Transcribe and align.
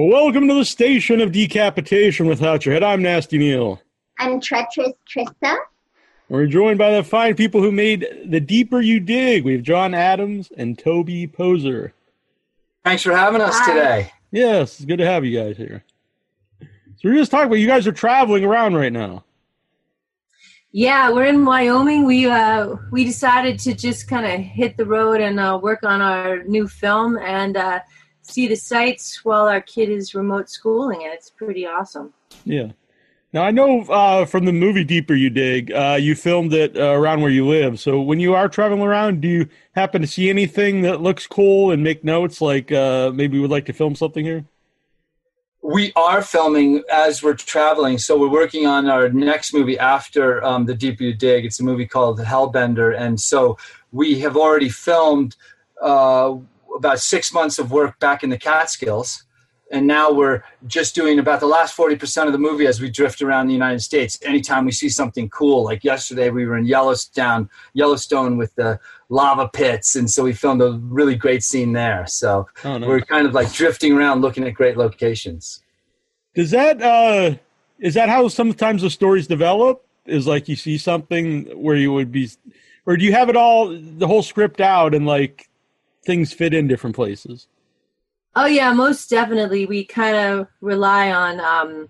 Well, 0.00 0.08
welcome 0.08 0.48
to 0.48 0.54
the 0.54 0.64
station 0.64 1.20
of 1.20 1.30
decapitation 1.30 2.24
without 2.24 2.64
your 2.64 2.72
head. 2.72 2.82
I'm 2.82 3.02
Nasty 3.02 3.36
Neal. 3.36 3.82
I'm 4.18 4.40
Treacherous 4.40 4.94
Trista. 5.06 5.58
We're 6.30 6.46
joined 6.46 6.78
by 6.78 6.92
the 6.92 7.04
fine 7.04 7.34
people 7.34 7.60
who 7.60 7.70
made 7.70 8.08
The 8.24 8.40
Deeper 8.40 8.80
You 8.80 8.98
Dig. 8.98 9.44
We 9.44 9.52
have 9.52 9.62
John 9.62 9.92
Adams 9.92 10.50
and 10.56 10.78
Toby 10.78 11.26
Poser. 11.26 11.92
Thanks 12.82 13.02
for 13.02 13.14
having 13.14 13.42
us 13.42 13.54
Hi. 13.58 13.74
today. 13.74 14.12
Yes, 14.30 14.76
it's 14.76 14.86
good 14.86 14.96
to 15.00 15.04
have 15.04 15.22
you 15.22 15.38
guys 15.38 15.58
here. 15.58 15.84
So 16.62 16.66
we're 17.04 17.16
just 17.16 17.30
talking 17.30 17.48
about 17.48 17.56
you 17.56 17.66
guys 17.66 17.86
are 17.86 17.92
traveling 17.92 18.42
around 18.42 18.76
right 18.76 18.94
now. 18.94 19.24
Yeah, 20.72 21.10
we're 21.10 21.26
in 21.26 21.44
Wyoming. 21.44 22.06
We 22.06 22.24
uh, 22.24 22.74
we 22.90 23.04
decided 23.04 23.58
to 23.58 23.74
just 23.74 24.08
kind 24.08 24.24
of 24.24 24.40
hit 24.40 24.78
the 24.78 24.86
road 24.86 25.20
and 25.20 25.38
uh, 25.38 25.60
work 25.62 25.82
on 25.82 26.00
our 26.00 26.42
new 26.44 26.68
film 26.68 27.18
and 27.18 27.58
uh, 27.58 27.80
see 28.22 28.48
the 28.48 28.56
sights 28.56 29.24
while 29.24 29.46
our 29.48 29.60
kid 29.60 29.90
is 29.90 30.14
remote 30.14 30.48
schooling, 30.48 31.04
and 31.04 31.12
it's 31.12 31.30
pretty 31.30 31.66
awesome. 31.66 32.12
Yeah. 32.44 32.72
Now 33.32 33.42
I 33.44 33.52
know 33.52 33.82
uh, 33.82 34.24
from 34.24 34.44
the 34.44 34.52
movie 34.52 34.82
Deeper 34.82 35.14
You 35.14 35.30
Dig, 35.30 35.70
uh, 35.70 35.96
you 36.00 36.16
filmed 36.16 36.52
it 36.52 36.76
uh, 36.76 36.90
around 36.90 37.20
where 37.20 37.30
you 37.30 37.46
live. 37.46 37.78
So 37.78 38.00
when 38.00 38.18
you 38.18 38.34
are 38.34 38.48
traveling 38.48 38.82
around, 38.82 39.20
do 39.20 39.28
you 39.28 39.48
happen 39.76 40.00
to 40.02 40.08
see 40.08 40.28
anything 40.28 40.82
that 40.82 41.00
looks 41.00 41.28
cool 41.28 41.70
and 41.70 41.82
make 41.82 42.02
notes? 42.02 42.40
Like 42.40 42.72
uh, 42.72 43.12
maybe 43.14 43.38
we 43.38 43.42
would 43.42 43.50
like 43.50 43.66
to 43.66 43.72
film 43.72 43.94
something 43.94 44.24
here. 44.24 44.44
We 45.62 45.92
are 45.94 46.22
filming 46.22 46.82
as 46.90 47.22
we're 47.22 47.34
traveling, 47.34 47.98
so 47.98 48.18
we're 48.18 48.30
working 48.30 48.66
on 48.66 48.88
our 48.88 49.10
next 49.10 49.52
movie 49.52 49.78
after 49.78 50.42
um, 50.42 50.64
The 50.64 50.74
Deep 50.74 51.00
You 51.00 51.12
Dig. 51.14 51.44
It's 51.44 51.60
a 51.60 51.64
movie 51.64 51.86
called 51.86 52.18
Hellbender, 52.18 52.98
and 52.98 53.20
so 53.20 53.58
we 53.92 54.18
have 54.20 54.36
already 54.38 54.70
filmed 54.70 55.36
uh, 55.82 56.34
about 56.76 57.00
six 57.00 57.32
months 57.32 57.58
of 57.58 57.70
work 57.70 57.98
back 57.98 58.22
in 58.22 58.30
the 58.30 58.38
Catskills, 58.38 59.24
and 59.72 59.86
now 59.86 60.10
we're 60.10 60.42
just 60.66 60.94
doing 60.94 61.18
about 61.18 61.40
the 61.40 61.46
last 61.46 61.74
forty 61.74 61.96
percent 61.96 62.26
of 62.26 62.32
the 62.32 62.38
movie 62.38 62.66
as 62.66 62.80
we 62.80 62.90
drift 62.90 63.22
around 63.22 63.46
the 63.46 63.52
United 63.52 63.80
States. 63.80 64.18
Anytime 64.22 64.64
we 64.64 64.72
see 64.72 64.88
something 64.88 65.28
cool, 65.30 65.64
like 65.64 65.84
yesterday 65.84 66.30
we 66.30 66.46
were 66.46 66.56
in 66.56 66.66
Yellowstone, 66.66 67.48
Yellowstone 67.74 68.36
with 68.36 68.54
the 68.56 68.80
lava 69.08 69.48
pits, 69.48 69.96
and 69.96 70.10
so 70.10 70.24
we 70.24 70.32
filmed 70.32 70.62
a 70.62 70.72
really 70.72 71.14
great 71.14 71.42
scene 71.42 71.72
there. 71.72 72.06
So 72.06 72.48
Oh, 72.64 72.78
no. 72.78 72.88
we're 72.88 73.00
kind 73.00 73.26
of 73.26 73.34
like 73.34 73.52
drifting 73.52 73.92
around 73.92 74.22
looking 74.22 74.44
at 74.44 74.54
great 74.54 74.76
locations. 74.76 75.62
Does 76.34 76.50
that 76.52 76.80
uh 76.82 77.36
is 77.78 77.94
that 77.94 78.08
how 78.08 78.28
sometimes 78.28 78.82
the 78.82 78.90
stories 78.90 79.26
develop? 79.26 79.84
Is 80.06 80.26
like 80.26 80.48
you 80.48 80.56
see 80.56 80.78
something 80.78 81.44
where 81.60 81.76
you 81.76 81.92
would 81.92 82.10
be 82.10 82.30
or 82.86 82.96
do 82.96 83.04
you 83.04 83.12
have 83.12 83.28
it 83.28 83.36
all 83.36 83.68
the 83.68 84.06
whole 84.06 84.22
script 84.22 84.60
out 84.60 84.94
and 84.94 85.06
like 85.06 85.48
things 86.04 86.32
fit 86.32 86.54
in 86.54 86.68
different 86.68 86.96
places? 86.96 87.46
Oh 88.36 88.46
yeah, 88.46 88.72
most 88.72 89.10
definitely. 89.10 89.66
We 89.66 89.84
kind 89.84 90.16
of 90.16 90.48
rely 90.60 91.10
on 91.12 91.40
um, 91.40 91.88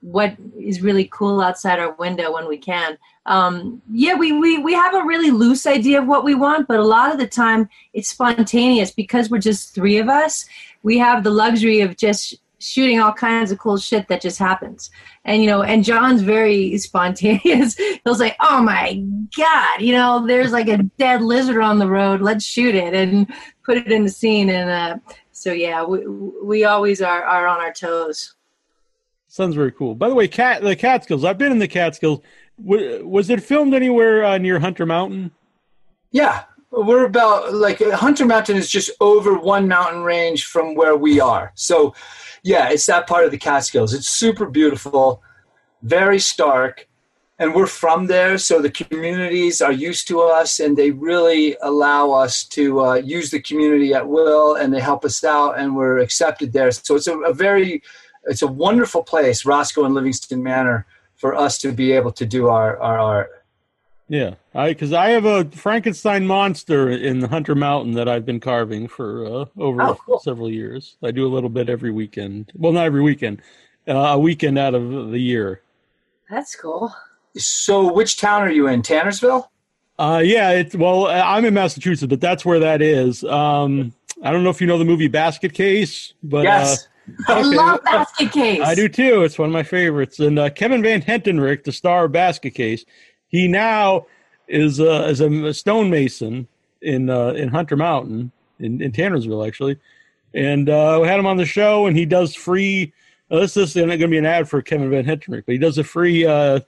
what 0.00 0.36
is 0.58 0.80
really 0.80 1.08
cool 1.10 1.40
outside 1.40 1.78
our 1.78 1.92
window 1.94 2.32
when 2.32 2.48
we 2.48 2.58
can. 2.58 2.96
Um, 3.26 3.82
yeah, 3.90 4.14
we, 4.14 4.32
we 4.32 4.58
we 4.58 4.72
have 4.72 4.94
a 4.94 5.04
really 5.04 5.30
loose 5.30 5.66
idea 5.66 6.00
of 6.00 6.06
what 6.06 6.24
we 6.24 6.34
want, 6.34 6.68
but 6.68 6.78
a 6.78 6.84
lot 6.84 7.12
of 7.12 7.18
the 7.18 7.26
time 7.26 7.68
it's 7.92 8.08
spontaneous 8.08 8.90
because 8.90 9.30
we're 9.30 9.38
just 9.38 9.74
three 9.74 9.98
of 9.98 10.08
us. 10.08 10.46
We 10.82 10.98
have 10.98 11.22
the 11.22 11.30
luxury 11.30 11.80
of 11.80 11.96
just 11.96 12.39
shooting 12.60 13.00
all 13.00 13.12
kinds 13.12 13.50
of 13.50 13.58
cool 13.58 13.78
shit 13.78 14.06
that 14.08 14.20
just 14.20 14.38
happens. 14.38 14.90
And 15.24 15.42
you 15.42 15.48
know, 15.48 15.62
and 15.62 15.84
John's 15.84 16.22
very 16.22 16.76
spontaneous. 16.78 17.76
He'll 18.04 18.14
say, 18.14 18.36
"Oh 18.40 18.62
my 18.62 19.02
god, 19.36 19.80
you 19.80 19.92
know, 19.92 20.26
there's 20.26 20.52
like 20.52 20.68
a 20.68 20.78
dead 20.98 21.22
lizard 21.22 21.62
on 21.62 21.78
the 21.78 21.88
road. 21.88 22.20
Let's 22.20 22.44
shoot 22.44 22.74
it 22.74 22.94
and 22.94 23.32
put 23.64 23.76
it 23.76 23.90
in 23.90 24.04
the 24.04 24.10
scene." 24.10 24.50
And 24.50 24.70
uh, 24.70 25.12
so 25.32 25.52
yeah, 25.52 25.84
we 25.84 26.06
we 26.06 26.64
always 26.64 27.02
are 27.02 27.24
are 27.24 27.46
on 27.46 27.60
our 27.60 27.72
toes. 27.72 28.34
Sounds 29.26 29.54
very 29.54 29.72
cool. 29.72 29.94
By 29.94 30.08
the 30.08 30.14
way, 30.14 30.28
cat 30.28 30.62
the 30.62 30.76
Catskills. 30.76 31.24
I've 31.24 31.38
been 31.38 31.52
in 31.52 31.58
the 31.58 31.68
Catskills. 31.68 32.20
W- 32.62 33.06
was 33.06 33.30
it 33.30 33.42
filmed 33.42 33.74
anywhere 33.74 34.24
uh, 34.24 34.38
near 34.38 34.58
Hunter 34.58 34.84
Mountain? 34.84 35.30
Yeah, 36.10 36.42
we're 36.70 37.04
about 37.04 37.54
like 37.54 37.80
Hunter 37.80 38.26
Mountain 38.26 38.56
is 38.56 38.70
just 38.70 38.90
over 39.00 39.38
one 39.38 39.68
mountain 39.68 40.02
range 40.02 40.44
from 40.46 40.74
where 40.74 40.96
we 40.96 41.20
are. 41.20 41.52
So, 41.54 41.94
yeah, 42.42 42.70
it's 42.70 42.86
that 42.86 43.06
part 43.06 43.24
of 43.24 43.30
the 43.30 43.38
Catskills. 43.38 43.94
It's 43.94 44.08
super 44.08 44.46
beautiful, 44.46 45.22
very 45.82 46.18
stark, 46.18 46.88
and 47.38 47.54
we're 47.54 47.66
from 47.66 48.06
there. 48.06 48.38
So 48.38 48.60
the 48.60 48.70
communities 48.70 49.60
are 49.60 49.72
used 49.72 50.08
to 50.08 50.20
us, 50.20 50.60
and 50.60 50.76
they 50.76 50.90
really 50.90 51.56
allow 51.62 52.12
us 52.12 52.44
to 52.44 52.80
uh, 52.80 52.94
use 52.94 53.30
the 53.30 53.40
community 53.40 53.94
at 53.94 54.08
will, 54.08 54.54
and 54.54 54.72
they 54.72 54.80
help 54.80 55.04
us 55.04 55.24
out, 55.24 55.58
and 55.58 55.76
we're 55.76 55.98
accepted 55.98 56.52
there. 56.52 56.70
So 56.70 56.96
it's 56.96 57.06
a, 57.06 57.18
a 57.20 57.32
very, 57.32 57.82
it's 58.24 58.42
a 58.42 58.46
wonderful 58.46 59.02
place, 59.02 59.44
Roscoe 59.44 59.84
and 59.84 59.94
Livingston 59.94 60.42
Manor, 60.42 60.86
for 61.16 61.34
us 61.34 61.58
to 61.58 61.72
be 61.72 61.92
able 61.92 62.12
to 62.12 62.26
do 62.26 62.48
our 62.48 62.78
our 62.80 62.98
art. 62.98 63.39
Yeah, 64.10 64.34
I 64.56 64.70
because 64.70 64.92
I 64.92 65.10
have 65.10 65.24
a 65.24 65.44
Frankenstein 65.44 66.26
monster 66.26 66.90
in 66.90 67.20
the 67.20 67.28
Hunter 67.28 67.54
Mountain 67.54 67.92
that 67.92 68.08
I've 68.08 68.26
been 68.26 68.40
carving 68.40 68.88
for 68.88 69.24
uh, 69.24 69.44
over 69.56 69.82
Oh, 69.82 69.94
cool. 70.04 70.18
several 70.18 70.50
years. 70.50 70.96
I 71.00 71.12
do 71.12 71.24
a 71.24 71.30
little 71.32 71.48
bit 71.48 71.68
every 71.68 71.92
weekend. 71.92 72.50
Well, 72.56 72.72
not 72.72 72.86
every 72.86 73.02
weekend, 73.02 73.40
uh, 73.86 73.92
a 73.94 74.18
weekend 74.18 74.58
out 74.58 74.74
of 74.74 75.12
the 75.12 75.18
year. 75.20 75.62
That's 76.28 76.56
cool. 76.56 76.92
So, 77.36 77.92
which 77.92 78.16
town 78.18 78.42
are 78.42 78.50
you 78.50 78.66
in? 78.66 78.82
Tannersville? 78.82 79.46
Uh, 79.96 80.20
yeah, 80.24 80.50
it's 80.50 80.74
well, 80.74 81.06
I'm 81.06 81.44
in 81.44 81.54
Massachusetts, 81.54 82.10
but 82.10 82.20
that's 82.20 82.44
where 82.44 82.58
that 82.58 82.82
is. 82.82 83.22
Um, 83.22 83.94
I 84.24 84.32
don't 84.32 84.42
know 84.42 84.50
if 84.50 84.60
you 84.60 84.66
know 84.66 84.76
the 84.78 84.84
movie 84.84 85.06
Basket 85.06 85.54
Case, 85.54 86.14
but 86.24 86.42
yes. 86.42 86.88
I 87.28 87.38
Okay. 87.40 87.56
love 87.56 87.84
Basket 87.84 88.32
Case. 88.32 88.60
uh, 88.60 88.64
I 88.64 88.74
do 88.74 88.88
too. 88.88 89.22
It's 89.22 89.38
one 89.38 89.48
of 89.50 89.52
my 89.52 89.62
favorites. 89.62 90.18
And 90.18 90.36
uh, 90.36 90.50
Kevin 90.50 90.82
Van 90.82 91.00
Hentenryck, 91.00 91.62
the 91.62 91.70
star 91.72 92.06
of 92.06 92.12
Basket 92.12 92.50
Case, 92.54 92.84
he 93.30 93.48
now 93.48 94.06
is 94.48 94.80
uh, 94.80 95.06
is 95.08 95.20
a 95.20 95.54
stonemason 95.54 96.46
in 96.82 97.08
uh, 97.08 97.28
in 97.28 97.48
Hunter 97.48 97.76
Mountain 97.76 98.32
in, 98.58 98.82
in 98.82 98.92
Tannersville, 98.92 99.46
actually. 99.46 99.78
And 100.34 100.68
uh, 100.68 100.98
we 101.00 101.08
had 101.08 101.18
him 101.18 101.26
on 101.26 101.36
the 101.36 101.46
show, 101.46 101.86
and 101.86 101.96
he 101.96 102.04
does 102.06 102.34
free. 102.34 102.92
Uh, 103.30 103.40
this 103.40 103.56
is 103.56 103.74
going 103.74 103.98
to 103.98 104.08
be 104.08 104.18
an 104.18 104.26
ad 104.26 104.48
for 104.48 104.62
Kevin 104.62 104.90
Van 104.90 105.04
Hentenryck, 105.04 105.44
but 105.46 105.52
he 105.52 105.58
does 105.58 105.78
a 105.78 105.84
free. 105.84 106.26
Uh, 106.26 106.60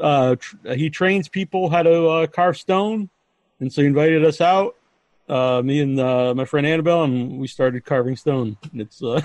uh, 0.00 0.36
tr- 0.36 0.72
he 0.74 0.90
trains 0.90 1.28
people 1.28 1.68
how 1.68 1.82
to 1.82 2.06
uh, 2.08 2.26
carve 2.26 2.56
stone, 2.56 3.08
and 3.60 3.72
so 3.72 3.80
he 3.80 3.86
invited 3.86 4.24
us 4.24 4.40
out, 4.40 4.76
uh, 5.28 5.62
me 5.64 5.80
and 5.80 5.98
uh, 5.98 6.34
my 6.34 6.44
friend 6.44 6.66
Annabelle, 6.66 7.04
and 7.04 7.38
we 7.38 7.46
started 7.46 7.84
carving 7.84 8.16
stone. 8.16 8.56
And 8.72 8.80
It's 8.80 9.02
uh, 9.02 9.20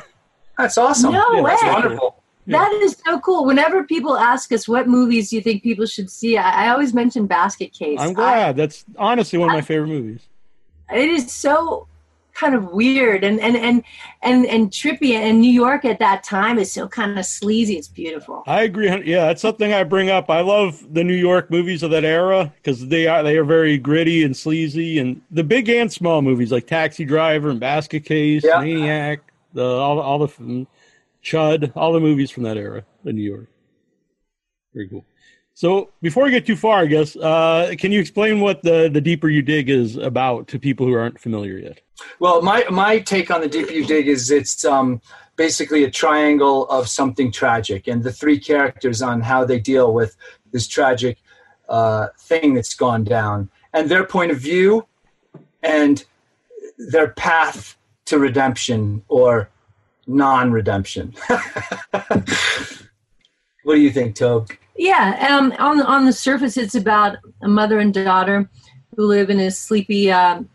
That's 0.57 0.77
awesome. 0.77 1.13
No 1.13 1.25
Yeah, 1.33 1.43
That's 1.43 1.63
way. 1.87 1.99
Wonderful. 2.47 2.79
That 2.79 2.83
is 2.83 3.01
so 3.05 3.19
cool. 3.19 3.45
Whenever 3.45 3.83
people 3.83 4.17
ask 4.17 4.51
us 4.51 4.67
what 4.67 4.87
movies 4.87 5.29
do 5.29 5.37
you 5.37 5.41
think 5.41 5.63
people 5.63 5.85
should 5.85 6.09
see, 6.09 6.37
I, 6.37 6.65
I 6.65 6.69
always 6.69 6.93
mention 6.93 7.27
Basket 7.27 7.73
Case. 7.73 7.99
I'm 7.99 8.13
glad. 8.13 8.55
That's 8.55 8.85
honestly 8.97 9.39
one 9.39 9.49
of 9.49 9.53
my 9.53 9.61
favorite 9.61 9.87
movies. 9.87 10.27
It 10.93 11.09
is 11.09 11.31
so 11.31 11.87
kind 12.33 12.55
of 12.55 12.71
weird 12.71 13.23
and 13.23 13.39
and 13.39 13.55
and 13.57 13.83
and 14.21 14.45
and 14.45 14.71
trippy. 14.71 15.11
And 15.11 15.41
New 15.41 15.51
York 15.51 15.85
at 15.85 15.99
that 15.99 16.23
time 16.23 16.57
is 16.57 16.71
so 16.71 16.87
kind 16.87 17.17
of 17.19 17.25
sleazy. 17.25 17.77
It's 17.77 17.87
beautiful. 17.87 18.43
I 18.47 18.63
agree. 18.63 18.87
Yeah, 19.05 19.27
that's 19.27 19.41
something 19.41 19.73
I 19.73 19.83
bring 19.83 20.09
up. 20.09 20.29
I 20.29 20.41
love 20.41 20.81
the 20.93 21.03
New 21.03 21.15
York 21.15 21.51
movies 21.51 21.83
of 21.83 21.91
that 21.91 22.03
era 22.03 22.51
because 22.57 22.87
they 22.87 23.07
are 23.07 23.23
they 23.23 23.37
are 23.37 23.43
very 23.43 23.77
gritty 23.77 24.23
and 24.23 24.35
sleazy, 24.35 24.99
and 24.99 25.21
the 25.31 25.43
big 25.43 25.69
and 25.69 25.91
small 25.91 26.21
movies 26.21 26.51
like 26.51 26.67
Taxi 26.67 27.05
Driver 27.05 27.49
and 27.49 27.59
Basket 27.59 28.05
Case, 28.05 28.43
Yeah. 28.43 28.59
Maniac, 28.59 29.19
the 29.53 29.63
all 29.63 29.99
all 29.99 30.19
the 30.19 30.65
Chud, 31.23 31.71
all 31.75 31.93
the 31.93 31.99
movies 31.99 32.31
from 32.31 32.43
that 32.43 32.57
era 32.57 32.83
in 33.05 33.15
New 33.15 33.21
York. 33.21 33.47
Very 34.73 34.87
cool. 34.87 35.05
So 35.53 35.91
before 36.01 36.23
we 36.23 36.31
get 36.31 36.45
too 36.45 36.55
far, 36.55 36.79
I 36.79 36.85
guess, 36.85 37.15
uh, 37.15 37.73
can 37.77 37.91
you 37.91 37.99
explain 37.99 38.39
what 38.39 38.63
the 38.63 38.89
the 38.91 39.01
deeper 39.01 39.29
you 39.29 39.41
dig 39.41 39.69
is 39.69 39.97
about 39.97 40.47
to 40.49 40.59
people 40.59 40.87
who 40.87 40.93
aren't 40.93 41.19
familiar 41.19 41.57
yet? 41.57 41.81
Well, 42.19 42.41
my 42.41 42.65
my 42.69 42.99
take 42.99 43.29
on 43.29 43.41
the 43.41 43.47
Deeper 43.47 43.71
you 43.71 43.85
dig 43.85 44.07
is 44.07 44.31
it's 44.31 44.65
um, 44.65 45.01
basically 45.35 45.83
a 45.83 45.91
triangle 45.91 46.67
of 46.69 46.87
something 46.87 47.31
tragic, 47.31 47.87
and 47.87 48.03
the 48.03 48.11
three 48.11 48.39
characters 48.39 49.01
on 49.01 49.21
how 49.21 49.45
they 49.45 49.59
deal 49.59 49.93
with 49.93 50.15
this 50.51 50.67
tragic 50.67 51.17
uh, 51.69 52.07
thing 52.17 52.53
that's 52.53 52.73
gone 52.73 53.03
down, 53.03 53.49
and 53.73 53.89
their 53.89 54.05
point 54.05 54.31
of 54.31 54.39
view, 54.39 54.87
and 55.61 56.05
their 56.77 57.09
path 57.09 57.77
to 58.05 58.17
redemption 58.17 59.03
or 59.07 59.49
non-redemption. 60.15 61.13
what 63.63 63.75
do 63.75 63.81
you 63.81 63.91
think, 63.91 64.15
Tobe? 64.15 64.49
Yeah, 64.77 65.27
um, 65.29 65.53
on 65.59 65.81
on 65.81 66.05
the 66.05 66.13
surface, 66.13 66.57
it's 66.57 66.75
about 66.75 67.17
a 67.43 67.47
mother 67.47 67.79
and 67.79 67.93
daughter 67.93 68.49
who 68.95 69.05
live 69.05 69.29
in 69.29 69.39
a 69.39 69.51
sleepy, 69.51 70.11
um, 70.11 70.49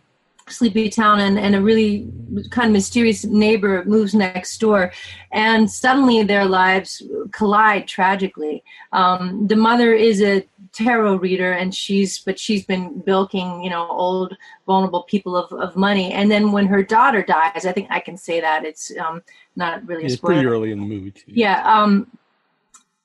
sleepy 0.49 0.89
town, 0.89 1.21
and, 1.21 1.39
and 1.39 1.55
a 1.55 1.61
really 1.61 2.09
kind 2.51 2.67
of 2.67 2.73
mysterious 2.73 3.25
neighbor 3.25 3.85
moves 3.85 4.15
next 4.15 4.59
door, 4.59 4.93
and 5.33 5.71
suddenly 5.71 6.23
their 6.23 6.45
lives 6.45 7.03
collide 7.33 7.87
tragically. 7.87 8.65
Um, 8.93 9.47
the 9.47 9.57
mother 9.57 9.93
is 9.95 10.21
a 10.23 10.45
tarot 10.77 11.17
reader 11.17 11.53
and 11.53 11.75
she's 11.75 12.19
but 12.19 12.39
she's 12.39 12.65
been 12.67 13.01
bilking 13.01 13.63
you 13.65 13.71
know 13.71 13.89
old 13.89 14.37
vulnerable 14.67 15.05
people 15.05 15.35
of, 15.37 15.51
of 15.59 15.75
money. 15.75 16.13
And 16.13 16.31
then 16.31 16.53
when 16.53 16.67
her 16.67 16.83
daughter 16.83 17.23
dies 17.23 17.65
i 17.65 17.73
think 17.73 17.89
i 17.91 18.01
can 18.01 18.17
say 18.19 18.41
that 18.41 18.65
it's 18.65 18.93
um 18.99 19.23
not 19.57 19.87
really 19.89 20.03
a 20.03 20.07
It's 20.07 20.15
spoiler. 20.17 20.35
pretty 20.35 20.49
early 20.49 20.71
in 20.73 20.81
the 20.81 20.87
movie 20.87 21.11
too. 21.13 21.33
yeah 21.45 21.63
um 21.65 22.07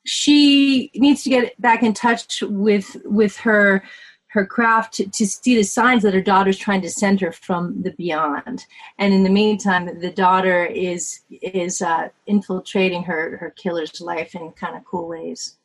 she 0.03 0.89
needs 0.95 1.23
to 1.23 1.29
get 1.29 1.61
back 1.61 1.83
in 1.83 1.93
touch 1.93 2.41
with 2.41 2.97
with 3.05 3.37
her 3.37 3.83
her 4.27 4.45
craft 4.45 4.93
to, 4.93 5.07
to 5.09 5.27
see 5.27 5.55
the 5.57 5.63
signs 5.63 6.03
that 6.03 6.13
her 6.13 6.21
daughter's 6.21 6.57
trying 6.57 6.81
to 6.81 6.89
send 6.89 7.19
her 7.19 7.33
from 7.33 7.81
the 7.83 7.91
beyond. 7.91 8.65
And 8.97 9.13
in 9.13 9.23
the 9.23 9.29
meantime 9.29 9.99
the 9.99 10.11
daughter 10.11 10.65
is 10.65 11.21
is 11.29 11.81
uh, 11.81 12.09
infiltrating 12.27 13.03
her 13.03 13.37
her 13.37 13.51
killer's 13.51 13.99
life 14.01 14.33
in 14.35 14.51
kind 14.53 14.75
of 14.77 14.85
cool 14.85 15.07
ways 15.07 15.57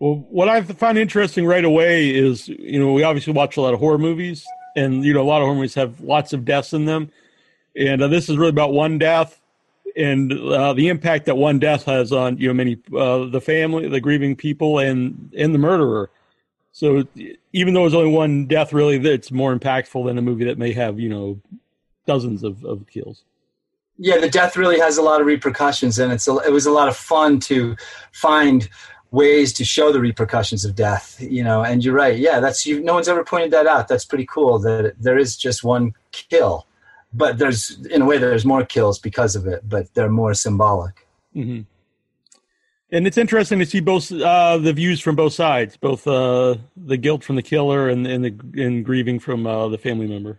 Well, 0.00 0.26
what 0.30 0.48
I 0.48 0.62
found 0.62 0.98
interesting 0.98 1.46
right 1.46 1.64
away 1.64 2.10
is, 2.10 2.48
you 2.48 2.80
know, 2.80 2.92
we 2.92 3.02
obviously 3.02 3.34
watch 3.34 3.56
a 3.56 3.60
lot 3.60 3.74
of 3.74 3.80
horror 3.80 3.98
movies, 3.98 4.44
and 4.74 5.04
you 5.04 5.12
know, 5.12 5.20
a 5.20 5.28
lot 5.28 5.42
of 5.42 5.44
horror 5.44 5.54
movies 5.54 5.74
have 5.74 6.00
lots 6.00 6.32
of 6.32 6.44
deaths 6.44 6.72
in 6.72 6.86
them, 6.86 7.12
and 7.76 8.02
uh, 8.02 8.08
this 8.08 8.28
is 8.28 8.36
really 8.36 8.50
about 8.50 8.72
one 8.72 8.98
death 8.98 9.40
and 9.96 10.32
uh, 10.32 10.72
the 10.72 10.88
impact 10.88 11.26
that 11.26 11.36
one 11.36 11.58
death 11.58 11.84
has 11.84 12.12
on 12.12 12.38
you 12.38 12.48
know 12.48 12.54
many 12.54 12.78
uh, 12.96 13.26
the 13.26 13.40
family, 13.40 13.88
the 13.88 14.00
grieving 14.00 14.36
people, 14.36 14.78
and 14.78 15.32
and 15.36 15.54
the 15.54 15.58
murderer. 15.58 16.10
So 16.72 17.04
even 17.52 17.74
though 17.74 17.84
it's 17.84 17.94
only 17.94 18.10
one 18.10 18.46
death, 18.46 18.72
really, 18.72 18.96
it's 18.96 19.30
more 19.30 19.54
impactful 19.54 20.06
than 20.06 20.16
a 20.16 20.22
movie 20.22 20.44
that 20.44 20.56
may 20.58 20.72
have 20.72 20.98
you 20.98 21.08
know 21.08 21.40
dozens 22.06 22.42
of, 22.42 22.64
of 22.64 22.86
kills. 22.88 23.24
yeah 23.98 24.18
the 24.18 24.30
death 24.30 24.56
really 24.56 24.80
has 24.80 24.96
a 24.96 25.02
lot 25.02 25.20
of 25.20 25.26
repercussions 25.26 25.98
and 25.98 26.12
it's 26.12 26.26
a, 26.26 26.36
it 26.38 26.50
was 26.50 26.66
a 26.66 26.70
lot 26.72 26.88
of 26.88 26.96
fun 26.96 27.38
to 27.38 27.76
find 28.12 28.68
ways 29.10 29.52
to 29.52 29.64
show 29.64 29.92
the 29.92 30.00
repercussions 30.00 30.64
of 30.64 30.74
death 30.74 31.16
you 31.20 31.42
know 31.42 31.62
and 31.62 31.84
you're 31.84 31.94
right 31.94 32.18
yeah 32.18 32.38
that's 32.40 32.64
you 32.64 32.80
no 32.82 32.94
one's 32.94 33.08
ever 33.08 33.24
pointed 33.24 33.50
that 33.50 33.66
out 33.66 33.88
that's 33.88 34.04
pretty 34.04 34.26
cool 34.26 34.58
that 34.58 34.94
there 35.00 35.18
is 35.18 35.36
just 35.36 35.64
one 35.64 35.92
kill 36.12 36.66
but 37.12 37.38
there's 37.38 37.84
in 37.86 38.02
a 38.02 38.04
way 38.04 38.18
there's 38.18 38.44
more 38.44 38.64
kills 38.64 38.98
because 38.98 39.34
of 39.34 39.46
it 39.46 39.68
but 39.68 39.92
they're 39.94 40.10
more 40.10 40.34
symbolic 40.34 41.06
hmm 41.34 41.60
And 42.92 43.06
it's 43.06 43.18
interesting 43.18 43.60
to 43.60 43.66
see 43.66 43.80
both 43.80 44.10
uh, 44.10 44.58
the 44.58 44.72
views 44.72 45.00
from 45.00 45.14
both 45.14 45.32
sides, 45.32 45.76
both 45.76 46.06
uh, 46.08 46.56
the 46.76 46.96
guilt 46.96 47.22
from 47.22 47.36
the 47.36 47.42
killer 47.52 47.88
and 47.88 48.04
and 48.06 48.24
the 48.24 48.32
and 48.64 48.84
grieving 48.84 49.20
from 49.20 49.46
uh, 49.46 49.68
the 49.68 49.78
family 49.78 50.08
member. 50.08 50.38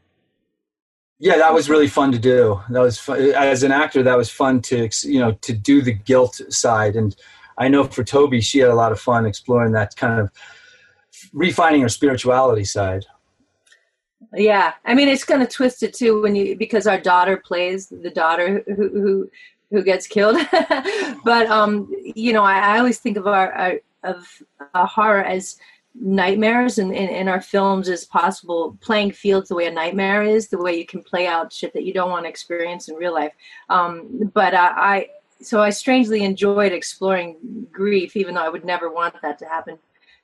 yeah 1.19 1.38
that 1.38 1.53
was 1.53 1.69
really 1.69 1.88
fun 1.88 2.12
to 2.12 2.19
do 2.19 2.59
that 2.69 2.81
was 2.81 2.97
fun. 3.00 3.19
as 3.35 3.63
an 3.63 3.71
actor 3.71 4.03
that 4.03 4.17
was 4.17 4.29
fun 4.29 4.62
to 4.62 4.89
you 5.03 5.19
know 5.19 5.31
to 5.48 5.53
do 5.53 5.81
the 5.81 5.93
guilt 5.93 6.41
side 6.50 6.95
and 6.95 7.15
i 7.58 7.67
know 7.67 7.84
for 7.84 8.03
toby 8.03 8.41
she 8.41 8.60
had 8.60 8.70
a 8.70 8.75
lot 8.75 8.91
of 8.91 9.00
fun 9.00 9.25
exploring 9.25 9.72
that 9.72 9.96
kind 9.96 10.20
of 10.20 10.29
refining 11.34 11.81
her 11.81 11.89
spirituality 11.89 12.63
side. 12.63 13.05
Yeah, 14.34 14.74
I 14.86 14.93
mean 14.93 15.10
it's 15.10 15.25
going 15.25 15.41
to 15.41 15.51
twist 15.51 15.84
it 15.84 15.93
too 15.93 16.22
when 16.22 16.36
you 16.36 16.55
because 16.55 16.88
our 16.88 17.00
daughter 17.00 17.38
plays 17.38 17.88
the 17.88 18.12
daughter 18.12 18.63
who 18.67 18.89
who 18.89 19.29
who 19.72 19.84
gets 19.84 20.08
killed. 20.08 20.38
but 21.25 21.48
um, 21.48 21.91
you 22.03 22.31
know, 22.34 22.43
I, 22.43 22.75
I 22.75 22.79
always 22.79 23.00
think 23.00 23.17
of 23.17 23.27
our, 23.27 23.51
our 23.51 23.79
of 24.03 24.25
uh, 24.74 24.86
horror 24.86 25.24
as 25.24 25.58
nightmares 25.93 26.77
in, 26.77 26.93
in, 26.93 27.10
in 27.10 27.27
our 27.27 27.41
films 27.41 27.89
as 27.89 28.05
possible. 28.05 28.77
Playing 28.79 29.12
fields 29.12 29.50
the 29.50 29.55
way 29.55 29.65
a 29.65 29.72
nightmare 29.72 30.24
is 30.24 30.48
the 30.48 30.58
way 30.58 30.77
you 30.77 30.86
can 30.86 31.03
play 31.03 31.27
out 31.27 31.51
shit 31.51 31.74
that 31.74 31.84
you 31.84 31.93
don't 31.93 32.10
want 32.10 32.24
to 32.25 32.29
experience 32.29 32.88
in 32.88 32.96
real 32.96 33.13
life. 33.13 33.34
Um, 33.70 34.31
but 34.34 34.53
uh, 34.53 34.72
i 34.75 35.10
so 35.41 35.62
i 35.62 35.69
strangely 35.69 36.24
enjoyed 36.24 36.71
exploring 36.71 37.36
grief 37.71 38.15
even 38.15 38.36
though 38.36 38.41
i 38.41 38.50
would 38.50 38.65
never 38.65 38.89
want 38.89 39.13
that 39.21 39.38
to 39.39 39.45
happen 39.45 39.77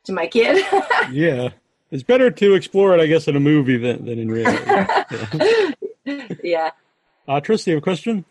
to 0.04 0.14
my 0.14 0.28
kid 0.28 0.66
Yeah, 1.12 1.50
it's 1.92 2.04
better 2.04 2.30
to 2.30 2.54
explore 2.54 2.94
it, 2.98 3.02
I 3.02 3.08
guess, 3.08 3.28
in 3.28 3.36
a 3.36 3.40
movie 3.40 3.78
than 3.78 4.06
than 4.06 4.20
in 4.20 4.30
reality. 4.30 5.74
Yeah. 6.06 6.28
yeah 6.42 6.72
Uh, 7.28 7.42
Tristy, 7.42 7.72
you 7.72 7.76
have 7.76 7.82
a 7.82 7.84
question? 7.84 8.24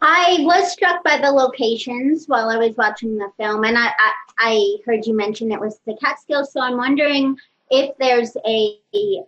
I 0.00 0.36
was 0.40 0.70
struck 0.70 1.02
by 1.02 1.18
the 1.18 1.30
locations 1.30 2.26
while 2.26 2.50
I 2.50 2.56
was 2.56 2.76
watching 2.76 3.16
the 3.16 3.30
film, 3.36 3.64
and 3.64 3.76
I, 3.76 3.86
I, 3.86 4.12
I 4.38 4.76
heard 4.86 5.06
you 5.06 5.16
mention 5.16 5.50
it 5.50 5.58
was 5.58 5.80
the 5.86 5.96
Catskills. 5.96 6.52
So 6.52 6.60
I'm 6.60 6.76
wondering 6.76 7.36
if 7.70 7.96
there's 7.98 8.36
a, 8.46 8.78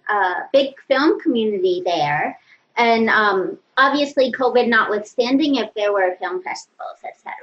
uh 0.09 0.35
big 0.53 0.75
film 0.87 1.19
community 1.21 1.83
there, 1.85 2.38
and 2.76 3.09
um, 3.09 3.59
obviously 3.76 4.33
COVID 4.33 4.68
notwithstanding, 4.68 5.56
if 5.56 5.73
there 5.75 5.92
were 5.92 6.16
film 6.21 6.42
festivals, 6.42 6.99
etc. 7.04 7.35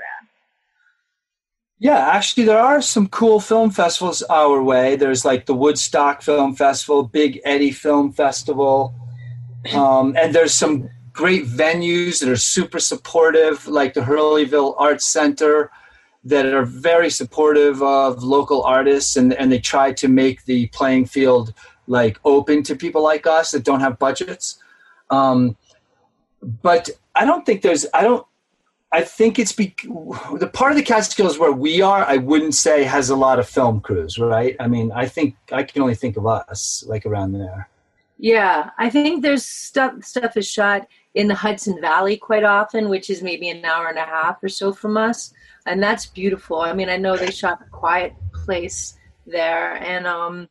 Yeah, 1.79 1.97
actually, 1.97 2.45
there 2.45 2.59
are 2.59 2.81
some 2.81 3.07
cool 3.07 3.39
film 3.39 3.69
festivals 3.69 4.21
our 4.23 4.63
way. 4.63 4.95
There's 4.95 5.25
like 5.25 5.45
the 5.45 5.53
Woodstock 5.53 6.21
Film 6.21 6.55
Festival, 6.55 7.03
Big 7.03 7.41
Eddy 7.43 7.71
Film 7.71 8.13
Festival, 8.13 8.93
um, 9.73 10.15
and 10.17 10.33
there's 10.33 10.53
some 10.53 10.89
great 11.11 11.45
venues 11.45 12.19
that 12.19 12.29
are 12.29 12.37
super 12.37 12.79
supportive, 12.79 13.67
like 13.67 13.93
the 13.93 14.01
Hurleyville 14.01 14.75
Arts 14.77 15.05
Center, 15.05 15.71
that 16.23 16.45
are 16.45 16.63
very 16.63 17.09
supportive 17.09 17.83
of 17.83 18.23
local 18.23 18.63
artists, 18.63 19.17
and 19.17 19.33
and 19.33 19.51
they 19.51 19.59
try 19.59 19.91
to 19.91 20.07
make 20.07 20.45
the 20.45 20.67
playing 20.67 21.05
field 21.05 21.53
like 21.87 22.17
open 22.23 22.63
to 22.63 22.77
people 22.77 23.03
like 23.03 23.27
us 23.27 23.51
that 23.51 23.65
don't 23.65 23.81
have 23.81 23.99
budgets. 23.99 24.62
Um, 25.13 25.57
but 26.61 26.89
I 27.15 27.25
don't 27.25 27.45
think 27.45 27.61
there's 27.61 27.85
I 27.93 28.01
don't 28.01 28.25
I 28.93 29.01
think 29.01 29.39
it's 29.39 29.51
be, 29.51 29.75
the 30.37 30.49
part 30.53 30.71
of 30.71 30.77
the 30.77 30.83
Catskills 30.83 31.39
where 31.39 31.51
we 31.51 31.81
are. 31.81 32.05
I 32.05 32.17
wouldn't 32.17 32.53
say 32.53 32.83
has 32.83 33.09
a 33.09 33.15
lot 33.15 33.39
of 33.39 33.49
film 33.49 33.81
crews, 33.81 34.19
right? 34.19 34.55
I 34.59 34.67
mean, 34.67 34.91
I 34.91 35.07
think 35.07 35.35
I 35.51 35.63
can 35.63 35.81
only 35.81 35.95
think 35.95 36.15
of 36.15 36.27
us 36.27 36.83
like 36.87 37.07
around 37.07 37.31
there. 37.31 37.67
Yeah, 38.19 38.69
I 38.77 38.91
think 38.91 39.23
there's 39.23 39.45
stuff 39.45 40.03
stuff 40.03 40.37
is 40.37 40.47
shot 40.47 40.87
in 41.15 41.27
the 41.27 41.33
Hudson 41.33 41.81
Valley 41.81 42.17
quite 42.17 42.43
often, 42.43 42.87
which 42.87 43.09
is 43.09 43.23
maybe 43.23 43.49
an 43.49 43.65
hour 43.65 43.87
and 43.87 43.97
a 43.97 44.05
half 44.05 44.43
or 44.43 44.49
so 44.49 44.71
from 44.71 44.95
us, 44.95 45.33
and 45.65 45.81
that's 45.81 46.05
beautiful. 46.05 46.61
I 46.61 46.73
mean, 46.73 46.89
I 46.89 46.97
know 46.97 47.17
they 47.17 47.31
shot 47.31 47.61
a 47.65 47.69
quiet 47.71 48.13
place 48.31 48.95
there, 49.25 49.73
and 49.77 50.05
um, 50.05 50.49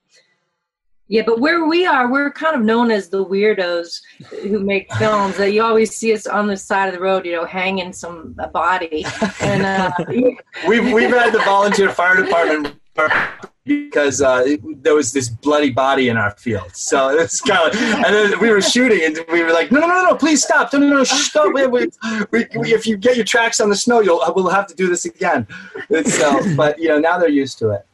yeah, 1.13 1.21
but 1.27 1.41
where 1.41 1.67
we 1.67 1.85
are, 1.85 2.11
we're 2.11 2.31
kind 2.31 2.57
of 2.57 2.63
known 2.63 2.91
as 2.91 3.11
the 3.11 3.23
weirdos 3.23 4.01
who 4.41 4.61
make 4.61 4.91
films. 4.99 5.37
That 5.37 5.53
you 5.53 5.63
always 5.63 5.95
see 5.95 6.15
us 6.15 6.27
on 6.27 6.47
the 6.47 6.57
side 6.57 6.89
of 6.89 6.95
the 6.95 7.03
road, 7.03 7.27
you 7.27 7.33
know, 7.33 7.45
hanging 7.45 7.93
some 7.93 8.35
a 8.39 8.49
body, 8.49 9.05
and 9.41 9.63
uh, 9.63 9.93
We've 10.67 10.91
we've 10.91 11.11
had 11.11 11.35
the 11.35 11.43
volunteer 11.45 11.91
fire 11.91 12.17
department 12.17 12.77
because 13.67 14.23
uh, 14.23 14.57
there 14.77 14.95
was 14.95 15.13
this 15.13 15.29
bloody 15.29 15.69
body 15.69 16.09
in 16.09 16.17
our 16.17 16.31
field. 16.31 16.75
So 16.75 17.11
it's 17.19 17.43
kind 17.43 17.69
of, 17.69 17.79
and 17.79 18.05
then 18.05 18.41
we 18.41 18.49
were 18.49 18.63
shooting, 18.63 19.05
and 19.05 19.19
we 19.31 19.43
were 19.43 19.53
like, 19.53 19.71
no, 19.71 19.81
no, 19.81 19.89
no, 19.89 20.05
no, 20.05 20.15
please 20.15 20.43
stop, 20.43 20.73
no, 20.73 20.79
no, 20.79 20.89
no, 20.89 21.05
shh, 21.05 21.29
stop. 21.29 21.53
We, 21.53 21.67
we, 21.67 21.89
we, 22.31 22.47
we, 22.57 22.73
if 22.73 22.87
you 22.87 22.97
get 22.97 23.17
your 23.17 23.27
tracks 23.27 23.61
on 23.61 23.69
the 23.69 23.77
snow, 23.77 24.01
you'll 24.01 24.23
we'll 24.35 24.49
have 24.49 24.67
to 24.69 24.75
do 24.75 24.89
this 24.89 25.05
again. 25.05 25.47
It's, 25.91 26.15
so, 26.15 26.57
but 26.57 26.79
you 26.79 26.89
know, 26.89 26.99
now 26.99 27.19
they're 27.19 27.29
used 27.29 27.59
to 27.59 27.69
it. 27.73 27.87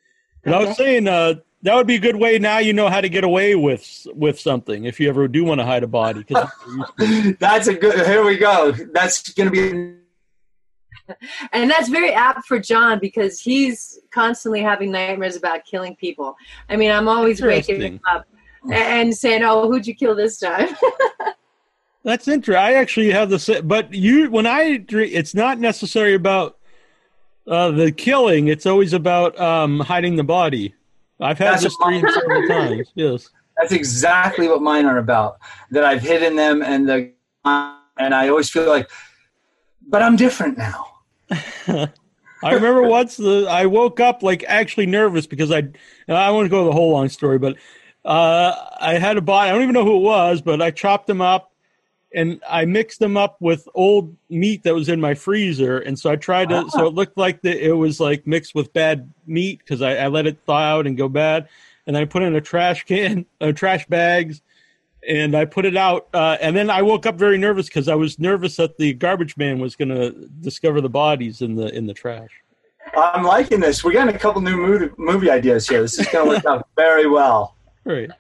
And 0.45 0.55
I 0.55 0.65
was 0.65 0.77
saying 0.77 1.09
uh, 1.09 1.35
that 1.62 1.75
would 1.75 1.87
be 1.87 1.97
a 1.97 2.00
good 2.00 2.17
way. 2.17 2.38
Now 2.38 2.59
you 2.59 2.73
know 2.73 2.88
how 2.88 3.00
to 3.00 3.09
get 3.09 3.25
away 3.25 3.55
with 3.55 4.07
with 4.15 4.38
something 4.38 4.85
if 4.85 5.00
you 5.00 5.09
ever 5.09 5.27
do 5.29 5.45
want 5.45 5.61
to 5.61 5.65
hide 5.65 5.83
a 5.83 5.88
body. 5.88 6.25
'cause 6.25 6.49
That's 7.38 7.67
a 7.67 7.75
good. 7.75 8.07
Here 8.07 8.25
we 8.25 8.37
go. 8.37 8.73
That's 8.73 9.33
going 9.33 9.53
to 9.53 9.53
be. 9.53 9.95
and 11.53 11.71
that's 11.71 11.88
very 11.88 12.12
apt 12.12 12.47
for 12.47 12.59
John 12.59 12.99
because 12.99 13.41
he's 13.41 13.99
constantly 14.11 14.61
having 14.61 14.93
nightmares 14.93 15.37
about 15.37 15.65
killing 15.65 15.97
people. 15.97 16.37
I 16.69 16.77
mean, 16.77 16.91
I'm 16.91 17.09
always 17.09 17.41
waking 17.41 17.81
him 17.81 18.00
up 18.07 18.27
and 18.71 19.17
saying, 19.17 19.43
"Oh, 19.43 19.71
who'd 19.71 19.87
you 19.87 19.95
kill 19.95 20.15
this 20.15 20.38
time?" 20.38 20.69
That's 22.05 22.29
interesting. 22.29 22.62
I 22.62 22.75
actually 22.75 23.11
have 23.11 23.29
the 23.29 23.38
same, 23.38 23.67
but 23.67 23.93
you 23.93 24.31
when 24.31 24.47
I 24.47 24.77
dream, 24.77 25.11
it's 25.12 25.35
not 25.35 25.59
necessarily 25.59 26.15
about 26.15 26.59
uh, 27.47 27.71
the 27.71 27.91
killing. 27.91 28.49
It's 28.49 28.67
always 28.67 28.93
about 28.93 29.38
um, 29.41 29.81
hiding 29.81 30.17
the 30.17 30.25
body. 30.25 30.75
I've 31.21 31.39
had 31.39 31.61
this 31.61 31.77
dream 31.85 32.05
several 32.09 32.49
times. 32.49 32.93
Yes. 32.95 33.31
That's 33.57 33.73
exactly 33.73 34.49
what 34.49 34.63
mine 34.63 34.87
are 34.87 34.99
about. 34.99 35.39
That 35.71 35.85
I've 35.85 36.03
hidden 36.03 36.37
them, 36.37 36.63
and 36.63 36.89
the 36.89 37.13
and 37.45 38.15
I 38.15 38.29
always 38.29 38.49
feel 38.51 38.69
like, 38.69 38.89
but 39.87 40.03
I'm 40.03 40.17
different 40.17 40.59
now. 40.59 40.87
I 42.43 42.55
remember 42.55 42.83
once 42.83 43.17
the 43.17 43.47
I 43.51 43.67
woke 43.67 43.99
up 43.99 44.23
like 44.23 44.45
actually 44.47 44.87
nervous 44.87 45.27
because 45.27 45.51
I 45.51 45.69
I 46.09 46.31
won't 46.31 46.51
go 46.51 46.65
the 46.65 46.73
whole 46.73 46.93
long 46.93 47.09
story, 47.09 47.39
but 47.39 47.57
uh, 48.05 48.55
I 48.81 48.95
had 48.95 49.17
a 49.17 49.21
body. 49.21 49.51
I 49.51 49.53
don't 49.53 49.63
even 49.63 49.75
know 49.75 49.85
who 49.85 49.97
it 49.97 50.03
was, 50.03 50.41
but 50.41 50.63
I 50.63 50.71
chopped 50.71 51.09
them 51.09 51.21
up 51.21 51.53
and 52.15 52.41
I 52.49 52.65
mixed 52.65 53.00
them 53.00 53.17
up 53.17 53.37
with 53.41 53.69
old 53.75 54.17
meat 54.31 54.62
that 54.62 54.75
was 54.75 54.88
in 54.88 55.00
my 55.00 55.15
freezer, 55.15 55.79
and 55.79 55.99
so 55.99 56.11
I 56.11 56.17
tried 56.17 56.49
to. 56.49 56.69
So 56.71 56.87
it 56.87 56.95
looked 56.95 57.19
like 57.19 57.43
the, 57.43 57.67
it 57.67 57.73
was 57.73 58.00
like 58.00 58.27
mixed 58.27 58.55
with 58.55 58.73
bad 58.73 59.12
meat 59.27 59.59
because 59.59 59.83
I, 59.83 59.97
I 59.97 60.09
let 60.09 60.27
it 60.27 60.38
thaw 60.47 60.59
out 60.59 60.87
and 60.87 60.97
go 60.97 61.09
bad, 61.09 61.49
and 61.87 61.95
then 61.95 62.03
I 62.03 62.07
put 62.07 62.23
it 62.23 62.27
in 62.27 62.37
a 62.37 62.41
trash 62.41 62.85
can, 62.85 63.27
uh, 63.41 63.53
trash 63.53 63.87
bags, 63.87 64.41
and 65.07 65.35
I 65.35 65.45
put 65.45 65.67
it 65.67 65.77
out. 65.77 66.09
Uh, 66.15 66.38
and 66.41 66.57
then 66.57 66.71
I 66.71 66.83
woke 66.83 67.05
up 67.05 67.17
very 67.17 67.38
nervous 67.38 67.67
because 67.67 67.88
I 67.88 67.95
was 67.95 68.19
nervous 68.19 68.57
that 68.57 68.79
the 68.79 68.95
garbage 68.95 69.37
man 69.37 69.59
was 69.59 69.77
going 69.77 69.91
to 69.91 70.11
discover 70.41 70.81
the 70.81 70.88
bodies 70.88 71.43
in 71.43 71.57
the 71.57 71.75
in 71.75 71.87
the 71.87 71.95
trash. 71.95 72.31
I'm 72.97 73.23
liking 73.23 73.61
this. 73.61 73.85
We're 73.85 73.93
getting 73.93 74.15
a 74.15 74.19
couple 74.19 74.41
new 74.41 74.57
movie, 74.57 74.91
movie 74.97 75.31
ideas 75.31 75.69
here. 75.69 75.83
This 75.83 75.99
is 75.99 76.07
going 76.09 76.25
to 76.25 76.37
work 76.37 76.47
out 76.47 76.69
very 76.77 77.07
well. 77.07 77.55
Right. 77.85 78.11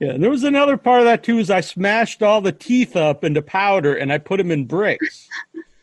Yeah, 0.00 0.12
and 0.12 0.22
there 0.22 0.30
was 0.30 0.44
another 0.44 0.76
part 0.76 1.00
of 1.00 1.04
that 1.04 1.22
too. 1.22 1.38
Is 1.38 1.50
I 1.50 1.60
smashed 1.60 2.22
all 2.22 2.40
the 2.40 2.52
teeth 2.52 2.96
up 2.96 3.22
into 3.22 3.42
powder 3.42 3.94
and 3.96 4.12
I 4.12 4.18
put 4.18 4.38
them 4.38 4.50
in 4.50 4.64
bricks. 4.64 5.28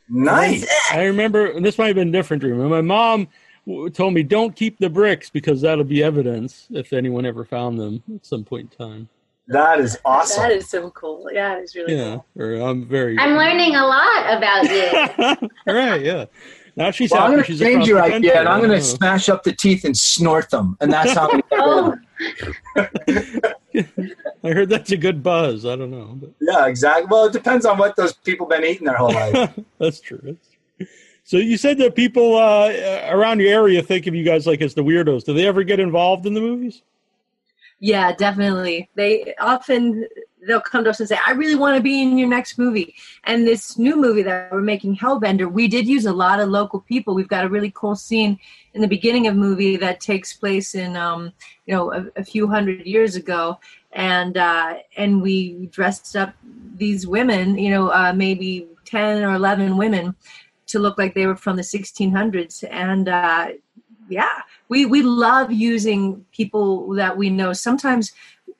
Nice. 0.09 0.67
I 0.91 1.03
remember 1.03 1.47
and 1.51 1.63
this 1.65 1.77
might 1.77 1.87
have 1.87 1.95
been 1.95 2.09
a 2.09 2.11
different 2.11 2.41
dream. 2.41 2.57
My 2.69 2.81
mom 2.81 3.27
w- 3.67 3.89
told 3.89 4.13
me 4.13 4.23
don't 4.23 4.55
keep 4.55 4.79
the 4.79 4.89
bricks 4.89 5.29
because 5.29 5.61
that'll 5.61 5.83
be 5.83 6.01
evidence 6.03 6.67
if 6.71 6.93
anyone 6.93 7.25
ever 7.25 7.45
found 7.45 7.77
them 7.79 8.01
at 8.15 8.25
some 8.25 8.43
point 8.43 8.73
in 8.79 8.85
time. 8.87 9.09
That 9.49 9.79
is 9.79 9.97
awesome. 10.03 10.43
That 10.43 10.51
is 10.51 10.69
so 10.69 10.89
cool. 10.91 11.29
Yeah, 11.31 11.57
it's 11.59 11.75
really 11.75 11.95
Yeah, 11.95 12.17
cool. 12.37 12.43
or 12.45 12.55
I'm 12.69 12.85
very. 12.85 13.17
I'm 13.19 13.35
learning 13.37 13.75
a 13.75 13.85
lot 13.85 14.37
about 14.37 14.63
you. 14.63 15.49
All 15.67 15.73
right. 15.75 16.01
Yeah. 16.01 16.25
Now 16.75 16.91
she's 16.91 17.11
well, 17.11 17.23
I'm 17.23 17.31
going 17.31 17.43
to 17.43 17.47
She's 17.51 17.59
change 17.59 17.87
across 17.87 17.87
your 17.87 18.09
the 18.09 18.15
idea, 18.15 18.39
and 18.39 18.47
I'm 18.49 18.59
going 18.59 18.71
to 18.71 18.77
oh. 18.77 18.79
smash 18.81 19.29
up 19.29 19.43
the 19.43 19.51
teeth 19.53 19.83
and 19.85 19.97
snort 19.97 20.49
them, 20.49 20.77
and 20.81 20.91
that's 20.91 21.13
how. 21.13 21.29
I'm 21.31 21.41
gonna 21.49 22.01
get 22.29 22.45
rid 22.75 23.17
of 23.17 23.27
Oh, 23.35 23.41
them. 23.41 23.53
I 24.43 24.51
heard 24.51 24.69
that's 24.69 24.91
a 24.91 24.97
good 24.97 25.23
buzz. 25.23 25.65
I 25.65 25.75
don't 25.75 25.91
know, 25.91 26.17
but 26.19 26.31
Yeah, 26.39 26.67
exactly. 26.67 27.07
Well, 27.09 27.25
it 27.25 27.33
depends 27.33 27.65
on 27.65 27.77
what 27.77 27.95
those 27.95 28.13
people 28.13 28.47
been 28.47 28.63
eating 28.63 28.85
their 28.85 28.97
whole 28.97 29.11
life. 29.11 29.53
that's 29.79 29.99
true. 29.99 30.19
That's 30.23 30.47
true. 30.47 30.87
So 31.23 31.37
you 31.37 31.57
said 31.57 31.77
that 31.79 31.95
people 31.95 32.37
uh, 32.37 32.71
around 33.09 33.41
your 33.41 33.51
area 33.51 33.81
think 33.81 34.07
of 34.07 34.15
you 34.15 34.23
guys 34.23 34.47
like 34.47 34.61
as 34.61 34.73
the 34.73 34.83
weirdos. 34.83 35.25
Do 35.25 35.33
they 35.33 35.45
ever 35.45 35.63
get 35.63 35.79
involved 35.79 36.25
in 36.25 36.33
the 36.33 36.39
movies? 36.39 36.83
Yeah, 37.79 38.13
definitely. 38.13 38.89
They 38.95 39.33
often 39.39 40.07
they'll 40.47 40.61
come 40.61 40.83
to 40.85 40.89
us 40.89 40.99
and 40.99 41.09
say, 41.09 41.19
"I 41.25 41.31
really 41.31 41.55
want 41.55 41.75
to 41.75 41.83
be 41.83 42.01
in 42.01 42.17
your 42.17 42.27
next 42.27 42.57
movie." 42.57 42.95
And 43.25 43.45
this 43.45 43.77
new 43.77 43.95
movie 43.95 44.23
that 44.23 44.51
we're 44.51 44.61
making, 44.61 44.97
Hellbender, 44.97 45.51
we 45.51 45.67
did 45.67 45.87
use 45.87 46.05
a 46.05 46.13
lot 46.13 46.39
of 46.39 46.49
local 46.49 46.79
people. 46.81 47.13
We've 47.13 47.27
got 47.27 47.45
a 47.45 47.49
really 47.49 47.71
cool 47.75 47.95
scene 47.95 48.39
in 48.73 48.81
the 48.81 48.87
beginning 48.87 49.27
of 49.27 49.35
movie 49.35 49.75
that 49.77 49.99
takes 49.99 50.33
place 50.33 50.73
in, 50.73 50.95
um, 50.95 51.33
you 51.65 51.75
know, 51.75 51.93
a, 51.93 52.05
a 52.15 52.23
few 52.23 52.47
hundred 52.47 52.85
years 52.85 53.15
ago, 53.15 53.59
and 53.91 54.37
uh, 54.37 54.75
and 54.95 55.21
we 55.21 55.67
dressed 55.67 56.15
up 56.15 56.33
these 56.75 57.05
women, 57.05 57.57
you 57.57 57.69
know, 57.69 57.89
uh, 57.89 58.13
maybe 58.13 58.67
ten 58.85 59.23
or 59.23 59.33
eleven 59.33 59.77
women, 59.77 60.15
to 60.67 60.79
look 60.79 60.97
like 60.97 61.13
they 61.13 61.25
were 61.25 61.35
from 61.35 61.55
the 61.55 61.61
1600s, 61.61 62.63
and 62.69 63.09
uh, 63.09 63.47
yeah, 64.09 64.41
we 64.69 64.85
we 64.85 65.01
love 65.01 65.51
using 65.51 66.25
people 66.31 66.93
that 66.95 67.17
we 67.17 67.29
know. 67.29 67.53
Sometimes, 67.53 68.13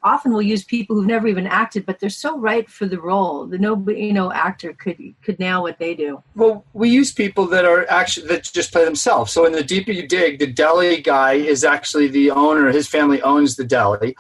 often 0.03 0.32
we'll 0.32 0.41
use 0.41 0.63
people 0.63 0.96
who've 0.96 1.06
never 1.06 1.27
even 1.27 1.48
acted, 1.48 1.86
but 1.86 2.00
they're 2.00 2.10
so 2.10 2.38
right 2.38 2.70
for 2.70 2.86
the 2.86 3.00
role. 3.00 3.46
The 3.46 3.58
no, 3.58 3.77
you 3.89 4.13
know, 4.13 4.32
actor 4.32 4.74
could 4.74 4.98
could 5.22 5.39
nail 5.39 5.63
what 5.63 5.79
they 5.79 5.94
do. 5.96 6.24
well, 6.36 6.65
we 6.74 6.89
use 6.89 7.12
people 7.12 7.46
that 7.48 7.65
are 7.65 7.86
actually 7.89 8.27
that 8.27 8.44
just 8.44 8.72
play 8.72 8.86
themselves. 8.86 9.32
So 9.32 9.46
in 9.46 9.53
the 9.53 9.63
deeper 9.63 9.91
you 9.91 10.08
dig, 10.08 10.39
the 10.39 10.48
deli 10.48 11.01
guy 11.01 11.34
is 11.34 11.63
actually 11.63 12.08
the 12.08 12.32
owner. 12.32 12.72
His 12.72 12.88
family 12.88 13.22
owns 13.22 13.56
the 13.56 13.63
deli. 13.65 14.15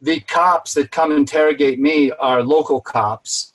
The 0.00 0.20
cops 0.20 0.74
that 0.74 0.90
come 0.90 1.12
interrogate 1.12 1.78
me 1.78 2.10
are 2.12 2.42
local 2.42 2.80
cops. 2.80 3.51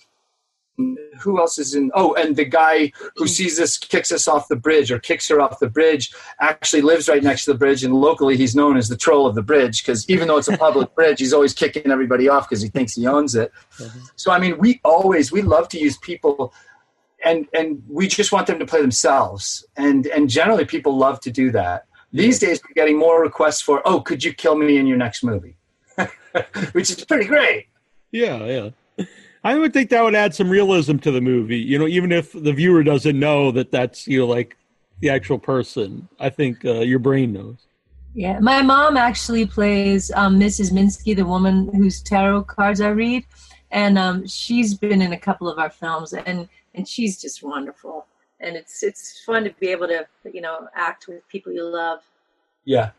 Who 1.19 1.39
else 1.39 1.57
is 1.57 1.74
in? 1.74 1.89
Oh, 1.96 2.13
and 2.13 2.36
the 2.36 2.46
guy 2.46 2.91
who 3.15 3.25
mm. 3.25 3.29
sees 3.29 3.60
us 3.60 3.77
kicks 3.77 4.12
us 4.12 4.27
off 4.27 4.48
the 4.48 4.55
bridge 4.55 4.91
or 4.91 5.00
kicks 5.00 5.27
her 5.29 5.41
off 5.41 5.60
the 5.60 5.69
bridge 5.69 6.13
actually 6.39 6.84
lives 6.84 7.10
right 7.10 7.24
next 7.24 7.46
to 7.46 7.53
the 7.53 7.57
bridge, 7.57 7.84
and 7.84 7.96
locally 7.96 8.38
he's 8.38 8.55
known 8.55 8.77
as 8.77 8.88
the 8.88 8.96
troll 8.96 9.25
of 9.25 9.34
the 9.34 9.41
bridge 9.41 9.84
because 9.84 10.07
even 10.07 10.27
though 10.27 10.38
it's 10.38 10.48
a 10.48 10.57
public 10.57 10.93
bridge, 10.96 11.19
he's 11.19 11.34
always 11.34 11.53
kicking 11.53 11.89
everybody 11.91 12.29
off 12.29 12.48
because 12.48 12.62
he 12.62 12.69
thinks 12.69 12.93
he 12.93 13.07
owns 13.07 13.34
it. 13.34 13.51
Mm-hmm. 13.79 14.00
So 14.15 14.31
I 14.31 14.39
mean, 14.39 14.57
we 14.60 14.79
always 14.84 15.31
we 15.31 15.41
love 15.41 15.67
to 15.69 15.79
use 15.79 15.98
people, 15.98 16.53
and 17.25 17.48
and 17.53 17.81
we 17.89 18.07
just 18.07 18.31
want 18.31 18.46
them 18.46 18.60
to 18.60 18.65
play 18.65 18.81
themselves, 18.81 19.65
and 19.77 20.05
and 20.07 20.29
generally 20.29 20.65
people 20.65 20.96
love 20.96 21.19
to 21.22 21.31
do 21.31 21.51
that. 21.51 21.88
These 22.13 22.39
days, 22.39 22.62
we're 22.63 22.74
getting 22.74 22.98
more 22.98 23.22
requests 23.22 23.62
for, 23.62 23.81
oh, 23.86 24.00
could 24.00 24.24
you 24.24 24.34
kill 24.34 24.55
me 24.55 24.77
in 24.77 24.88
your 24.88 24.98
next 24.98 25.24
movie, 25.24 25.57
which 26.72 26.89
is 26.89 27.03
pretty 27.03 27.25
great. 27.25 27.67
Yeah, 28.12 28.46
yeah. 28.46 28.69
I 29.44 29.58
would 29.58 29.74
think 29.74 29.89
that 29.89 30.03
would 30.03 30.15
add 30.15 30.36
some 30.36 30.50
realism 30.50 30.98
to 30.98 31.12
the 31.12 31.22
movie. 31.22 31.60
You 31.60 31.79
know, 31.79 31.88
even 31.88 32.12
if 32.12 32.32
the 32.32 32.53
viewer 32.53 32.84
doesn't 32.84 33.20
know 33.20 33.51
that 33.51 33.72
that's 33.72 34.08
you 34.08 34.20
know 34.20 34.27
like 34.27 34.58
the 35.00 35.10
actual 35.10 35.38
person. 35.38 36.08
I 36.20 36.29
think 36.29 36.65
uh, 36.65 36.79
your 36.79 37.00
brain 37.00 37.34
knows. 37.34 37.67
Yeah, 38.13 38.39
my 38.39 38.62
mom 38.62 38.98
actually 38.98 39.46
plays 39.46 40.12
um, 40.12 40.39
Mrs. 40.39 40.72
Minsky, 40.72 41.15
the 41.15 41.25
woman 41.25 41.72
whose 41.74 42.01
tarot 42.01 42.46
cards 42.46 42.82
I 42.82 42.89
read, 42.89 43.25
and 43.70 43.98
um, 43.98 44.25
she's 44.25 44.74
been 44.74 45.01
in 45.01 45.13
a 45.13 45.20
couple 45.20 45.48
of 45.48 45.60
our 45.60 45.70
films, 45.70 46.13
and 46.13 46.50
and 46.74 46.88
she's 46.88 47.22
just 47.22 47.44
wonderful. 47.44 48.08
And 48.39 48.56
it's 48.56 48.82
it's 48.82 49.24
fun 49.24 49.44
to 49.44 49.51
be 49.60 49.67
able 49.67 49.88
to 49.88 50.08
you 50.32 50.41
know 50.41 50.67
act 50.75 51.08
with 51.08 51.27
people 51.27 51.53
you 51.53 51.63
love. 51.63 52.01
Yeah. 52.65 52.91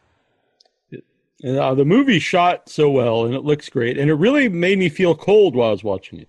And, 1.43 1.59
uh, 1.59 1.75
the 1.75 1.85
movie 1.85 2.19
shot 2.19 2.69
so 2.69 2.91
well, 2.91 3.25
and 3.25 3.35
it 3.35 3.45
looks 3.45 3.69
great, 3.69 3.99
and 3.99 4.11
it 4.11 4.15
really 4.15 4.49
made 4.49 4.79
me 4.79 4.89
feel 4.89 5.15
cold 5.15 5.55
while 5.55 5.69
I 5.69 5.73
was 5.73 5.85
watching 5.85 6.21
it. 6.21 6.29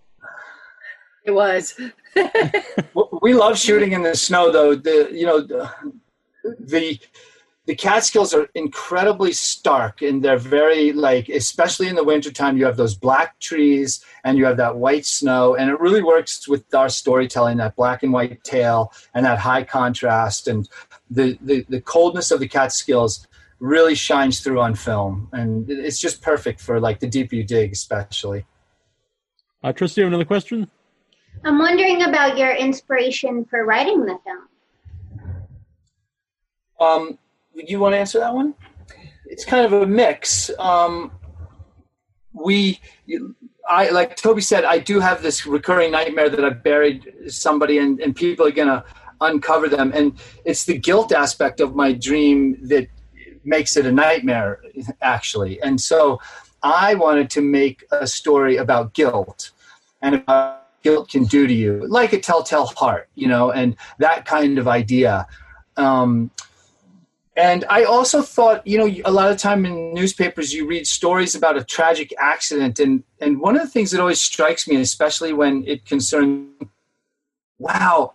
It 1.26 1.32
was. 1.32 1.80
we 3.22 3.34
love 3.34 3.58
shooting 3.58 3.94
in 3.94 4.02
the 4.02 4.16
snow 4.16 4.52
though 4.52 4.76
the 4.76 5.10
you 5.12 5.26
know 5.26 5.40
the 5.40 5.70
the, 6.60 7.00
the 7.66 7.76
catskills 7.76 8.34
are 8.34 8.50
incredibly 8.56 9.32
stark 9.32 10.02
and 10.02 10.24
they're 10.24 10.38
very 10.38 10.92
like 10.92 11.30
especially 11.30 11.88
in 11.88 11.96
the 11.96 12.04
wintertime 12.04 12.58
you 12.58 12.66
have 12.66 12.78
those 12.78 12.96
black 12.96 13.40
trees 13.40 14.04
and 14.24 14.38
you 14.38 14.46
have 14.46 14.58
that 14.58 14.76
white 14.76 15.06
snow 15.06 15.56
and 15.56 15.70
it 15.70 15.80
really 15.80 16.02
works 16.02 16.48
with 16.48 16.74
our 16.74 16.90
storytelling 16.90 17.58
that 17.58 17.76
black 17.76 18.02
and 18.02 18.12
white 18.12 18.44
tale 18.44 18.92
and 19.14 19.26
that 19.26 19.38
high 19.38 19.64
contrast 19.64 20.48
and 20.48 20.68
the 21.12 21.38
the, 21.42 21.66
the 21.70 21.82
coldness 21.82 22.32
of 22.32 22.40
the 22.40 22.48
catskills 22.48 23.28
really 23.60 23.96
shines 23.96 24.40
through 24.40 24.60
on 24.60 24.74
film 24.74 25.28
and 25.34 25.70
it's 25.70 26.00
just 26.00 26.22
perfect 26.22 26.62
for 26.62 26.80
like 26.80 27.00
the 27.00 27.08
deeper 27.08 27.36
you 27.36 27.44
dig 27.44 27.72
especially 27.72 28.46
Uh, 29.64 29.74
Tristan, 29.74 30.02
you 30.02 30.06
have 30.06 30.14
another 30.14 30.26
question? 30.26 30.70
I'm 31.44 31.60
wondering 31.60 32.04
about 32.04 32.38
your 32.38 32.54
inspiration 32.56 33.46
for 33.46 33.66
writing 33.66 34.06
the 34.06 34.18
film. 34.24 34.48
Um, 36.80 37.20
would 37.56 37.70
you 37.70 37.80
want 37.80 37.94
to 37.94 37.98
answer 37.98 38.20
that 38.20 38.34
one? 38.34 38.56
It's 39.26 39.46
kind 39.46 39.66
of 39.66 39.74
a 39.74 39.86
mix. 39.86 40.50
Um, 40.58 41.12
we, 42.34 42.80
I 43.68 43.90
like 43.90 44.16
Toby 44.16 44.42
said, 44.42 44.64
I 44.64 44.80
do 44.80 45.00
have 45.00 45.22
this 45.22 45.46
recurring 45.46 45.92
nightmare 45.92 46.30
that 46.30 46.44
I've 46.44 46.64
buried 46.64 47.14
somebody, 47.28 47.78
and, 47.78 48.00
and 48.00 48.16
people 48.16 48.46
are 48.48 48.52
gonna 48.52 48.84
uncover 49.22 49.68
them, 49.68 49.92
and 49.94 50.18
it's 50.46 50.64
the 50.66 50.78
guilt 50.78 51.12
aspect 51.12 51.60
of 51.60 51.76
my 51.76 51.92
dream 51.92 52.58
that 52.70 52.88
makes 53.44 53.78
it 53.78 53.86
a 53.86 53.92
nightmare, 53.92 54.62
actually. 55.02 55.62
And 55.62 55.80
so, 55.80 56.20
I 56.62 56.96
wanted 56.96 57.30
to 57.32 57.42
make 57.42 57.86
a 57.92 58.06
story 58.06 58.58
about 58.58 58.94
guilt 58.94 59.52
and 60.02 60.16
about 60.16 60.82
guilt 60.84 61.10
can 61.10 61.26
do 61.26 61.48
to 61.48 61.54
you, 61.54 61.86
like 61.88 62.14
a 62.14 62.20
telltale 62.20 62.68
heart, 62.68 63.10
you 63.16 63.28
know, 63.28 63.52
and 63.52 63.76
that 64.00 64.26
kind 64.26 64.58
of 64.58 64.68
idea. 64.68 65.28
Um, 65.78 66.32
and 67.36 67.64
I 67.70 67.84
also 67.84 68.22
thought, 68.22 68.66
you 68.68 68.78
know, 68.78 68.94
a 69.06 69.12
lot 69.12 69.32
of 69.32 69.38
time 69.38 69.66
in 69.66 69.94
newspapers 69.94 70.54
you 70.54 70.68
read 70.68 70.86
stories 70.86 71.36
about 71.36 71.58
a 71.58 71.64
tragic 71.64 72.14
accident, 72.20 72.80
and 72.80 73.04
and 73.22 73.40
one 73.40 73.56
of 73.56 73.62
the 73.62 73.70
things 73.70 73.92
that 73.92 74.02
always 74.02 74.20
strikes 74.20 74.68
me, 74.68 74.76
especially 74.78 75.32
when 75.32 75.64
it 75.66 75.86
concerns, 75.86 76.50
wow, 77.58 78.14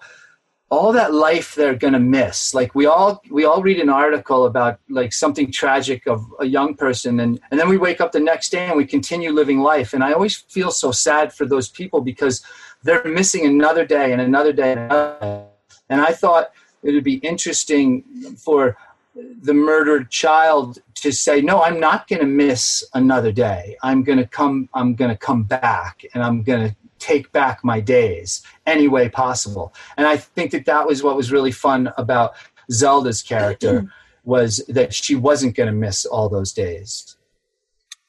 all 0.71 0.93
that 0.93 1.13
life 1.13 1.55
they're 1.55 1.75
gonna 1.75 2.01
miss. 2.01 2.55
Like 2.55 2.75
we 2.75 2.87
all 2.87 3.23
we 3.31 3.45
all 3.45 3.63
read 3.63 3.79
an 3.79 3.89
article 3.89 4.47
about 4.47 4.81
like 4.89 5.13
something 5.13 5.53
tragic 5.53 6.07
of 6.07 6.25
a 6.41 6.47
young 6.47 6.75
person, 6.75 7.21
and 7.21 7.41
and 7.51 7.61
then 7.61 7.69
we 7.69 7.79
wake 7.79 8.01
up 8.01 8.13
the 8.13 8.21
next 8.21 8.51
day 8.51 8.67
and 8.67 8.77
we 8.77 8.87
continue 8.87 9.33
living 9.33 9.61
life. 9.61 9.93
And 9.93 10.03
I 10.03 10.13
always 10.13 10.37
feel 10.37 10.71
so 10.71 10.91
sad 10.91 11.33
for 11.33 11.47
those 11.47 11.69
people 11.69 12.01
because 12.01 12.43
they're 12.83 13.05
missing 13.05 13.47
another 13.47 13.85
day 13.85 14.13
and 14.13 14.21
another 14.21 14.53
day. 14.53 14.73
And, 14.73 14.81
another 14.81 15.19
day. 15.21 15.45
and 15.89 16.01
I 16.01 16.13
thought 16.13 16.51
it 16.83 16.93
would 16.93 17.05
be 17.05 17.17
interesting 17.17 18.05
for 18.37 18.77
the 19.15 19.55
murdered 19.55 20.11
child 20.11 20.81
to 20.95 21.13
say 21.13 21.41
no 21.41 21.63
i'm 21.63 21.79
not 21.79 22.09
going 22.09 22.21
to 22.21 22.27
miss 22.27 22.85
another 22.95 23.31
day 23.31 23.77
i'm 23.83 24.03
going 24.03 24.19
to 24.19 24.27
come 24.27 24.69
i'm 24.75 24.95
going 24.95 25.11
to 25.11 25.17
come 25.17 25.45
back 25.45 26.05
and 26.15 26.23
i'm 26.23 26.43
going 26.43 26.69
to 26.69 26.77
take 26.99 27.31
back 27.33 27.63
my 27.65 27.81
days 27.81 28.43
any 28.67 28.89
way 28.89 29.09
possible 29.09 29.75
and 29.97 30.07
i 30.07 30.17
think 30.17 30.51
that 30.51 30.65
that 30.65 30.87
was 30.87 31.03
what 31.03 31.17
was 31.17 31.31
really 31.33 31.53
fun 31.53 31.93
about 31.99 32.35
zelda's 32.71 33.23
character 33.23 33.87
was 34.25 34.65
that 34.69 34.95
she 34.95 35.15
wasn't 35.15 35.55
going 35.55 35.67
to 35.67 35.73
miss 35.73 36.07
all 36.07 36.29
those 36.29 36.53
days 36.53 37.17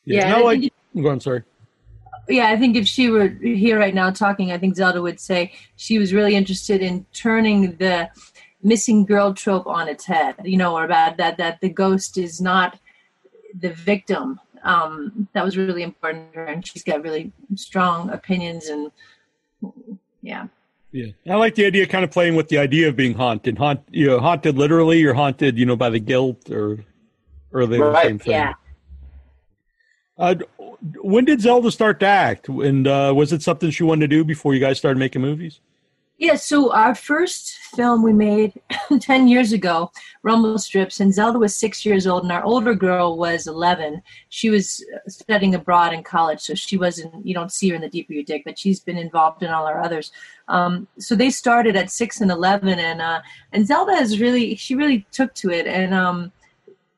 Yeah, 0.06 0.30
No, 0.30 0.38
I 0.38 0.42
like, 0.44 0.60
think 0.62 0.74
go 1.04 1.10
on, 1.10 1.20
sorry. 1.20 1.44
yeah, 2.30 2.48
I 2.50 2.58
think 2.58 2.76
if 2.78 2.88
she 2.88 3.10
were 3.10 3.28
here 3.28 3.78
right 3.78 3.94
now 3.94 4.12
talking, 4.12 4.52
I 4.52 4.58
think 4.58 4.76
Zelda 4.76 5.02
would 5.02 5.20
say 5.20 5.52
she 5.76 5.98
was 6.00 6.14
really 6.14 6.36
interested 6.36 6.82
in 6.82 7.06
turning 7.12 7.76
the 7.78 8.10
missing 8.64 9.06
girl 9.06 9.34
trope 9.34 9.68
on 9.68 9.88
its 9.88 10.06
head. 10.06 10.36
You 10.44 10.58
know, 10.58 10.76
or 10.78 10.86
about 10.86 11.18
that 11.18 11.38
that 11.38 11.60
the 11.62 11.70
ghost 11.70 12.18
is 12.18 12.40
not 12.40 12.80
the 13.54 13.72
victim. 13.74 14.40
Um, 14.66 15.28
that 15.34 15.46
was 15.46 15.56
really 15.58 15.84
important 15.84 16.34
to 16.34 16.40
her, 16.40 16.46
and 16.46 16.66
she's 16.66 16.84
got 16.84 17.04
really 17.04 17.32
strong 17.56 18.10
opinions 18.10 18.68
and 18.68 18.92
yeah. 20.22 20.48
Yeah, 20.92 21.08
I 21.30 21.36
like 21.36 21.56
the 21.56 21.66
idea, 21.66 21.86
kind 21.86 22.04
of 22.04 22.12
playing 22.12 22.36
with 22.36 22.48
the 22.48 22.58
idea 22.58 22.88
of 22.88 22.96
being 22.96 23.14
haunted. 23.14 23.58
Haunt, 23.58 23.82
you 23.92 24.08
know, 24.08 24.20
haunted 24.20 24.58
literally, 24.58 25.04
or 25.04 25.14
haunted, 25.14 25.58
you 25.58 25.66
know, 25.66 25.76
by 25.76 25.90
the 25.90 26.00
guilt, 26.00 26.50
or 26.50 26.84
or 27.52 27.66
the 27.66 27.80
Right. 27.80 28.08
same 28.08 28.20
thing? 28.20 28.32
Yeah. 28.32 28.54
Uh, 30.18 30.36
when 31.02 31.26
did 31.26 31.42
Zelda 31.42 31.70
start 31.72 32.00
to 32.00 32.06
act? 32.06 32.48
And 32.48 32.88
uh, 32.88 33.14
was 33.16 33.34
it 33.34 33.42
something 33.42 33.70
she 33.72 33.84
wanted 33.84 34.10
to 34.10 34.16
do 34.16 34.24
before 34.24 34.54
you 34.54 34.60
guys 34.60 34.78
started 34.78 34.98
making 34.98 35.22
movies? 35.22 35.60
Yeah, 36.18 36.36
so 36.36 36.72
our 36.72 36.96
first 36.96 37.58
film 37.76 38.02
we 38.02 38.14
made 38.14 38.54
10 39.02 39.28
years 39.28 39.52
ago, 39.52 39.92
Rumble 40.24 40.58
Strips, 40.58 41.02
and 41.02 41.14
Zelda 41.14 41.38
was 41.38 41.54
six 41.54 41.86
years 41.86 42.08
old, 42.08 42.24
and 42.24 42.32
our 42.32 42.44
older 42.44 42.74
girl 42.74 43.18
was 43.18 43.48
11. 43.48 44.02
She 44.30 44.50
was 44.50 44.84
studying 45.10 45.56
abroad 45.56 45.92
in 45.92 46.04
college, 46.04 46.40
so 46.40 46.56
she 46.56 46.78
wasn't, 46.78 47.26
you 47.26 47.34
don't 47.34 47.52
see 47.52 47.68
her 47.70 47.76
in 47.76 47.82
the 47.82 47.90
deeper 47.90 48.14
you 48.14 48.24
dig, 48.24 48.46
but 48.46 48.58
she's 48.58 48.80
been 48.80 48.98
involved 48.98 49.44
in 49.44 49.52
all 49.52 49.66
our 49.68 49.82
others. 49.82 50.14
Um, 50.48 50.88
so 50.98 51.16
they 51.16 51.30
started 51.30 51.76
at 51.76 51.92
six 51.92 52.22
and 52.22 52.32
11, 52.32 52.80
and, 52.80 53.02
uh, 53.02 53.22
and 53.52 53.68
Zelda 53.68 53.92
is 53.94 54.22
really, 54.22 54.56
she 54.56 54.74
really 54.74 55.06
took 55.12 55.34
to 55.36 55.50
it. 55.50 55.68
And 55.68 55.94
um, 55.94 56.32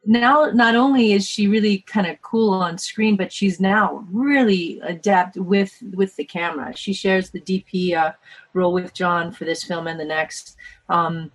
now 0.07 0.49
not 0.53 0.75
only 0.75 1.11
is 1.11 1.27
she 1.27 1.47
really 1.47 1.79
kind 1.79 2.07
of 2.07 2.21
cool 2.21 2.53
on 2.53 2.77
screen, 2.77 3.17
but 3.17 3.31
she's 3.31 3.59
now 3.59 4.05
really 4.09 4.79
adept 4.83 5.35
with 5.35 5.77
with 5.93 6.15
the 6.15 6.23
camera. 6.23 6.75
She 6.75 6.93
shares 6.93 7.29
the 7.29 7.41
DP 7.41 7.93
uh, 7.93 8.13
role 8.53 8.73
with 8.73 8.93
John 8.93 9.31
for 9.31 9.43
this 9.43 9.63
film 9.63 9.85
and 9.85 9.99
the 9.99 10.05
next. 10.05 10.55
Um, 10.87 11.29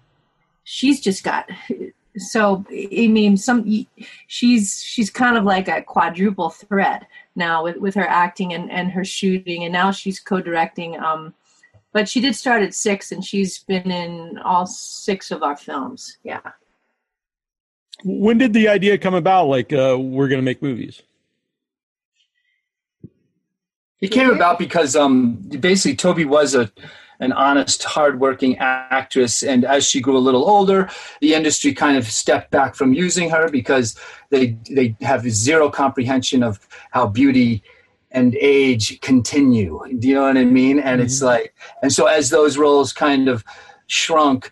she's 0.64 1.00
just 1.00 1.22
got 1.22 1.50
so 2.16 2.64
I 2.70 3.08
mean 3.08 3.36
some 3.36 3.86
she's 4.26 4.82
she's 4.82 5.10
kind 5.10 5.36
of 5.36 5.44
like 5.44 5.68
a 5.68 5.82
quadruple 5.82 6.50
threat 6.50 7.06
now 7.36 7.64
with 7.64 7.76
with 7.76 7.94
her 7.94 8.08
acting 8.08 8.54
and 8.54 8.70
and 8.70 8.90
her 8.90 9.04
shooting, 9.04 9.64
and 9.64 9.72
now 9.72 9.90
she's 9.90 10.18
co-directing. 10.18 10.98
Um, 10.98 11.34
but 11.92 12.08
she 12.08 12.22
did 12.22 12.34
start 12.34 12.62
at 12.62 12.72
six, 12.72 13.12
and 13.12 13.22
she's 13.22 13.58
been 13.58 13.90
in 13.90 14.38
all 14.38 14.64
six 14.66 15.30
of 15.30 15.42
our 15.42 15.56
films. 15.56 16.16
Yeah. 16.24 16.40
When 18.04 18.38
did 18.38 18.52
the 18.52 18.68
idea 18.68 18.98
come 18.98 19.14
about? 19.14 19.46
Like, 19.46 19.72
uh, 19.72 19.96
we're 19.98 20.28
going 20.28 20.40
to 20.40 20.44
make 20.44 20.62
movies. 20.62 21.02
It 24.00 24.08
came 24.08 24.30
about 24.30 24.58
because 24.58 24.96
um, 24.96 25.34
basically 25.60 25.94
Toby 25.94 26.24
was 26.24 26.54
a 26.56 26.72
an 27.20 27.32
honest, 27.32 27.84
hardworking 27.84 28.58
actress, 28.58 29.44
and 29.44 29.64
as 29.64 29.86
she 29.86 30.00
grew 30.00 30.16
a 30.16 30.18
little 30.18 30.44
older, 30.50 30.90
the 31.20 31.34
industry 31.34 31.72
kind 31.72 31.96
of 31.96 32.04
stepped 32.04 32.50
back 32.50 32.74
from 32.74 32.92
using 32.92 33.30
her 33.30 33.48
because 33.48 33.96
they 34.30 34.58
they 34.68 34.96
have 35.00 35.22
zero 35.30 35.70
comprehension 35.70 36.42
of 36.42 36.58
how 36.90 37.06
beauty 37.06 37.62
and 38.10 38.34
age 38.40 39.00
continue. 39.02 39.80
Do 40.00 40.08
you 40.08 40.14
know 40.16 40.22
what 40.22 40.36
I 40.36 40.44
mean? 40.44 40.80
And 40.80 41.00
it's 41.00 41.22
like, 41.22 41.54
and 41.80 41.92
so 41.92 42.06
as 42.06 42.30
those 42.30 42.58
roles 42.58 42.92
kind 42.92 43.28
of 43.28 43.44
shrunk, 43.86 44.50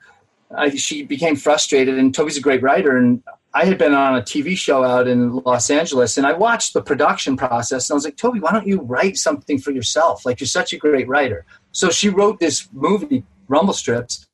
I, 0.57 0.71
she 0.71 1.03
became 1.03 1.35
frustrated. 1.35 1.99
And 1.99 2.15
Toby's 2.15 2.37
a 2.37 2.41
great 2.41 2.63
writer, 2.63 2.97
and 2.97 3.21
I 3.53 3.65
had 3.65 3.79
been 3.79 3.95
on 3.95 4.17
a 4.17 4.23
TV 4.23 4.57
show 4.57 4.85
out 4.85 5.09
in 5.09 5.35
Los 5.35 5.71
Angeles 5.71 6.17
and 6.17 6.27
I 6.27 6.33
watched 6.33 6.73
the 6.73 6.83
production 6.83 7.37
process 7.37 7.91
and 7.91 7.95
I 7.95 7.97
was 7.97 8.05
like, 8.05 8.17
Toby, 8.17 8.39
why 8.39 8.53
don't 8.53 8.67
you 8.67 8.81
write 8.83 9.17
something 9.17 9.59
for 9.59 9.73
yourself? 9.73 10.25
Like, 10.25 10.39
you're 10.39 10.47
such 10.47 10.73
a 10.73 10.77
great 10.77 11.09
writer. 11.09 11.45
So 11.73 11.91
she 11.91 12.09
wrote 12.11 12.39
this 12.39 12.69
movie, 12.73 13.25
Rumble 13.49 13.75
Strips, 13.75 14.27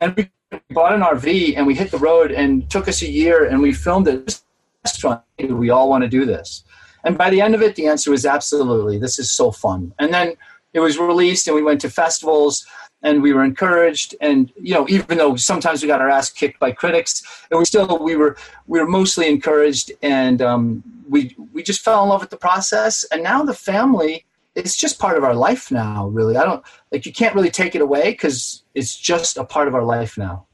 and 0.00 0.16
we 0.16 0.30
bought 0.70 0.94
an 0.94 1.02
RV 1.02 1.54
and 1.56 1.66
we 1.66 1.74
hit 1.74 1.90
the 1.90 1.98
road 1.98 2.32
and 2.32 2.68
took 2.70 2.88
us 2.88 3.02
a 3.02 3.10
year 3.10 3.44
and 3.44 3.60
we 3.60 3.74
filmed 3.74 4.08
it. 4.08 4.40
Restaurant, 4.84 5.22
we 5.38 5.70
all 5.70 5.88
want 5.88 6.02
to 6.02 6.08
do 6.08 6.24
this? 6.24 6.64
And 7.04 7.18
by 7.18 7.30
the 7.30 7.40
end 7.40 7.54
of 7.54 7.62
it, 7.62 7.76
the 7.76 7.86
answer 7.86 8.10
was 8.10 8.24
absolutely. 8.24 8.98
This 8.98 9.18
is 9.18 9.30
so 9.30 9.50
fun. 9.50 9.92
And 9.98 10.14
then 10.14 10.34
it 10.72 10.80
was 10.80 10.98
released 10.98 11.46
and 11.46 11.54
we 11.54 11.62
went 11.62 11.80
to 11.82 11.90
festivals 11.90 12.66
and 13.02 13.22
we 13.22 13.32
were 13.32 13.44
encouraged 13.44 14.14
and 14.20 14.52
you 14.60 14.74
know 14.74 14.86
even 14.88 15.18
though 15.18 15.36
sometimes 15.36 15.82
we 15.82 15.88
got 15.88 16.00
our 16.00 16.08
ass 16.08 16.30
kicked 16.30 16.58
by 16.58 16.70
critics 16.70 17.44
and 17.50 17.58
we 17.58 17.64
still 17.64 17.98
we 17.98 18.16
were 18.16 18.36
we 18.66 18.80
were 18.80 18.86
mostly 18.88 19.28
encouraged 19.28 19.92
and 20.02 20.40
um, 20.40 20.82
we 21.08 21.34
we 21.52 21.62
just 21.62 21.80
fell 21.80 22.02
in 22.02 22.08
love 22.08 22.20
with 22.20 22.30
the 22.30 22.36
process 22.36 23.04
and 23.12 23.22
now 23.22 23.42
the 23.42 23.54
family 23.54 24.24
it's 24.54 24.76
just 24.76 24.98
part 24.98 25.16
of 25.16 25.24
our 25.24 25.34
life 25.34 25.70
now 25.70 26.08
really 26.08 26.36
i 26.36 26.44
don't 26.44 26.62
like 26.90 27.06
you 27.06 27.12
can't 27.12 27.34
really 27.34 27.50
take 27.50 27.74
it 27.74 27.80
away 27.80 28.10
because 28.10 28.62
it's 28.74 28.96
just 28.96 29.36
a 29.36 29.44
part 29.44 29.68
of 29.68 29.74
our 29.74 29.84
life 29.84 30.16
now 30.16 30.46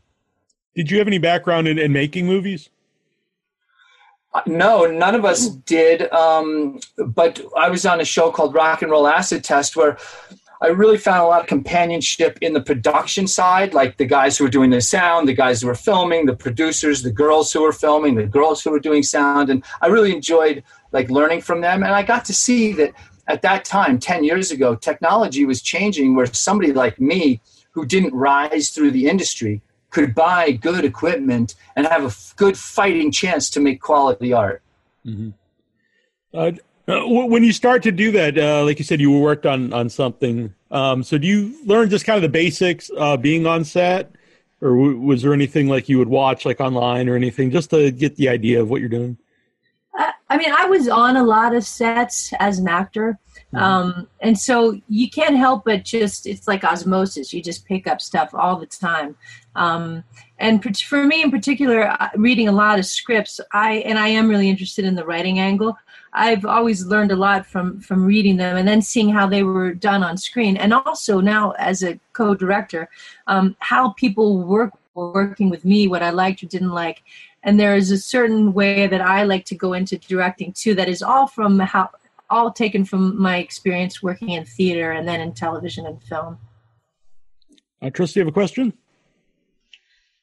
Did 0.78 0.92
you 0.92 0.98
have 0.98 1.08
any 1.08 1.18
background 1.18 1.66
in, 1.66 1.76
in 1.76 1.92
making 1.92 2.26
movies? 2.26 2.70
Uh, 4.32 4.42
No, 4.46 4.86
none 4.86 5.16
of 5.16 5.24
us 5.24 5.48
did. 5.48 6.08
Um, 6.12 6.78
but 7.04 7.40
I 7.56 7.68
was 7.68 7.84
on 7.84 8.00
a 8.00 8.04
show 8.04 8.30
called 8.30 8.54
Rock 8.54 8.82
and 8.82 8.90
Roll 8.92 9.08
Acid 9.08 9.42
Test 9.42 9.74
where 9.74 9.98
I 10.60 10.68
really 10.68 10.98
found 10.98 11.20
a 11.20 11.26
lot 11.26 11.40
of 11.40 11.46
companionship 11.46 12.38
in 12.40 12.52
the 12.52 12.60
production 12.60 13.28
side, 13.28 13.74
like 13.74 13.96
the 13.96 14.06
guys 14.06 14.36
who 14.36 14.44
were 14.44 14.50
doing 14.50 14.70
the 14.70 14.80
sound, 14.80 15.28
the 15.28 15.34
guys 15.34 15.60
who 15.60 15.68
were 15.68 15.74
filming, 15.74 16.26
the 16.26 16.34
producers, 16.34 17.02
the 17.02 17.12
girls 17.12 17.52
who 17.52 17.62
were 17.62 17.72
filming, 17.72 18.16
the 18.16 18.26
girls 18.26 18.62
who 18.62 18.70
were 18.70 18.80
doing 18.80 19.02
sound, 19.04 19.50
and 19.50 19.62
I 19.80 19.86
really 19.86 20.12
enjoyed 20.12 20.64
like 20.90 21.10
learning 21.10 21.42
from 21.42 21.60
them. 21.60 21.84
And 21.84 21.92
I 21.92 22.02
got 22.02 22.24
to 22.24 22.34
see 22.34 22.72
that 22.72 22.92
at 23.28 23.42
that 23.42 23.64
time, 23.64 23.98
ten 24.00 24.24
years 24.24 24.50
ago, 24.50 24.74
technology 24.74 25.44
was 25.44 25.62
changing 25.62 26.16
where 26.16 26.26
somebody 26.26 26.72
like 26.72 27.00
me 27.00 27.40
who 27.70 27.86
didn't 27.86 28.14
rise 28.14 28.70
through 28.70 28.90
the 28.90 29.06
industry 29.08 29.60
could 29.90 30.14
buy 30.14 30.50
good 30.50 30.84
equipment 30.84 31.54
and 31.76 31.86
have 31.86 32.04
a 32.04 32.14
good 32.36 32.58
fighting 32.58 33.12
chance 33.12 33.48
to 33.50 33.60
make 33.60 33.80
quality 33.80 34.32
art. 34.32 34.62
Uh, 36.34 36.52
uh, 36.88 37.06
when 37.06 37.44
you 37.44 37.52
start 37.52 37.82
to 37.82 37.92
do 37.92 38.10
that, 38.12 38.38
uh, 38.38 38.64
like 38.64 38.78
you 38.78 38.84
said, 38.84 39.00
you 39.00 39.12
worked 39.18 39.46
on 39.46 39.72
on 39.72 39.88
something. 39.88 40.54
Um, 40.70 41.02
so 41.02 41.18
do 41.18 41.26
you 41.26 41.54
learn 41.66 41.90
just 41.90 42.04
kind 42.04 42.16
of 42.16 42.22
the 42.22 42.28
basics 42.28 42.90
uh, 42.96 43.16
being 43.16 43.46
on 43.46 43.64
set, 43.64 44.12
or 44.60 44.70
w- 44.70 44.98
was 44.98 45.22
there 45.22 45.32
anything 45.32 45.68
like 45.68 45.88
you 45.88 45.98
would 45.98 46.08
watch 46.08 46.44
like 46.44 46.60
online 46.60 47.08
or 47.08 47.16
anything 47.16 47.50
just 47.50 47.70
to 47.70 47.90
get 47.90 48.16
the 48.16 48.28
idea 48.28 48.60
of 48.60 48.70
what 48.70 48.80
you're 48.80 48.88
doing? 48.88 49.18
I, 49.94 50.12
I 50.30 50.36
mean, 50.38 50.52
I 50.52 50.66
was 50.66 50.88
on 50.88 51.16
a 51.16 51.24
lot 51.24 51.54
of 51.54 51.64
sets 51.64 52.32
as 52.38 52.58
an 52.58 52.68
actor. 52.68 53.18
Um, 53.54 54.08
and 54.20 54.38
so 54.38 54.78
you 54.88 55.08
can't 55.08 55.36
help 55.36 55.64
but 55.64 55.82
just, 55.82 56.26
it's 56.26 56.46
like 56.46 56.64
osmosis. 56.64 57.32
You 57.32 57.42
just 57.42 57.64
pick 57.64 57.86
up 57.86 58.02
stuff 58.02 58.34
all 58.34 58.56
the 58.56 58.66
time. 58.66 59.16
Um, 59.56 60.04
and 60.38 60.62
for, 60.62 60.70
for 60.74 61.04
me 61.04 61.22
in 61.22 61.30
particular, 61.30 61.88
uh, 61.88 62.10
reading 62.14 62.48
a 62.48 62.52
lot 62.52 62.78
of 62.78 62.84
scripts, 62.84 63.40
I, 63.52 63.76
and 63.86 63.98
I 63.98 64.08
am 64.08 64.28
really 64.28 64.50
interested 64.50 64.84
in 64.84 64.94
the 64.94 65.04
writing 65.04 65.38
angle. 65.38 65.78
I've 66.12 66.44
always 66.44 66.86
learned 66.86 67.12
a 67.12 67.16
lot 67.16 67.46
from, 67.46 67.80
from 67.80 68.04
reading 68.04 68.36
them 68.36 68.56
and 68.56 68.66
then 68.66 68.82
seeing 68.82 69.10
how 69.10 69.26
they 69.26 69.42
were 69.42 69.74
done 69.74 70.02
on 70.02 70.16
screen. 70.16 70.56
And 70.56 70.72
also 70.72 71.20
now 71.20 71.52
as 71.52 71.82
a 71.82 71.98
co-director, 72.12 72.88
um, 73.26 73.56
how 73.60 73.90
people 73.90 74.42
work, 74.42 74.72
were 74.94 75.12
working 75.12 75.50
with 75.50 75.64
me, 75.64 75.86
what 75.86 76.02
I 76.02 76.10
liked 76.10 76.42
or 76.42 76.46
didn't 76.46 76.72
like 76.72 77.02
and 77.42 77.58
there 77.58 77.76
is 77.76 77.90
a 77.90 77.98
certain 77.98 78.52
way 78.52 78.86
that 78.86 79.00
I 79.00 79.22
like 79.22 79.44
to 79.46 79.54
go 79.54 79.72
into 79.72 79.98
directing 79.98 80.52
too 80.52 80.74
that 80.74 80.88
is 80.88 81.02
all 81.02 81.26
from 81.26 81.58
how 81.58 81.90
all 82.30 82.52
taken 82.52 82.84
from 82.84 83.20
my 83.20 83.38
experience 83.38 84.02
working 84.02 84.30
in 84.30 84.44
theater 84.44 84.92
and 84.92 85.08
then 85.08 85.20
in 85.20 85.32
television 85.32 85.86
and 85.86 86.02
film. 86.02 86.38
Uh, 87.80 87.88
Trust, 87.88 88.16
you 88.16 88.20
have 88.20 88.28
a 88.28 88.32
question? 88.32 88.74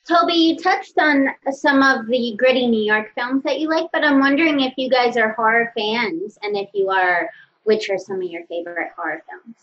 Toby, 0.07 0.33
you 0.33 0.57
touched 0.57 0.93
on 0.99 1.29
some 1.51 1.81
of 1.81 2.05
the 2.07 2.35
gritty 2.37 2.67
New 2.67 2.83
York 2.83 3.11
films 3.15 3.43
that 3.43 3.59
you 3.59 3.69
like, 3.69 3.87
but 3.91 4.03
I'm 4.03 4.19
wondering 4.19 4.59
if 4.59 4.73
you 4.77 4.89
guys 4.89 5.17
are 5.17 5.33
horror 5.33 5.73
fans, 5.75 6.37
and 6.43 6.55
if 6.55 6.69
you 6.73 6.89
are, 6.89 7.29
which 7.63 7.89
are 7.89 7.97
some 7.97 8.21
of 8.21 8.29
your 8.29 8.45
favorite 8.45 8.91
horror 8.95 9.23
films? 9.27 9.55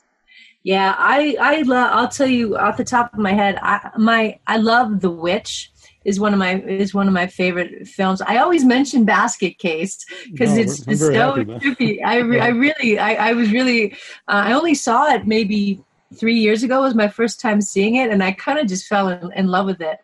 Yeah, 0.65 0.95
I 0.97 1.37
I 1.41 1.63
love. 1.63 1.91
I'll 1.93 2.09
tell 2.09 2.27
you 2.27 2.57
off 2.57 2.77
the 2.77 2.85
top 2.85 3.13
of 3.13 3.19
my 3.19 3.33
head. 3.33 3.59
I 3.63 3.91
my 3.97 4.39
I 4.47 4.57
love 4.59 5.01
The 5.01 5.11
Witch 5.11 5.73
is 6.05 6.19
one 6.21 6.33
of 6.33 6.39
my 6.39 6.61
is 6.61 6.95
one 6.95 7.09
of 7.09 7.15
my 7.15 7.27
favorite 7.27 7.87
films. 7.87 8.21
I 8.21 8.39
always 8.39 8.65
mention 8.65 9.05
Basket 9.05 9.59
Case 9.59 10.05
because 10.31 10.55
No, 10.55 10.63
it's, 10.63 10.87
it's 10.87 11.01
so 11.01 11.35
happy 11.35 11.45
trippy. 11.45 11.99
I 12.05 12.19
re, 12.19 12.41
I 12.41 12.49
really 12.49 12.99
I, 12.99 13.31
I 13.31 13.33
was 13.33 13.53
really 13.53 13.93
uh, 14.29 14.43
I 14.47 14.53
only 14.53 14.75
saw 14.75 15.13
it 15.13 15.27
maybe 15.27 15.83
three 16.15 16.39
years 16.39 16.63
ago 16.63 16.83
was 16.83 16.95
my 16.95 17.09
first 17.09 17.41
time 17.41 17.61
seeing 17.61 17.97
it, 17.97 18.11
and 18.11 18.23
I 18.23 18.33
kind 18.33 18.59
of 18.59 18.67
just 18.67 18.87
fell 18.87 19.09
in, 19.09 19.33
in 19.33 19.49
love 19.49 19.67
with 19.67 19.81
it. 19.81 19.99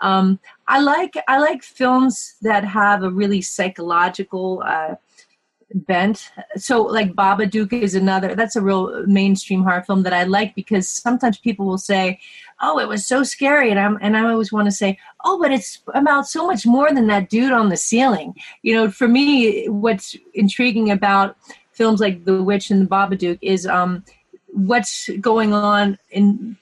Um, 0.00 0.38
I 0.68 0.80
like 0.80 1.14
I 1.28 1.38
like 1.38 1.62
films 1.62 2.36
that 2.42 2.64
have 2.64 3.02
a 3.02 3.10
really 3.10 3.40
psychological. 3.40 4.62
Uh, 4.64 4.96
bent. 5.74 6.30
So 6.56 6.82
like 6.82 7.14
Babadook 7.14 7.72
is 7.72 7.94
another 7.94 8.34
that's 8.34 8.56
a 8.56 8.62
real 8.62 9.04
mainstream 9.06 9.62
horror 9.62 9.82
film 9.82 10.02
that 10.04 10.12
I 10.12 10.24
like 10.24 10.54
because 10.54 10.88
sometimes 10.88 11.38
people 11.38 11.66
will 11.66 11.78
say, 11.78 12.20
"Oh, 12.62 12.78
it 12.78 12.88
was 12.88 13.06
so 13.06 13.22
scary." 13.24 13.70
And 13.70 13.80
I'm 13.80 13.98
and 14.00 14.16
I 14.16 14.28
always 14.30 14.52
want 14.52 14.66
to 14.66 14.72
say, 14.72 14.98
"Oh, 15.24 15.38
but 15.40 15.52
it's 15.52 15.82
about 15.88 16.28
so 16.28 16.46
much 16.46 16.66
more 16.66 16.92
than 16.92 17.08
that 17.08 17.28
dude 17.28 17.52
on 17.52 17.68
the 17.68 17.76
ceiling." 17.76 18.34
You 18.62 18.74
know, 18.74 18.90
for 18.90 19.08
me 19.08 19.68
what's 19.68 20.16
intriguing 20.32 20.90
about 20.90 21.36
films 21.72 22.00
like 22.00 22.24
The 22.24 22.42
Witch 22.42 22.70
and 22.70 22.82
The 22.82 22.86
Babadook 22.86 23.38
is 23.42 23.66
um 23.66 24.04
what's 24.54 25.10
going 25.20 25.52
on 25.52 25.98
in 26.10 26.56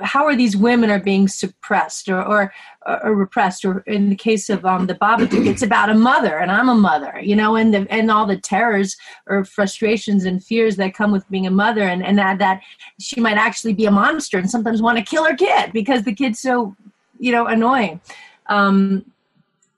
how 0.00 0.24
are 0.24 0.34
these 0.34 0.56
women 0.56 0.90
are 0.90 0.98
being 0.98 1.28
suppressed 1.28 2.08
or, 2.08 2.20
or, 2.20 2.52
or 2.86 3.14
repressed? 3.14 3.64
Or 3.64 3.80
in 3.80 4.08
the 4.08 4.16
case 4.16 4.50
of 4.50 4.64
um, 4.64 4.86
the 4.86 4.94
Babadook 4.94 5.46
it's 5.46 5.62
about 5.62 5.90
a 5.90 5.94
mother 5.94 6.38
and 6.38 6.50
I'm 6.50 6.68
a 6.68 6.74
mother 6.74 7.20
you 7.22 7.36
know 7.36 7.56
and 7.56 7.72
the, 7.72 7.86
and 7.90 8.10
all 8.10 8.26
the 8.26 8.36
terrors 8.36 8.96
or 9.26 9.44
frustrations 9.44 10.24
and 10.24 10.42
fears 10.42 10.76
that 10.76 10.94
come 10.94 11.12
with 11.12 11.28
being 11.30 11.46
a 11.46 11.50
mother 11.50 11.82
and, 11.82 12.04
and 12.04 12.18
that, 12.18 12.38
that 12.38 12.62
she 12.98 13.20
might 13.20 13.36
actually 13.36 13.74
be 13.74 13.86
a 13.86 13.90
monster 13.90 14.38
and 14.38 14.50
sometimes 14.50 14.82
want 14.82 14.98
to 14.98 15.04
kill 15.04 15.24
her 15.24 15.36
kid 15.36 15.72
because 15.72 16.02
the 16.02 16.14
kid's 16.14 16.40
so 16.40 16.76
you 17.18 17.32
know 17.32 17.46
annoying. 17.46 18.00
Um, 18.46 19.06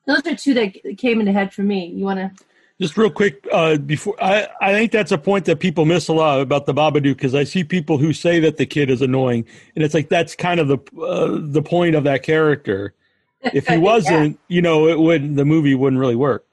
those 0.06 0.26
are 0.26 0.34
two 0.34 0.54
that 0.54 0.98
came 0.98 1.20
into 1.20 1.32
head 1.32 1.52
for 1.52 1.62
me. 1.62 1.86
You 1.86 2.04
want 2.04 2.18
to 2.18 2.44
just 2.80 2.96
real 2.96 3.10
quick 3.10 3.46
uh, 3.52 3.76
before 3.76 4.14
I, 4.20 4.48
I 4.60 4.72
think 4.72 4.90
that's 4.90 5.12
a 5.12 5.18
point 5.18 5.44
that 5.44 5.60
people 5.60 5.84
miss 5.84 6.08
a 6.08 6.12
lot 6.12 6.40
about 6.40 6.66
the 6.66 6.74
Babadook 6.74 7.02
because 7.02 7.34
I 7.34 7.44
see 7.44 7.62
people 7.62 7.98
who 7.98 8.12
say 8.12 8.40
that 8.40 8.56
the 8.56 8.66
kid 8.66 8.90
is 8.90 9.00
annoying 9.00 9.46
and 9.74 9.84
it's 9.84 9.94
like 9.94 10.08
that's 10.08 10.34
kind 10.34 10.58
of 10.60 10.68
the 10.68 10.78
uh, 11.00 11.38
the 11.40 11.62
point 11.62 11.94
of 11.94 12.04
that 12.04 12.22
character. 12.22 12.94
If 13.52 13.68
he 13.68 13.76
wasn't, 13.76 14.38
yeah. 14.48 14.56
you 14.56 14.62
know, 14.62 14.88
it 14.88 14.98
would 14.98 15.36
the 15.36 15.44
movie 15.44 15.74
wouldn't 15.74 16.00
really 16.00 16.16
work. 16.16 16.46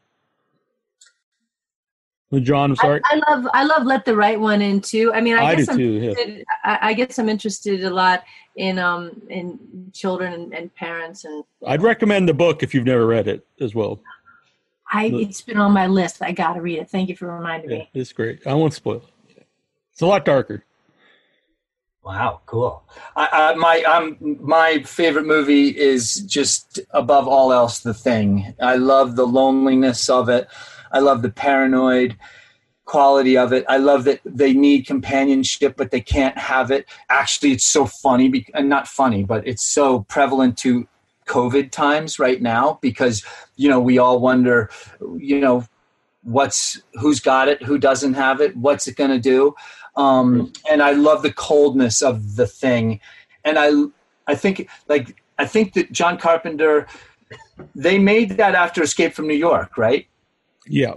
John, 2.39 2.71
I'm 2.71 2.75
sorry. 2.75 3.01
I, 3.05 3.15
I, 3.15 3.33
love 3.33 3.47
I 3.53 3.63
love 3.63 3.83
Let 3.85 4.03
the 4.03 4.15
Right 4.15 4.39
One 4.39 4.61
In 4.61 4.81
too. 4.81 5.13
I 5.13 5.21
mean, 5.21 5.37
I, 5.37 5.45
I 5.45 5.55
guess 5.55 5.69
I'm 5.69 5.77
too. 5.77 5.83
Yeah. 5.83 6.43
I, 6.65 6.79
I, 6.81 6.93
guess 6.93 7.17
I'm 7.17 7.29
interested 7.29 7.83
a 7.83 7.89
lot 7.89 8.23
in 8.55 8.79
um 8.79 9.21
in 9.29 9.89
children 9.93 10.33
and, 10.33 10.53
and 10.53 10.75
parents 10.75 11.25
and. 11.25 11.43
I'd 11.65 11.81
recommend 11.81 12.29
the 12.29 12.33
book 12.33 12.63
if 12.63 12.73
you've 12.73 12.85
never 12.85 13.05
read 13.05 13.27
it 13.27 13.45
as 13.59 13.73
well. 13.73 14.01
I 14.91 15.05
it's 15.05 15.41
been 15.41 15.57
on 15.57 15.71
my 15.71 15.87
list. 15.87 16.21
I 16.21 16.31
got 16.31 16.53
to 16.53 16.61
read 16.61 16.79
it. 16.79 16.89
Thank 16.89 17.09
you 17.09 17.15
for 17.15 17.33
reminding 17.33 17.71
yeah, 17.71 17.77
me. 17.77 17.89
It's 17.93 18.11
great. 18.11 18.45
I 18.45 18.53
won't 18.53 18.73
spoil 18.73 19.03
it. 19.29 19.47
It's 19.93 20.01
a 20.01 20.05
lot 20.05 20.25
darker. 20.25 20.65
Wow, 22.03 22.41
cool. 22.47 22.83
I, 23.15 23.27
I, 23.31 23.55
my 23.55 23.83
um, 23.83 24.17
my 24.41 24.81
favorite 24.83 25.25
movie 25.25 25.69
is 25.69 26.15
just 26.15 26.79
above 26.91 27.27
all 27.27 27.53
else, 27.53 27.79
The 27.79 27.93
Thing. 27.93 28.55
I 28.59 28.75
love 28.75 29.15
the 29.15 29.27
loneliness 29.27 30.09
of 30.09 30.27
it. 30.27 30.47
I 30.91 30.99
love 30.99 31.21
the 31.21 31.29
paranoid 31.29 32.17
quality 32.85 33.37
of 33.37 33.53
it. 33.53 33.63
I 33.69 33.77
love 33.77 34.03
that 34.05 34.19
they 34.25 34.53
need 34.53 34.87
companionship, 34.87 35.77
but 35.77 35.91
they 35.91 36.01
can't 36.01 36.37
have 36.37 36.71
it. 36.71 36.87
Actually, 37.09 37.51
it's 37.51 37.65
so 37.65 37.85
funny, 37.85 38.45
and 38.55 38.67
not 38.67 38.87
funny, 38.87 39.23
but 39.23 39.47
it's 39.47 39.63
so 39.63 40.01
prevalent 40.09 40.57
to 40.59 40.87
COVID 41.27 41.71
times 41.71 42.19
right 42.19 42.41
now 42.41 42.79
because 42.81 43.23
you 43.55 43.69
know 43.69 43.79
we 43.79 43.97
all 43.97 44.19
wonder, 44.19 44.69
you 45.17 45.39
know, 45.39 45.65
what's 46.23 46.81
who's 46.95 47.19
got 47.19 47.47
it, 47.47 47.63
who 47.63 47.77
doesn't 47.77 48.13
have 48.13 48.41
it, 48.41 48.55
what's 48.57 48.87
it 48.87 48.95
going 48.95 49.11
to 49.11 49.19
do, 49.19 49.55
um, 49.95 50.51
and 50.69 50.81
I 50.81 50.91
love 50.91 51.21
the 51.21 51.33
coldness 51.33 52.01
of 52.01 52.35
the 52.35 52.47
thing, 52.47 52.99
and 53.45 53.57
I 53.57 53.71
I 54.27 54.35
think 54.35 54.69
like 54.87 55.21
I 55.37 55.45
think 55.45 55.73
that 55.73 55.91
John 55.91 56.17
Carpenter 56.17 56.87
they 57.75 57.99
made 57.99 58.31
that 58.31 58.55
after 58.55 58.81
Escape 58.83 59.13
from 59.13 59.27
New 59.27 59.35
York, 59.35 59.77
right? 59.77 60.07
Yeah. 60.67 60.95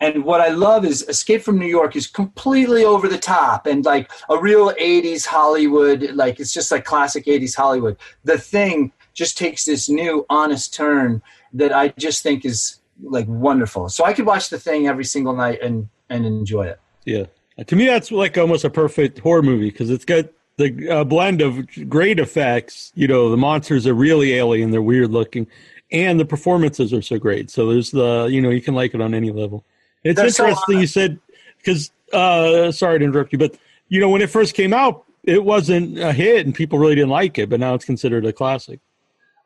And 0.00 0.24
what 0.24 0.40
I 0.40 0.48
love 0.48 0.84
is 0.84 1.02
Escape 1.08 1.42
from 1.42 1.58
New 1.58 1.66
York 1.66 1.96
is 1.96 2.06
completely 2.06 2.84
over 2.84 3.08
the 3.08 3.18
top 3.18 3.66
and 3.66 3.84
like 3.84 4.10
a 4.28 4.38
real 4.38 4.72
80s 4.74 5.26
Hollywood, 5.26 6.12
like 6.12 6.38
it's 6.38 6.52
just 6.52 6.70
like 6.70 6.84
classic 6.84 7.24
80s 7.24 7.56
Hollywood. 7.56 7.96
The 8.22 8.38
thing 8.38 8.92
just 9.18 9.36
takes 9.36 9.64
this 9.64 9.88
new 9.88 10.24
honest 10.30 10.72
turn 10.72 11.20
that 11.52 11.72
I 11.72 11.88
just 11.98 12.22
think 12.22 12.44
is 12.44 12.78
like 13.02 13.26
wonderful. 13.26 13.88
So 13.88 14.04
I 14.04 14.12
could 14.12 14.26
watch 14.26 14.48
the 14.48 14.60
thing 14.60 14.86
every 14.86 15.04
single 15.04 15.34
night 15.34 15.60
and 15.60 15.88
and 16.08 16.24
enjoy 16.24 16.66
it. 16.66 16.80
Yeah, 17.04 17.24
to 17.66 17.74
me 17.76 17.86
that's 17.86 18.12
like 18.12 18.38
almost 18.38 18.64
a 18.64 18.70
perfect 18.70 19.18
horror 19.18 19.42
movie 19.42 19.70
because 19.70 19.90
it's 19.90 20.04
got 20.04 20.26
the 20.56 20.88
uh, 20.88 21.04
blend 21.04 21.42
of 21.42 21.66
great 21.88 22.20
effects. 22.20 22.92
You 22.94 23.08
know, 23.08 23.28
the 23.28 23.36
monsters 23.36 23.88
are 23.88 23.94
really 23.94 24.34
alien; 24.34 24.70
they're 24.70 24.80
weird 24.80 25.10
looking, 25.10 25.48
and 25.90 26.20
the 26.20 26.24
performances 26.24 26.92
are 26.92 27.02
so 27.02 27.18
great. 27.18 27.50
So 27.50 27.68
there's 27.68 27.90
the 27.90 28.28
you 28.30 28.40
know 28.40 28.50
you 28.50 28.62
can 28.62 28.74
like 28.74 28.94
it 28.94 29.00
on 29.00 29.14
any 29.14 29.32
level. 29.32 29.64
It's 30.04 30.16
they're 30.16 30.26
interesting 30.26 30.76
so 30.76 30.80
you 30.80 30.86
said 30.86 31.18
because 31.56 31.90
uh, 32.12 32.70
sorry 32.70 33.00
to 33.00 33.04
interrupt 33.04 33.32
you, 33.32 33.38
but 33.38 33.56
you 33.88 33.98
know 33.98 34.10
when 34.10 34.22
it 34.22 34.30
first 34.30 34.54
came 34.54 34.72
out, 34.72 35.06
it 35.24 35.44
wasn't 35.44 35.98
a 35.98 36.12
hit 36.12 36.46
and 36.46 36.54
people 36.54 36.78
really 36.78 36.94
didn't 36.94 37.10
like 37.10 37.36
it, 37.36 37.50
but 37.50 37.58
now 37.58 37.74
it's 37.74 37.84
considered 37.84 38.24
a 38.24 38.32
classic. 38.32 38.78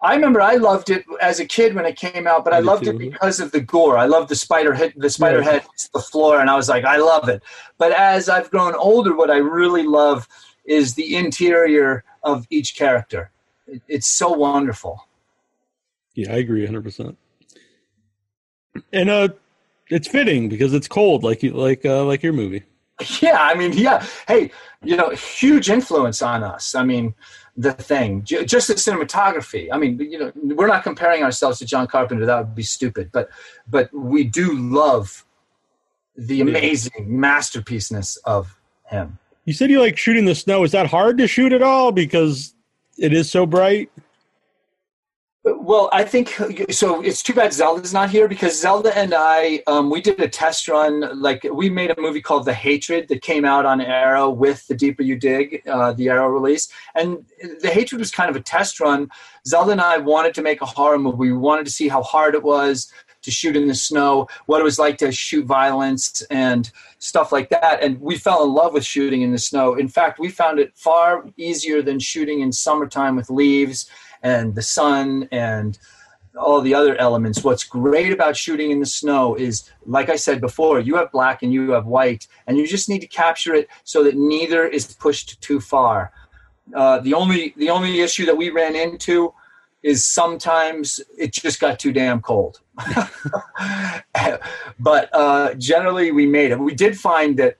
I 0.02 0.14
remember 0.16 0.40
I 0.40 0.56
loved 0.56 0.90
it 0.90 1.04
as 1.20 1.38
a 1.38 1.46
kid 1.46 1.74
when 1.74 1.86
it 1.86 1.96
came 1.96 2.26
out, 2.26 2.44
but 2.44 2.52
I, 2.52 2.58
loved 2.58 2.88
it 2.88 2.98
because 2.98 3.38
of 3.38 3.52
the 3.52 3.60
gore. 3.60 3.96
I 3.96 4.06
loved 4.06 4.28
the 4.28 4.34
spider 4.34 4.74
hit 4.74 4.98
the 4.98 5.08
spider 5.08 5.38
yeah. 5.38 5.52
head 5.52 5.66
the 5.94 6.00
floor, 6.00 6.40
and 6.40 6.50
I 6.50 6.56
was 6.56 6.68
like, 6.68 6.84
I 6.84 6.96
love 6.96 7.28
it. 7.28 7.40
But 7.78 7.92
as 7.92 8.28
I've 8.28 8.50
grown 8.50 8.74
older, 8.74 9.14
what 9.14 9.30
I 9.30 9.36
really 9.36 9.84
love 9.84 10.26
is 10.64 10.94
the 10.94 11.14
interior 11.14 12.02
of 12.24 12.46
each 12.50 12.76
character. 12.76 13.30
It, 13.68 13.80
it's 13.86 14.08
so 14.08 14.32
wonderful. 14.32 15.06
Yeah, 16.14 16.32
I 16.32 16.38
agree, 16.38 16.66
hundred 16.66 16.82
percent. 16.82 17.16
And 18.92 19.08
uh, 19.08 19.28
it's 19.88 20.08
fitting 20.08 20.48
because 20.48 20.74
it's 20.74 20.88
cold, 20.88 21.22
like 21.22 21.44
you 21.44 21.52
like 21.52 21.86
uh, 21.86 22.04
like 22.04 22.24
your 22.24 22.32
movie. 22.32 22.64
Yeah, 23.22 23.38
I 23.40 23.54
mean, 23.54 23.72
yeah. 23.72 24.04
Hey, 24.26 24.50
you 24.82 24.96
know, 24.96 25.10
huge 25.10 25.70
influence 25.70 26.22
on 26.22 26.42
us. 26.42 26.74
I 26.74 26.84
mean 26.84 27.14
the 27.56 27.72
thing. 27.72 28.24
Just 28.24 28.68
the 28.68 28.74
cinematography. 28.74 29.68
I 29.70 29.78
mean, 29.78 29.98
you 29.98 30.18
know, 30.18 30.32
we're 30.34 30.66
not 30.66 30.82
comparing 30.82 31.22
ourselves 31.22 31.58
to 31.58 31.66
John 31.66 31.86
Carpenter. 31.86 32.24
That 32.26 32.38
would 32.38 32.54
be 32.54 32.62
stupid. 32.62 33.10
But 33.12 33.28
but 33.68 33.92
we 33.92 34.24
do 34.24 34.56
love 34.56 35.24
the 36.16 36.40
amazing 36.40 36.92
yeah. 36.96 37.04
masterpiececeness 37.04 38.18
of 38.24 38.58
him. 38.86 39.18
You 39.44 39.52
said 39.52 39.70
you 39.70 39.80
like 39.80 39.98
shooting 39.98 40.24
the 40.24 40.34
snow. 40.34 40.62
Is 40.64 40.72
that 40.72 40.86
hard 40.86 41.18
to 41.18 41.26
shoot 41.26 41.52
at 41.52 41.62
all 41.62 41.92
because 41.92 42.54
it 42.98 43.12
is 43.12 43.30
so 43.30 43.44
bright? 43.44 43.90
Well, 45.72 45.88
I 45.90 46.04
think 46.04 46.34
so. 46.70 47.00
It's 47.00 47.22
too 47.22 47.32
bad 47.32 47.50
Zelda's 47.54 47.94
not 47.94 48.10
here 48.10 48.28
because 48.28 48.60
Zelda 48.60 48.94
and 48.94 49.14
I, 49.16 49.62
um, 49.66 49.88
we 49.88 50.02
did 50.02 50.20
a 50.20 50.28
test 50.28 50.68
run. 50.68 51.18
Like 51.18 51.46
we 51.50 51.70
made 51.70 51.90
a 51.90 51.98
movie 51.98 52.20
called 52.20 52.44
The 52.44 52.52
Hatred 52.52 53.08
that 53.08 53.22
came 53.22 53.46
out 53.46 53.64
on 53.64 53.80
Arrow 53.80 54.28
with 54.28 54.66
The 54.66 54.74
Deeper 54.74 55.02
You 55.02 55.16
Dig, 55.16 55.66
uh, 55.66 55.94
the 55.94 56.10
Arrow 56.10 56.28
release, 56.28 56.68
and 56.94 57.24
The 57.62 57.70
Hatred 57.70 58.00
was 58.00 58.10
kind 58.10 58.28
of 58.28 58.36
a 58.36 58.40
test 58.40 58.80
run. 58.80 59.10
Zelda 59.46 59.72
and 59.72 59.80
I 59.80 59.96
wanted 59.96 60.34
to 60.34 60.42
make 60.42 60.60
a 60.60 60.66
horror 60.66 60.98
movie. 60.98 61.16
We 61.16 61.32
wanted 61.32 61.64
to 61.64 61.72
see 61.72 61.88
how 61.88 62.02
hard 62.02 62.34
it 62.34 62.42
was 62.42 62.92
to 63.22 63.30
shoot 63.30 63.56
in 63.56 63.66
the 63.66 63.74
snow, 63.74 64.28
what 64.44 64.60
it 64.60 64.64
was 64.64 64.78
like 64.78 64.98
to 64.98 65.10
shoot 65.10 65.46
violence 65.46 66.20
and 66.30 66.70
stuff 66.98 67.32
like 67.32 67.48
that. 67.48 67.82
And 67.82 67.98
we 67.98 68.18
fell 68.18 68.44
in 68.44 68.52
love 68.52 68.74
with 68.74 68.84
shooting 68.84 69.22
in 69.22 69.32
the 69.32 69.38
snow. 69.38 69.76
In 69.76 69.88
fact, 69.88 70.18
we 70.18 70.28
found 70.28 70.58
it 70.58 70.76
far 70.76 71.24
easier 71.38 71.80
than 71.80 71.98
shooting 71.98 72.40
in 72.40 72.52
summertime 72.52 73.16
with 73.16 73.30
leaves 73.30 73.88
and 74.22 74.54
the 74.54 74.62
sun 74.62 75.28
and 75.32 75.78
all 76.38 76.60
the 76.60 76.74
other 76.74 76.96
elements. 76.96 77.44
What's 77.44 77.64
great 77.64 78.12
about 78.12 78.36
shooting 78.36 78.70
in 78.70 78.80
the 78.80 78.86
snow 78.86 79.34
is, 79.34 79.70
like 79.86 80.08
I 80.08 80.16
said 80.16 80.40
before, 80.40 80.80
you 80.80 80.96
have 80.96 81.12
black 81.12 81.42
and 81.42 81.52
you 81.52 81.70
have 81.72 81.86
white, 81.86 82.26
and 82.46 82.56
you 82.56 82.66
just 82.66 82.88
need 82.88 83.00
to 83.00 83.06
capture 83.06 83.54
it 83.54 83.68
so 83.84 84.02
that 84.04 84.16
neither 84.16 84.66
is 84.66 84.94
pushed 84.94 85.40
too 85.40 85.60
far. 85.60 86.12
Uh, 86.74 87.00
the 87.00 87.12
only 87.14 87.54
the 87.56 87.70
only 87.70 88.00
issue 88.00 88.24
that 88.26 88.36
we 88.36 88.50
ran 88.50 88.76
into 88.76 89.34
is 89.82 90.04
sometimes 90.04 91.00
it 91.18 91.32
just 91.32 91.60
got 91.60 91.78
too 91.78 91.92
damn 91.92 92.20
cold. 92.20 92.60
but 94.78 95.10
uh, 95.12 95.54
generally, 95.54 96.12
we 96.12 96.26
made 96.26 96.52
it. 96.52 96.58
We 96.58 96.74
did 96.74 96.98
find 96.98 97.36
that 97.38 97.58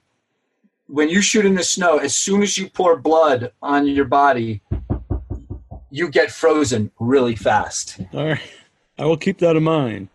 when 0.87 1.09
you 1.09 1.21
shoot 1.21 1.45
in 1.45 1.55
the 1.55 1.63
snow, 1.63 1.97
as 1.97 2.15
soon 2.15 2.41
as 2.41 2.57
you 2.57 2.69
pour 2.69 2.97
blood 2.97 3.51
on 3.61 3.87
your 3.87 4.05
body, 4.05 4.61
you 5.93 6.09
get 6.09 6.31
frozen 6.31 6.89
really 6.99 7.35
fast. 7.35 7.99
All 8.13 8.25
right. 8.25 8.41
I 8.97 9.05
will 9.05 9.15
keep 9.15 9.37
that 9.37 9.55
in 9.55 9.63
mind. 9.63 10.09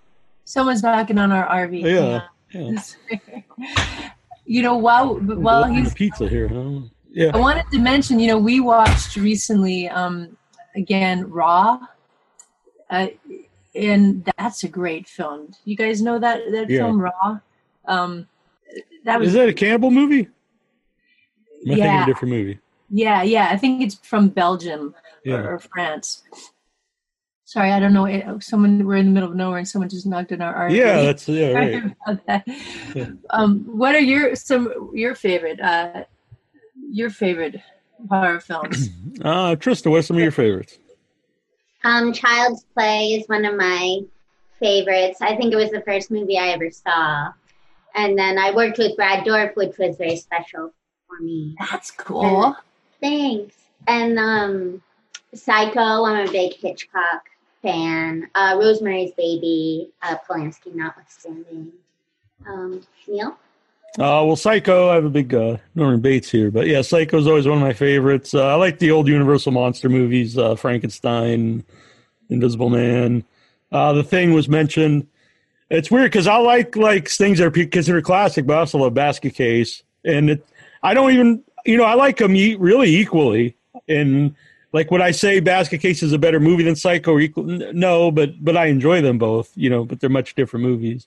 Someone's 0.45 0.83
knocking 0.83 1.19
on 1.19 1.31
our 1.31 1.47
RV. 1.47 1.83
Yeah. 1.83 2.23
yeah. 2.53 4.11
you 4.45 4.61
know, 4.61 4.77
while 4.77 5.15
while 5.21 5.65
he's 5.65 5.95
pizza 5.95 6.29
here, 6.29 6.49
huh? 6.49 6.81
Yeah. 7.11 7.31
I 7.33 7.39
wanted 7.39 7.67
to 7.71 7.79
mention, 7.79 8.19
you 8.19 8.27
know, 8.27 8.39
we 8.39 8.59
watched 8.59 9.17
recently 9.17 9.89
um 9.89 10.37
again 10.75 11.31
Raw. 11.31 11.79
Uh, 12.91 13.09
and 13.75 14.29
that's 14.37 14.65
a 14.65 14.69
great 14.69 15.09
film. 15.09 15.53
You 15.65 15.77
guys 15.77 16.03
know 16.03 16.19
that 16.19 16.41
that 16.51 16.69
yeah. 16.69 16.79
film 16.79 17.01
Raw? 17.01 17.39
Um 17.87 18.27
that 19.05 19.21
was 19.21 19.29
Is 19.29 19.35
that 19.35 19.49
a 19.49 19.55
cannibal 19.55 19.93
movie? 19.93 20.29
Am 21.67 21.73
I 21.73 21.75
yeah. 21.75 21.77
thinking 21.77 22.03
a 22.03 22.07
different 22.07 22.35
movie? 22.35 22.59
Yeah, 22.91 23.23
yeah. 23.23 23.49
I 23.51 23.57
think 23.57 23.83
it's 23.83 23.95
from 23.97 24.29
Belgium 24.29 24.95
yeah. 25.25 25.37
or, 25.37 25.55
or, 25.55 25.59
France. 25.59 26.23
Sorry, 27.45 27.73
I 27.73 27.81
don't 27.81 27.95
know. 27.95 28.39
Someone 28.41 28.85
we're 28.85 28.97
in 28.97 29.07
the 29.07 29.13
middle 29.13 29.31
of 29.31 29.37
nowhere, 29.37 29.59
and 29.59 29.69
someone 29.69 29.89
just 29.89 30.07
knocked 30.07 30.33
on 30.33 30.43
our 30.43 30.69
RV. 30.69 30.77
Yeah, 30.77 31.03
that's 31.03 31.29
yeah, 31.29 31.49
right. 32.07 32.27
that. 32.27 32.45
Yeah. 32.95 33.07
Um, 33.31 33.61
what 33.65 33.95
are 33.95 34.01
your 34.01 34.37
some 34.37 34.91
your 34.93 35.15
favorite 35.15 35.61
uh, 35.61 36.05
your 36.91 37.09
favorite 37.09 37.57
horror 38.11 38.41
films? 38.41 38.91
uh, 39.23 39.57
Trista, 39.57 39.91
what 39.91 39.99
are 39.99 40.03
some 40.03 40.17
of 40.17 40.23
your 40.23 40.31
favorites? 40.31 40.79
Um, 41.85 42.13
Child's 42.13 42.65
Play 42.75 43.15
is 43.15 43.29
one 43.29 43.45
of 43.45 43.55
my 43.57 44.01
favorites. 44.61 45.21
I 45.23 45.37
think 45.37 45.53
it 45.53 45.57
was 45.57 45.71
the 45.71 45.83
first 45.83 46.11
movie 46.11 46.39
I 46.39 46.49
ever 46.49 46.71
saw. 46.71 47.33
And 47.95 48.19
then 48.19 48.39
I 48.39 48.55
worked 48.55 48.79
with 48.79 48.97
Brad 48.97 49.25
Dourif, 49.25 49.57
which 49.57 49.79
was 49.79 49.97
very 49.97 50.17
special 50.17 50.73
for 51.07 51.23
me. 51.23 51.57
That's 51.59 51.91
cool. 51.91 52.57
Thanks. 53.01 53.55
And 53.87 54.19
um, 54.19 54.83
Psycho, 55.35 56.05
I'm 56.05 56.29
a 56.29 56.31
big 56.31 56.55
Hitchcock 56.55 57.29
fan. 57.63 58.29
Uh, 58.35 58.57
Rosemary's 58.59 59.13
Baby, 59.13 59.91
uh, 60.03 60.17
Polanski 60.29 60.75
notwithstanding. 60.75 61.73
Um, 62.47 62.83
Neal? 63.07 63.39
Uh, 63.99 64.23
well, 64.25 64.37
Psycho, 64.37 64.91
I 64.91 64.95
have 64.95 65.05
a 65.05 65.11
big 65.11 65.35
uh, 65.35 65.57
Norman 65.75 66.01
Bates 66.01 66.31
here, 66.31 66.51
but 66.51 66.67
yeah, 66.67 66.83
Psycho 66.83 67.19
is 67.19 67.27
always 67.27 67.47
one 67.47 67.59
of 67.59 67.63
my 67.63 67.73
favorites. 67.73 68.35
Uh, 68.35 68.47
I 68.47 68.55
like 68.55 68.79
the 68.79 68.91
old 68.91 69.09
Universal 69.09 69.53
monster 69.53 69.89
movies, 69.89 70.39
uh, 70.39 70.55
Frankenstein, 70.55 71.65
Invisible 72.29 72.71
Man. 72.71 73.25
Uh, 73.73 73.93
the 73.93 74.05
Thing 74.05 74.33
was 74.33 74.49
mentioned. 74.49 75.07
It's 75.71 75.91
weird 75.91 76.11
because 76.11 76.27
I 76.27 76.37
like 76.39 76.77
like 76.77 77.09
things 77.09 77.39
that 77.39 77.47
are 77.47 77.67
considered 77.67 78.05
classic, 78.05 78.47
but 78.47 78.57
I 78.57 78.61
also 78.61 78.79
love 78.79 78.95
Basket 78.95 79.35
Case, 79.35 79.83
and 80.05 80.31
it, 80.31 80.47
I 80.83 80.95
don't 80.95 81.11
even 81.11 81.43
you 81.67 81.77
know 81.77 81.85
I 81.85 81.95
like 81.95 82.17
them 82.17 82.33
really 82.33 82.97
equally. 82.97 83.55
And 83.89 84.35
like 84.73 84.91
would 84.91 85.01
I 85.01 85.11
say 85.11 85.41
Basket 85.41 85.81
Case 85.81 86.03
is 86.03 86.13
a 86.13 86.19
better 86.19 86.41
movie 86.41 86.63
than 86.63 86.77
Psycho? 86.77 87.13
Or 87.13 87.21
equal, 87.21 87.45
no, 87.45 88.11
but 88.11 88.43
but 88.45 88.57
I 88.57 88.67
enjoy 88.67 89.01
them 89.01 89.19
both. 89.19 89.51
You 89.55 89.71
know, 89.71 89.85
but 89.85 90.01
they're 90.01 90.11
much 90.11 90.35
different 90.35 90.65
movies. 90.65 91.07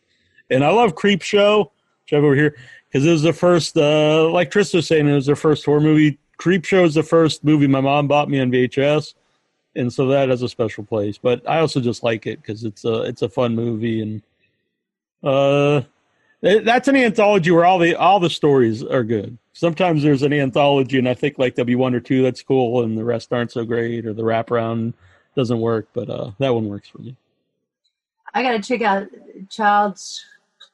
And 0.49 0.63
I 0.63 0.69
love 0.69 0.95
Creep 0.95 1.21
Show, 1.21 1.71
which 2.03 2.13
I 2.13 2.15
have 2.15 2.23
over 2.23 2.35
here 2.35 2.57
because 2.89 3.05
it 3.05 3.11
was 3.11 3.21
the 3.21 3.33
first. 3.33 3.77
Uh, 3.77 4.29
like 4.29 4.51
Trista 4.51 4.75
was 4.75 4.87
saying, 4.87 5.07
it 5.07 5.13
was 5.13 5.25
their 5.25 5.35
first 5.35 5.65
horror 5.65 5.81
movie. 5.81 6.17
Creep 6.37 6.65
Show 6.65 6.83
is 6.83 6.95
the 6.95 7.03
first 7.03 7.43
movie 7.43 7.67
my 7.67 7.81
mom 7.81 8.07
bought 8.07 8.29
me 8.29 8.39
on 8.39 8.51
VHS, 8.51 9.13
and 9.75 9.93
so 9.93 10.07
that 10.07 10.29
has 10.29 10.41
a 10.41 10.49
special 10.49 10.83
place. 10.83 11.17
But 11.17 11.47
I 11.47 11.59
also 11.59 11.79
just 11.79 12.03
like 12.03 12.25
it 12.25 12.41
because 12.41 12.63
it's 12.63 12.83
a 12.83 13.03
it's 13.03 13.21
a 13.21 13.29
fun 13.29 13.55
movie 13.55 14.01
and 14.01 14.21
uh, 15.23 15.81
that's 16.41 16.87
an 16.87 16.95
anthology 16.95 17.51
where 17.51 17.65
all 17.65 17.79
the 17.79 17.95
all 17.95 18.19
the 18.19 18.29
stories 18.29 18.83
are 18.83 19.03
good. 19.03 19.37
Sometimes 19.53 20.01
there's 20.01 20.23
an 20.23 20.33
anthology, 20.33 20.97
and 20.97 21.07
I 21.07 21.13
think 21.13 21.37
like 21.37 21.55
there'll 21.55 21.67
be 21.67 21.75
one 21.75 21.93
or 21.93 21.99
two 21.99 22.23
that's 22.23 22.41
cool, 22.41 22.83
and 22.83 22.97
the 22.97 23.03
rest 23.03 23.31
aren't 23.31 23.51
so 23.51 23.63
great, 23.63 24.05
or 24.05 24.13
the 24.13 24.23
wraparound 24.23 24.93
doesn't 25.35 25.59
work. 25.59 25.87
But 25.93 26.09
uh, 26.09 26.31
that 26.39 26.53
one 26.53 26.67
works 26.67 26.89
for 26.89 26.99
me. 26.99 27.15
I 28.33 28.43
gotta 28.43 28.61
check 28.61 28.81
out 28.81 29.07
Child's 29.49 30.25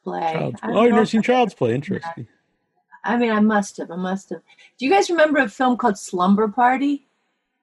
Play. 0.04 0.32
Child's 0.32 0.60
Play. 0.60 0.72
Oh, 0.72 0.82
you've 0.84 0.94
never 0.94 1.06
seen 1.06 1.22
Child's 1.22 1.54
Play? 1.54 1.74
Interesting. 1.74 2.26
I 3.04 3.16
mean, 3.16 3.30
I 3.30 3.40
must 3.40 3.76
have. 3.78 3.90
I 3.90 3.96
must 3.96 4.30
have. 4.30 4.40
Do 4.78 4.86
you 4.86 4.90
guys 4.90 5.10
remember 5.10 5.38
a 5.38 5.48
film 5.48 5.76
called 5.76 5.98
Slumber 5.98 6.48
Party? 6.48 7.06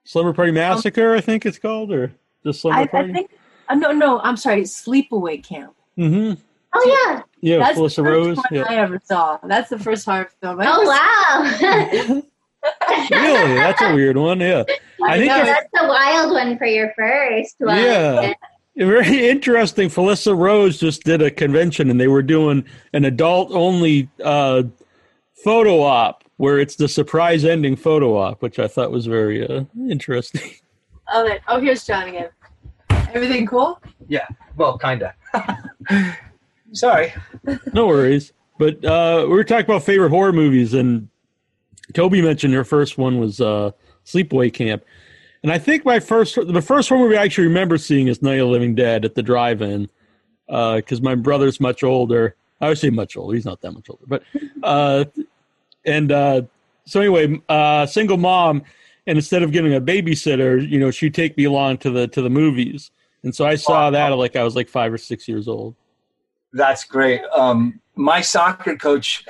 Slumber 0.04 0.34
Party 0.34 0.52
Massacre, 0.52 1.16
I 1.16 1.22
think 1.22 1.46
it's 1.46 1.58
called, 1.58 1.92
or 1.92 2.12
just 2.44 2.62
Slumber 2.62 2.82
I, 2.82 2.88
Party. 2.88 3.10
I 3.10 3.14
think. 3.14 3.32
Uh, 3.70 3.76
no, 3.76 3.92
no. 3.92 4.20
I'm 4.20 4.38
sorry. 4.38 4.62
Sleepaway 4.62 5.44
Camp. 5.44 5.74
Mm-hmm. 5.98 6.42
Oh, 6.74 7.08
yeah. 7.08 7.22
Yeah, 7.46 7.60
That's 7.60 7.78
Felissa 7.78 7.98
the 7.98 8.04
first 8.04 8.26
Rose. 8.28 8.38
one 8.38 8.46
Yeah. 8.52 8.64
I 8.68 8.76
ever 8.78 9.00
saw. 9.06 9.38
That's 9.44 9.70
the 9.70 9.78
first 9.78 10.04
horror 10.04 10.30
film. 10.42 10.60
I 10.60 10.66
Oh, 10.68 10.82
ever 10.82 12.22
wow. 12.22 12.22
really? 13.12 13.54
That's 13.56 13.82
a 13.84 13.94
weird 13.94 14.18
one. 14.18 14.40
Yeah. 14.40 14.64
I 15.04 15.18
think 15.20 15.28
know, 15.30 15.46
That's 15.46 15.70
a 15.80 15.88
wild 15.88 16.32
one 16.32 16.58
for 16.58 16.66
your 16.66 16.92
first 16.98 17.56
one. 17.60 17.78
Yeah. 17.78 18.34
Very 18.76 19.30
interesting. 19.30 19.90
Felissa 19.90 20.36
Rose 20.36 20.80
just 20.80 21.04
did 21.04 21.22
a 21.22 21.30
convention 21.30 21.92
and 21.92 22.02
they 22.02 22.08
were 22.08 22.24
doing 22.24 22.66
an 22.94 23.06
adult 23.06 23.52
only 23.52 24.10
uh, 24.24 24.64
photo 25.44 25.82
op 25.84 26.24
where 26.38 26.58
it's 26.58 26.78
the 26.78 26.88
surprise 26.88 27.46
ending 27.46 27.76
photo 27.76 28.18
op, 28.18 28.42
which 28.42 28.58
I 28.58 28.68
thought 28.68 28.90
was 28.90 29.06
very 29.06 29.48
uh, 29.48 29.66
interesting. 29.90 30.52
Oh, 31.14 31.30
oh, 31.48 31.60
here's 31.60 31.84
John 31.86 32.08
again. 32.08 32.30
Everything 33.14 33.46
cool? 33.46 33.80
Yeah, 34.08 34.26
well, 34.58 34.76
kinda. 34.80 35.14
Sorry. 36.74 37.14
no 37.74 37.88
worries. 37.88 38.34
But 38.58 38.84
uh, 38.86 39.24
we 39.24 39.34
were 39.34 39.44
talking 39.44 39.66
about 39.66 39.84
favorite 39.84 40.10
horror 40.10 40.34
movies, 40.34 40.74
and 40.74 41.10
Toby 41.94 42.22
mentioned 42.22 42.54
her 42.54 42.64
first 42.64 42.98
one 42.98 43.20
was 43.20 43.42
uh, 43.42 43.72
Sleepaway 44.06 44.54
Camp. 44.54 44.84
And 45.44 45.52
I 45.52 45.58
think 45.58 45.86
my 45.86 46.00
first, 46.00 46.36
the 46.36 46.62
first 46.62 46.90
horror 46.90 47.02
movie 47.02 47.18
I 47.18 47.24
actually 47.24 47.48
remember 47.48 47.78
seeing 47.78 48.08
is 48.08 48.22
Night 48.22 48.40
of 48.40 48.48
the 48.48 48.52
Living 48.52 48.74
Dead 48.74 49.06
at 49.06 49.14
the 49.14 49.22
drive-in, 49.22 49.90
because 50.48 51.02
my 51.02 51.16
brother's 51.16 51.60
much 51.60 51.84
older. 51.84 52.36
I 52.62 52.70
would 52.70 52.78
say 52.78 52.90
much 52.90 53.18
older. 53.18 53.36
He's 53.36 53.46
not 53.46 53.62
that 53.62 53.72
much 53.72 53.90
older, 53.90 54.06
but 54.08 54.24
uh, 54.64 55.06
and 55.86 56.12
uh, 56.12 56.42
so 56.86 57.02
anyway, 57.02 57.42
uh, 57.50 57.86
single 57.86 58.18
mom, 58.18 58.64
and 59.06 59.18
instead 59.18 59.44
of 59.44 59.52
getting 59.52 59.76
a 59.76 59.82
babysitter, 59.82 60.68
you 60.68 60.80
know, 60.80 60.90
she'd 60.90 61.14
take 61.14 61.38
me 61.38 61.44
along 61.44 61.78
to 61.80 61.92
the 61.92 62.08
to 62.08 62.22
the 62.22 62.30
movies, 62.30 62.92
and 63.24 63.36
so 63.36 63.46
I 63.46 63.56
saw 63.56 63.90
that 63.90 64.08
like 64.10 64.36
I 64.36 64.44
was 64.44 64.56
like 64.56 64.70
five 64.70 64.94
or 64.94 64.98
six 64.98 65.28
years 65.28 65.48
old. 65.48 65.76
That's 66.56 66.86
great. 66.86 67.22
Um, 67.34 67.82
my 67.96 68.22
soccer 68.22 68.76
coach 68.78 69.26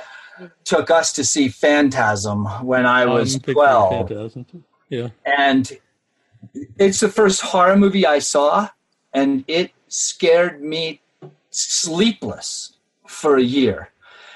took 0.64 0.92
us 0.92 1.12
to 1.14 1.24
see 1.24 1.48
Phantasm 1.50 2.46
when 2.64 2.86
I 2.86 3.06
was 3.06 3.36
Um, 3.36 3.42
picture 3.42 3.52
of 3.62 3.90
12. 3.90 4.08
Phantasm. 4.08 4.46
Yeah. 4.90 5.10
and 5.26 5.78
it's 6.78 7.00
the 7.00 7.10
first 7.10 7.42
horror 7.42 7.76
movie 7.76 8.06
I 8.06 8.20
saw, 8.20 8.70
and 9.12 9.44
it 9.48 9.72
scared 9.88 10.62
me 10.62 11.02
sleepless 11.50 12.74
for 13.08 13.38
a 13.38 13.42
year. 13.42 13.90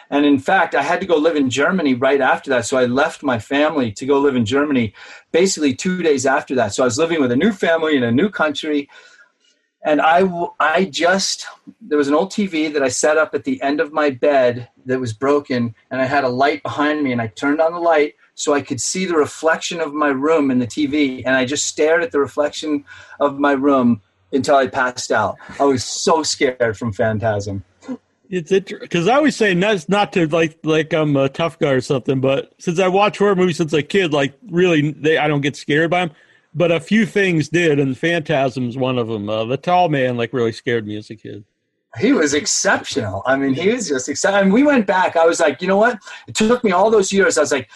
And 0.10 0.26
in 0.26 0.40
fact, 0.40 0.74
I 0.74 0.82
had 0.82 1.00
to 1.02 1.06
go 1.06 1.18
live 1.18 1.36
in 1.36 1.52
Germany 1.52 1.94
right 1.94 2.20
after 2.20 2.50
that. 2.50 2.66
So 2.66 2.78
I 2.80 2.86
left 2.86 3.22
my 3.22 3.38
family 3.38 3.92
to 3.92 4.06
go 4.08 4.20
live 4.20 4.36
in 4.36 4.44
Germany 4.46 4.94
basically 5.32 5.76
two 5.76 6.02
days 6.02 6.26
after 6.26 6.56
that. 6.56 6.74
So 6.74 6.82
I 6.82 6.86
was 6.86 6.98
living 6.98 7.22
with 7.22 7.32
a 7.32 7.36
new 7.36 7.52
family 7.52 7.96
in 7.96 8.02
a 8.04 8.12
new 8.12 8.30
country. 8.30 8.90
And 9.84 10.02
I, 10.02 10.28
I 10.60 10.86
just, 10.86 11.48
there 11.80 11.98
was 11.98 12.10
an 12.10 12.14
old 12.14 12.32
TV 12.32 12.72
that 12.74 12.84
I 12.84 12.90
set 12.90 13.18
up 13.18 13.34
at 13.34 13.46
the 13.46 13.62
end 13.62 13.80
of 13.80 13.94
my 13.94 14.10
bed 14.10 14.68
that 14.86 15.00
was 15.00 15.14
broken, 15.14 15.74
and 15.90 16.02
I 16.02 16.06
had 16.06 16.26
a 16.26 16.30
light 16.30 16.62
behind 16.64 17.02
me, 17.02 17.12
and 17.14 17.22
I 17.22 17.28
turned 17.28 17.62
on 17.62 17.74
the 17.74 17.80
light 17.80 18.16
so 18.36 18.54
I 18.54 18.62
could 18.62 18.82
see 18.82 19.06
the 19.06 19.16
reflection 19.16 19.80
of 19.80 19.94
my 19.94 20.10
room 20.10 20.52
in 20.52 20.60
the 20.60 20.68
TV, 20.68 21.24
and 21.26 21.36
I 21.36 21.46
just 21.46 21.66
stared 21.66 22.04
at 22.04 22.12
the 22.12 22.20
reflection 22.20 22.84
of 23.20 23.40
my 23.40 23.54
room 23.54 24.02
until 24.32 24.56
I 24.56 24.68
passed 24.68 25.12
out. 25.12 25.38
I 25.60 25.64
was 25.64 25.84
so 25.84 26.24
scared 26.24 26.78
from 26.78 26.94
Phantasm. 26.94 27.64
It's 28.30 28.52
because 28.52 29.08
I 29.08 29.16
always 29.16 29.36
say 29.36 29.56
not 29.56 29.90
not 29.90 30.14
to 30.14 30.28
like 30.28 30.60
like 30.64 30.94
I'm 30.94 31.16
a 31.16 31.30
tough 31.30 31.58
guy 31.58 31.72
or 31.72 31.82
something, 31.82 32.22
but 32.22 32.54
since 32.60 32.78
I 32.78 32.88
watch 32.88 33.18
horror 33.18 33.36
movies 33.36 33.58
since 33.58 33.74
a 33.74 33.82
kid, 33.82 34.14
like 34.14 34.36
really, 34.52 34.92
they 34.92 35.18
I 35.18 35.28
don't 35.28 35.42
get 35.42 35.56
scared 35.56 35.90
by 35.90 36.06
them. 36.06 36.16
But 36.54 36.72
a 36.72 36.80
few 36.80 37.06
things 37.06 37.48
did, 37.50 37.80
and 37.80 37.98
Phantasm's 37.98 38.76
one 38.78 38.98
of 38.98 39.08
them. 39.08 39.30
Uh, 39.30 39.46
the 39.46 39.58
tall 39.58 39.88
man 39.90 40.18
like 40.18 40.34
really 40.34 40.52
scared 40.52 40.88
me 40.88 40.98
as 40.98 41.10
a 41.10 41.16
kid. 41.16 41.44
He 42.00 42.14
was 42.14 42.34
exceptional. 42.36 43.24
I 43.26 43.36
mean, 43.36 43.54
he 43.54 43.70
was 43.70 43.88
just 43.88 44.10
exceptional. 44.10 44.44
And 44.44 44.54
we 44.54 44.64
went 44.64 44.86
back. 44.86 45.16
I 45.16 45.26
was 45.26 45.40
like, 45.40 45.62
you 45.62 45.68
know 45.68 45.78
what? 45.78 45.98
It 46.28 46.36
took 46.36 46.64
me 46.64 46.72
all 46.72 46.92
those 46.92 47.12
years. 47.12 47.38
I 47.38 47.42
was 47.42 47.52
like, 47.52 47.68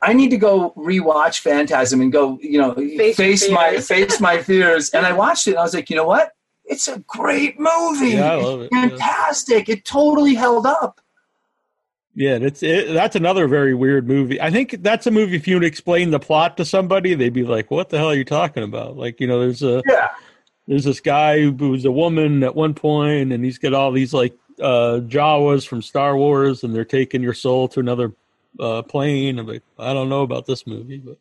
I 0.00 0.14
need 0.14 0.30
to 0.30 0.38
go 0.38 0.70
rewatch 0.76 1.40
Phantasm 1.40 2.00
and 2.00 2.10
go, 2.10 2.38
you 2.42 2.58
know, 2.58 2.74
Face 2.74 3.16
face, 3.16 3.50
my 3.50 3.72
fears. 3.72 3.86
face 3.88 4.20
my 4.20 4.42
fears. 4.42 4.90
And 4.90 5.04
I 5.06 5.12
watched 5.12 5.46
it. 5.46 5.50
and 5.50 5.58
I 5.58 5.62
was 5.62 5.74
like, 5.74 5.90
you 5.90 5.96
know 5.96 6.06
what? 6.06 6.32
It's 6.64 6.88
a 6.88 6.98
great 7.00 7.60
movie. 7.60 8.12
Yeah, 8.12 8.32
I 8.32 8.34
love 8.36 8.62
it. 8.62 8.70
It's 8.72 8.74
fantastic. 8.74 9.68
It 9.68 9.84
totally 9.84 10.34
held 10.34 10.64
up. 10.64 11.01
Yeah, 12.14 12.38
that's 12.38 12.62
it. 12.62 12.92
That's 12.92 13.16
another 13.16 13.48
very 13.48 13.74
weird 13.74 14.06
movie. 14.06 14.40
I 14.40 14.50
think 14.50 14.82
that's 14.82 15.06
a 15.06 15.10
movie. 15.10 15.36
If 15.36 15.48
you 15.48 15.56
would 15.56 15.64
explain 15.64 16.10
the 16.10 16.20
plot 16.20 16.56
to 16.58 16.64
somebody, 16.64 17.14
they'd 17.14 17.32
be 17.32 17.44
like, 17.44 17.70
"What 17.70 17.88
the 17.88 17.96
hell 17.98 18.10
are 18.10 18.14
you 18.14 18.24
talking 18.24 18.62
about?" 18.62 18.96
Like, 18.98 19.18
you 19.20 19.26
know, 19.26 19.40
there's 19.40 19.62
a 19.62 19.82
Yeah. 19.88 20.08
there's 20.68 20.84
this 20.84 21.00
guy 21.00 21.40
who 21.40 21.52
was 21.70 21.84
a 21.86 21.92
woman 21.92 22.42
at 22.42 22.54
one 22.54 22.74
point, 22.74 23.32
and 23.32 23.42
he's 23.44 23.58
got 23.58 23.72
all 23.72 23.92
these 23.92 24.12
like 24.12 24.36
uh, 24.60 25.00
Jawas 25.08 25.66
from 25.66 25.80
Star 25.80 26.16
Wars, 26.16 26.62
and 26.64 26.74
they're 26.74 26.84
taking 26.84 27.22
your 27.22 27.34
soul 27.34 27.66
to 27.68 27.80
another 27.80 28.12
uh, 28.60 28.82
plane. 28.82 29.38
I'm 29.38 29.46
like, 29.46 29.62
I 29.78 29.94
don't 29.94 30.10
know 30.10 30.22
about 30.22 30.44
this 30.44 30.66
movie, 30.66 30.98
but 30.98 31.16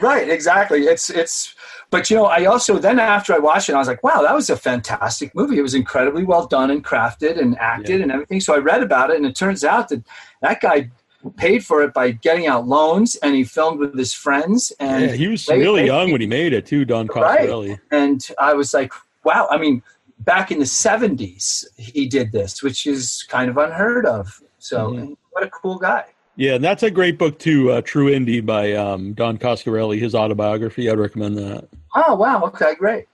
Right, 0.00 0.28
exactly. 0.28 0.82
It's 0.84 1.10
it's 1.10 1.54
but 1.90 2.08
you 2.10 2.16
know, 2.16 2.26
I 2.26 2.44
also 2.46 2.78
then 2.78 2.98
after 2.98 3.34
I 3.34 3.38
watched 3.38 3.68
it, 3.68 3.74
I 3.74 3.78
was 3.78 3.88
like, 3.88 4.02
wow, 4.02 4.22
that 4.22 4.34
was 4.34 4.48
a 4.48 4.56
fantastic 4.56 5.34
movie. 5.34 5.58
It 5.58 5.62
was 5.62 5.74
incredibly 5.74 6.24
well 6.24 6.46
done 6.46 6.70
and 6.70 6.84
crafted 6.84 7.38
and 7.38 7.58
acted 7.58 7.96
Yeah. 7.98 8.02
and 8.04 8.12
everything. 8.12 8.40
So 8.40 8.54
I 8.54 8.58
read 8.58 8.82
about 8.82 9.10
it 9.10 9.16
and 9.16 9.26
it 9.26 9.34
turns 9.34 9.64
out 9.64 9.88
that 9.88 10.02
that 10.40 10.60
guy 10.60 10.90
paid 11.36 11.64
for 11.64 11.82
it 11.82 11.92
by 11.94 12.10
getting 12.12 12.46
out 12.46 12.66
loans 12.66 13.16
and 13.16 13.34
he 13.34 13.44
filmed 13.44 13.78
with 13.80 13.96
his 13.96 14.12
friends 14.12 14.72
and 14.80 15.04
yeah, 15.04 15.12
he 15.12 15.28
was 15.28 15.46
they- 15.46 15.58
really 15.58 15.82
they- 15.82 15.86
young 15.86 16.10
when 16.12 16.20
he 16.20 16.26
made 16.26 16.52
it 16.52 16.64
too. 16.66 16.84
Don 16.84 17.06
Right. 17.08 17.48
Coscarelli. 17.48 17.78
and 17.90 18.26
I 18.40 18.54
was 18.54 18.72
like, 18.74 18.92
wow, 19.24 19.46
I 19.50 19.56
mean, 19.58 19.82
back 20.20 20.50
in 20.52 20.58
the 20.60 20.64
70s 20.64 21.64
he 21.76 22.06
did 22.06 22.32
this, 22.32 22.62
which 22.62 22.86
is 22.86 23.24
kind 23.28 23.50
of 23.50 23.56
unheard 23.58 24.06
of. 24.06 24.40
So 24.58 24.90
Mhm. 24.92 25.16
what 25.30 25.42
a 25.44 25.50
cool 25.50 25.78
guy. 25.78 26.04
Yeah, 26.36 26.54
and 26.54 26.64
that's 26.64 26.82
a 26.82 26.90
great 26.90 27.18
book 27.18 27.38
too. 27.38 27.70
Uh, 27.70 27.82
True 27.82 28.10
Indie 28.10 28.44
by 28.44 28.72
um, 28.72 29.12
Don 29.12 29.38
Coscarelli, 29.38 30.00
his 30.00 30.14
autobiography. 30.14 30.90
I'd 30.90 30.98
recommend 30.98 31.36
that. 31.38 31.68
Oh 31.94 32.14
wow, 32.14 32.42
okay, 32.44 32.74
great. 32.74 33.06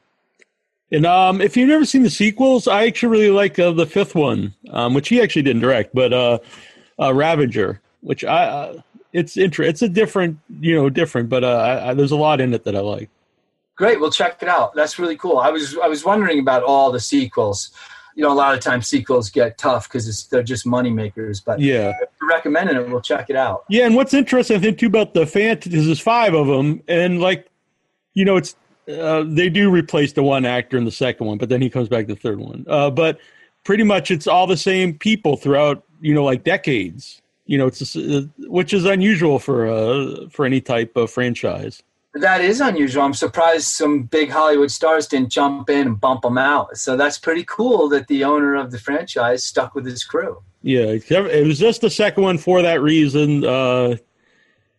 And 0.90 1.04
um, 1.04 1.40
if 1.40 1.56
you've 1.56 1.68
never 1.68 1.84
seen 1.84 2.02
the 2.02 2.10
sequels, 2.10 2.66
I 2.66 2.86
actually 2.86 3.10
really 3.10 3.30
like 3.30 3.58
uh, 3.58 3.72
the 3.72 3.86
fifth 3.86 4.14
one, 4.14 4.54
um, 4.70 4.94
which 4.94 5.08
he 5.08 5.20
actually 5.20 5.42
didn't 5.42 5.60
direct, 5.60 5.94
but 5.94 6.12
uh, 6.12 6.38
uh, 6.98 7.12
Ravager, 7.12 7.80
which 8.00 8.24
I 8.24 8.44
uh, 8.44 8.82
it's 9.12 9.36
inter- 9.36 9.64
it's 9.64 9.82
a 9.82 9.88
different, 9.88 10.38
you 10.60 10.74
know, 10.74 10.88
different, 10.88 11.28
but 11.28 11.44
uh, 11.44 11.48
I, 11.56 11.90
I, 11.90 11.94
there's 11.94 12.12
a 12.12 12.16
lot 12.16 12.40
in 12.40 12.54
it 12.54 12.64
that 12.64 12.76
I 12.76 12.80
like. 12.80 13.10
Great, 13.76 14.00
we'll 14.00 14.10
check 14.10 14.42
it 14.42 14.48
out. 14.48 14.74
That's 14.74 14.98
really 14.98 15.16
cool. 15.16 15.38
I 15.38 15.50
was 15.50 15.76
I 15.78 15.88
was 15.88 16.04
wondering 16.04 16.38
about 16.38 16.62
all 16.62 16.90
the 16.90 17.00
sequels. 17.00 17.70
You 18.14 18.24
know, 18.24 18.32
a 18.32 18.34
lot 18.34 18.54
of 18.54 18.60
times 18.60 18.88
sequels 18.88 19.30
get 19.30 19.58
tough 19.58 19.88
because 19.88 20.26
they're 20.26 20.42
just 20.42 20.66
money 20.66 20.90
makers. 20.90 21.40
But 21.40 21.60
Yeah, 21.60 21.92
recommending 22.28 22.76
it. 22.76 22.88
We'll 22.88 23.00
check 23.00 23.30
it 23.30 23.36
out. 23.36 23.64
Yeah, 23.68 23.86
and 23.86 23.94
what's 23.94 24.14
interesting, 24.14 24.56
I 24.56 24.60
think, 24.60 24.78
too, 24.78 24.86
about 24.86 25.14
the 25.14 25.26
Phantasm 25.26 25.90
is 25.90 26.00
five 26.00 26.34
of 26.34 26.46
them, 26.46 26.82
and 26.88 27.20
like, 27.20 27.48
you 28.14 28.24
know, 28.24 28.36
it's 28.36 28.54
uh, 28.88 29.24
they 29.26 29.48
do 29.50 29.70
replace 29.70 30.12
the 30.12 30.22
one 30.22 30.44
actor 30.44 30.76
in 30.76 30.84
the 30.84 30.90
second 30.90 31.26
one, 31.26 31.38
but 31.38 31.48
then 31.48 31.60
he 31.60 31.68
comes 31.68 31.88
back 31.88 32.06
the 32.06 32.16
third 32.16 32.40
one. 32.40 32.64
Uh, 32.68 32.90
but 32.90 33.18
pretty 33.64 33.84
much, 33.84 34.10
it's 34.10 34.26
all 34.26 34.46
the 34.46 34.56
same 34.56 34.96
people 34.96 35.36
throughout, 35.36 35.84
you 36.00 36.14
know, 36.14 36.24
like 36.24 36.44
decades. 36.44 37.20
You 37.46 37.58
know, 37.58 37.66
it's 37.66 37.96
uh, 37.96 38.22
which 38.38 38.72
is 38.72 38.84
unusual 38.84 39.38
for 39.38 39.66
uh, 39.66 40.28
for 40.30 40.44
any 40.44 40.60
type 40.60 40.96
of 40.96 41.10
franchise. 41.10 41.82
That 42.14 42.40
is 42.40 42.60
unusual. 42.60 43.02
I'm 43.02 43.14
surprised 43.14 43.66
some 43.66 44.04
big 44.04 44.30
Hollywood 44.30 44.70
stars 44.70 45.06
didn't 45.06 45.30
jump 45.30 45.68
in 45.68 45.86
and 45.86 46.00
bump 46.00 46.22
them 46.22 46.38
out. 46.38 46.76
So 46.76 46.96
that's 46.96 47.18
pretty 47.18 47.44
cool 47.44 47.88
that 47.90 48.06
the 48.08 48.24
owner 48.24 48.56
of 48.56 48.70
the 48.70 48.78
franchise 48.78 49.44
stuck 49.44 49.74
with 49.74 49.84
his 49.84 50.04
crew. 50.04 50.42
Yeah, 50.62 50.96
it 51.08 51.46
was 51.46 51.58
just 51.58 51.82
the 51.82 51.90
second 51.90 52.22
one 52.22 52.38
for 52.38 52.62
that 52.62 52.80
reason. 52.82 53.44
Uh, 53.44 53.96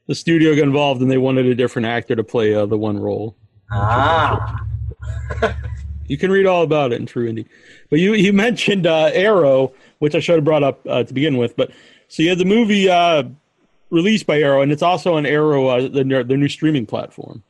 the 0.07 0.15
studio 0.15 0.55
got 0.55 0.63
involved 0.63 1.01
and 1.01 1.09
they 1.09 1.19
wanted 1.19 1.45
a 1.45 1.55
different 1.55 1.85
actor 1.85 2.15
to 2.15 2.23
play 2.23 2.53
uh, 2.53 2.65
the 2.65 2.77
one 2.77 2.99
role. 2.99 3.35
Ah. 3.71 4.65
you 6.07 6.17
can 6.17 6.31
read 6.31 6.47
all 6.47 6.63
about 6.63 6.91
it 6.91 6.99
in 6.99 7.05
True 7.05 7.31
Indie. 7.31 7.45
But 7.89 7.99
you 7.99 8.15
you 8.15 8.33
mentioned 8.47 8.87
uh, 8.87 9.11
Arrow, 9.13 9.71
which 9.99 10.15
I 10.15 10.19
should 10.19 10.35
have 10.35 10.43
brought 10.43 10.63
up 10.63 10.81
uh, 10.87 11.03
to 11.03 11.13
begin 11.13 11.37
with. 11.37 11.55
But 11.55 11.71
so 12.07 12.23
you 12.23 12.29
had 12.29 12.39
the 12.39 12.45
movie 12.45 12.89
uh, 12.89 13.23
released 13.89 14.25
by 14.25 14.39
Arrow, 14.39 14.62
and 14.62 14.71
it's 14.71 14.82
also 14.82 15.15
on 15.15 15.25
Arrow, 15.25 15.67
uh, 15.67 15.82
the, 15.82 16.04
the 16.28 16.38
new 16.38 16.47
streaming 16.49 16.86
platform. 16.86 17.43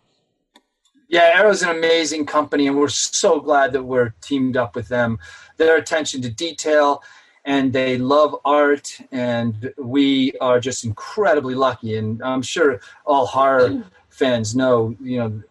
Yeah, 1.08 1.32
Arrow's 1.36 1.63
an 1.63 1.69
amazing 1.69 2.25
company, 2.25 2.67
and 2.67 2.78
we're 2.78 2.88
so 2.88 3.39
glad 3.39 3.73
that 3.73 3.84
we're 3.84 4.13
teamed 4.21 4.58
up 4.58 4.75
with 4.75 4.88
them. 4.88 5.17
Their 5.58 5.78
attention 5.78 6.21
to 6.21 6.30
detail, 6.30 7.04
and 7.45 7.73
they 7.73 7.97
love 7.97 8.36
art, 8.45 8.95
and 9.12 9.73
we 9.78 10.34
are 10.39 10.60
just 10.60 10.86
incredibly 10.86 11.56
lucky. 11.56 11.97
And 11.97 12.21
I'm 12.21 12.43
sure 12.43 12.80
all 13.06 13.25
horror 13.25 13.84
fans 14.10 14.56
know, 14.56 14.95
you 15.02 15.17
know, 15.17 15.43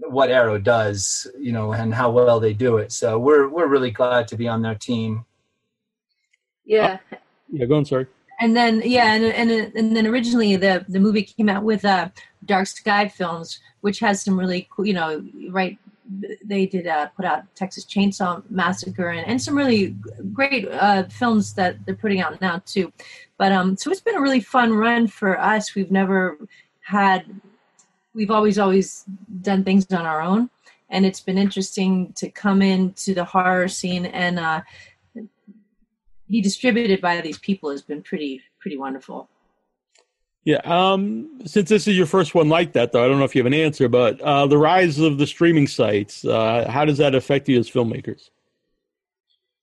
what 0.00 0.30
Arrow 0.30 0.58
does, 0.58 1.28
you 1.38 1.52
know, 1.52 1.72
and 1.72 1.94
how 1.94 2.10
well 2.10 2.40
they 2.40 2.52
do 2.52 2.78
it. 2.78 2.92
So 2.92 3.18
we're 3.18 3.48
we're 3.48 3.68
really 3.68 3.92
glad 3.92 4.28
to 4.28 4.36
be 4.36 4.48
on 4.48 4.62
their 4.62 4.74
team. 4.74 5.24
Yeah. 6.64 6.98
Uh, 7.12 7.16
yeah, 7.50 7.66
go 7.66 7.76
on. 7.76 7.84
Sorry 7.84 8.06
and 8.40 8.56
then 8.56 8.82
yeah 8.84 9.14
and, 9.14 9.24
and 9.24 9.50
and 9.76 9.96
then 9.96 10.06
originally 10.06 10.56
the 10.56 10.84
the 10.88 11.00
movie 11.00 11.22
came 11.22 11.48
out 11.48 11.62
with 11.62 11.84
uh 11.84 12.08
dark 12.44 12.66
sky 12.66 13.08
films 13.08 13.60
which 13.80 13.98
has 13.98 14.22
some 14.22 14.38
really 14.38 14.68
cool 14.70 14.86
you 14.86 14.92
know 14.94 15.24
right 15.50 15.78
they 16.44 16.66
did 16.66 16.86
uh, 16.86 17.06
put 17.16 17.24
out 17.24 17.42
texas 17.54 17.84
chainsaw 17.84 18.42
massacre 18.50 19.08
and, 19.08 19.26
and 19.26 19.40
some 19.40 19.56
really 19.56 19.96
great 20.32 20.68
uh, 20.70 21.04
films 21.04 21.54
that 21.54 21.84
they're 21.84 21.94
putting 21.94 22.20
out 22.20 22.40
now 22.40 22.62
too. 22.66 22.92
But 23.38 23.52
um 23.52 23.76
so 23.76 23.90
it's 23.90 24.00
been 24.00 24.16
a 24.16 24.20
really 24.20 24.40
fun 24.40 24.72
run 24.72 25.06
for 25.06 25.40
us. 25.40 25.74
We've 25.74 25.90
never 25.90 26.38
had 26.82 27.24
we've 28.14 28.30
always 28.30 28.58
always 28.58 29.04
done 29.40 29.64
things 29.64 29.90
on 29.92 30.06
our 30.06 30.20
own. 30.20 30.50
And 30.90 31.06
it's 31.06 31.20
been 31.20 31.38
interesting 31.38 32.12
to 32.14 32.30
come 32.30 32.62
into 32.62 33.14
the 33.14 33.24
horror 33.24 33.68
scene 33.68 34.06
and 34.06 34.38
uh 34.38 34.60
be 36.28 36.40
distributed 36.40 37.00
by 37.00 37.20
these 37.20 37.38
people 37.38 37.70
has 37.70 37.82
been 37.82 38.02
pretty 38.02 38.42
pretty 38.60 38.76
wonderful. 38.76 39.28
Yeah. 40.44 40.60
Um, 40.64 41.40
since 41.46 41.70
this 41.70 41.88
is 41.88 41.96
your 41.96 42.06
first 42.06 42.34
one 42.34 42.50
like 42.50 42.74
that, 42.74 42.92
though, 42.92 43.02
I 43.02 43.08
don't 43.08 43.18
know 43.18 43.24
if 43.24 43.34
you 43.34 43.40
have 43.40 43.46
an 43.46 43.54
answer, 43.58 43.88
but 43.88 44.20
uh, 44.20 44.46
the 44.46 44.58
rise 44.58 44.98
of 44.98 45.16
the 45.16 45.26
streaming 45.26 45.66
sites, 45.66 46.24
uh, 46.24 46.70
how 46.70 46.84
does 46.84 46.98
that 46.98 47.14
affect 47.14 47.48
you 47.48 47.58
as 47.58 47.70
filmmakers? 47.70 48.28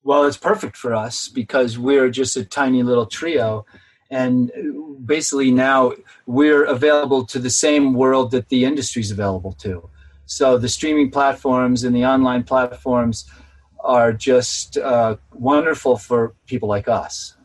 Well, 0.02 0.24
it's 0.24 0.36
perfect 0.36 0.76
for 0.76 0.92
us 0.92 1.28
because 1.28 1.78
we're 1.78 2.10
just 2.10 2.36
a 2.36 2.44
tiny 2.44 2.82
little 2.82 3.06
trio. 3.06 3.64
And 4.10 4.50
basically, 5.04 5.52
now 5.52 5.92
we're 6.26 6.64
available 6.64 7.24
to 7.26 7.38
the 7.38 7.48
same 7.48 7.94
world 7.94 8.32
that 8.32 8.48
the 8.48 8.64
industry 8.64 9.00
is 9.02 9.12
available 9.12 9.52
to. 9.60 9.88
So 10.26 10.58
the 10.58 10.68
streaming 10.68 11.10
platforms 11.10 11.84
and 11.84 11.94
the 11.94 12.04
online 12.04 12.42
platforms 12.42 13.30
are 13.82 14.12
just 14.12 14.78
uh, 14.78 15.16
wonderful 15.32 15.96
for 15.96 16.34
people 16.46 16.68
like 16.68 16.88
us. 16.88 17.36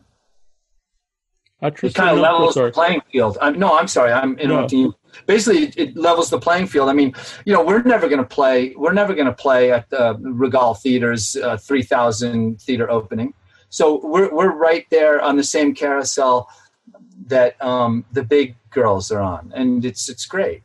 It 1.60 1.94
kind 1.94 2.10
of 2.10 2.18
levels 2.18 2.54
the 2.54 2.70
playing 2.70 3.02
field. 3.10 3.36
I'm, 3.40 3.58
no, 3.58 3.76
I'm 3.76 3.88
sorry, 3.88 4.12
I'm 4.12 4.38
interrupting 4.38 4.82
no. 4.82 4.86
you. 4.88 4.94
Basically, 5.26 5.64
it, 5.64 5.76
it, 5.76 5.96
levels 5.96 6.30
the 6.30 6.38
playing 6.38 6.68
field. 6.68 6.88
I 6.88 6.92
mean, 6.92 7.12
you 7.44 7.52
know, 7.52 7.64
we're 7.64 7.82
never 7.82 8.08
going 8.08 8.20
to 8.20 8.26
play. 8.26 8.74
We're 8.76 8.92
never 8.92 9.12
going 9.12 9.26
to 9.26 9.32
play 9.32 9.72
at 9.72 9.90
the 9.90 10.16
Regal 10.20 10.74
Theater's 10.74 11.34
uh, 11.34 11.56
3,000 11.56 12.60
theater 12.60 12.88
opening. 12.88 13.34
So 13.70 14.00
we're 14.06 14.32
we're 14.32 14.52
right 14.52 14.86
there 14.90 15.20
on 15.20 15.36
the 15.36 15.44
same 15.44 15.74
carousel 15.74 16.48
that 17.26 17.60
um, 17.62 18.04
the 18.12 18.22
big 18.22 18.56
girls 18.70 19.10
are 19.10 19.20
on, 19.20 19.52
and 19.54 19.84
it's 19.84 20.08
it's 20.08 20.26
great. 20.26 20.62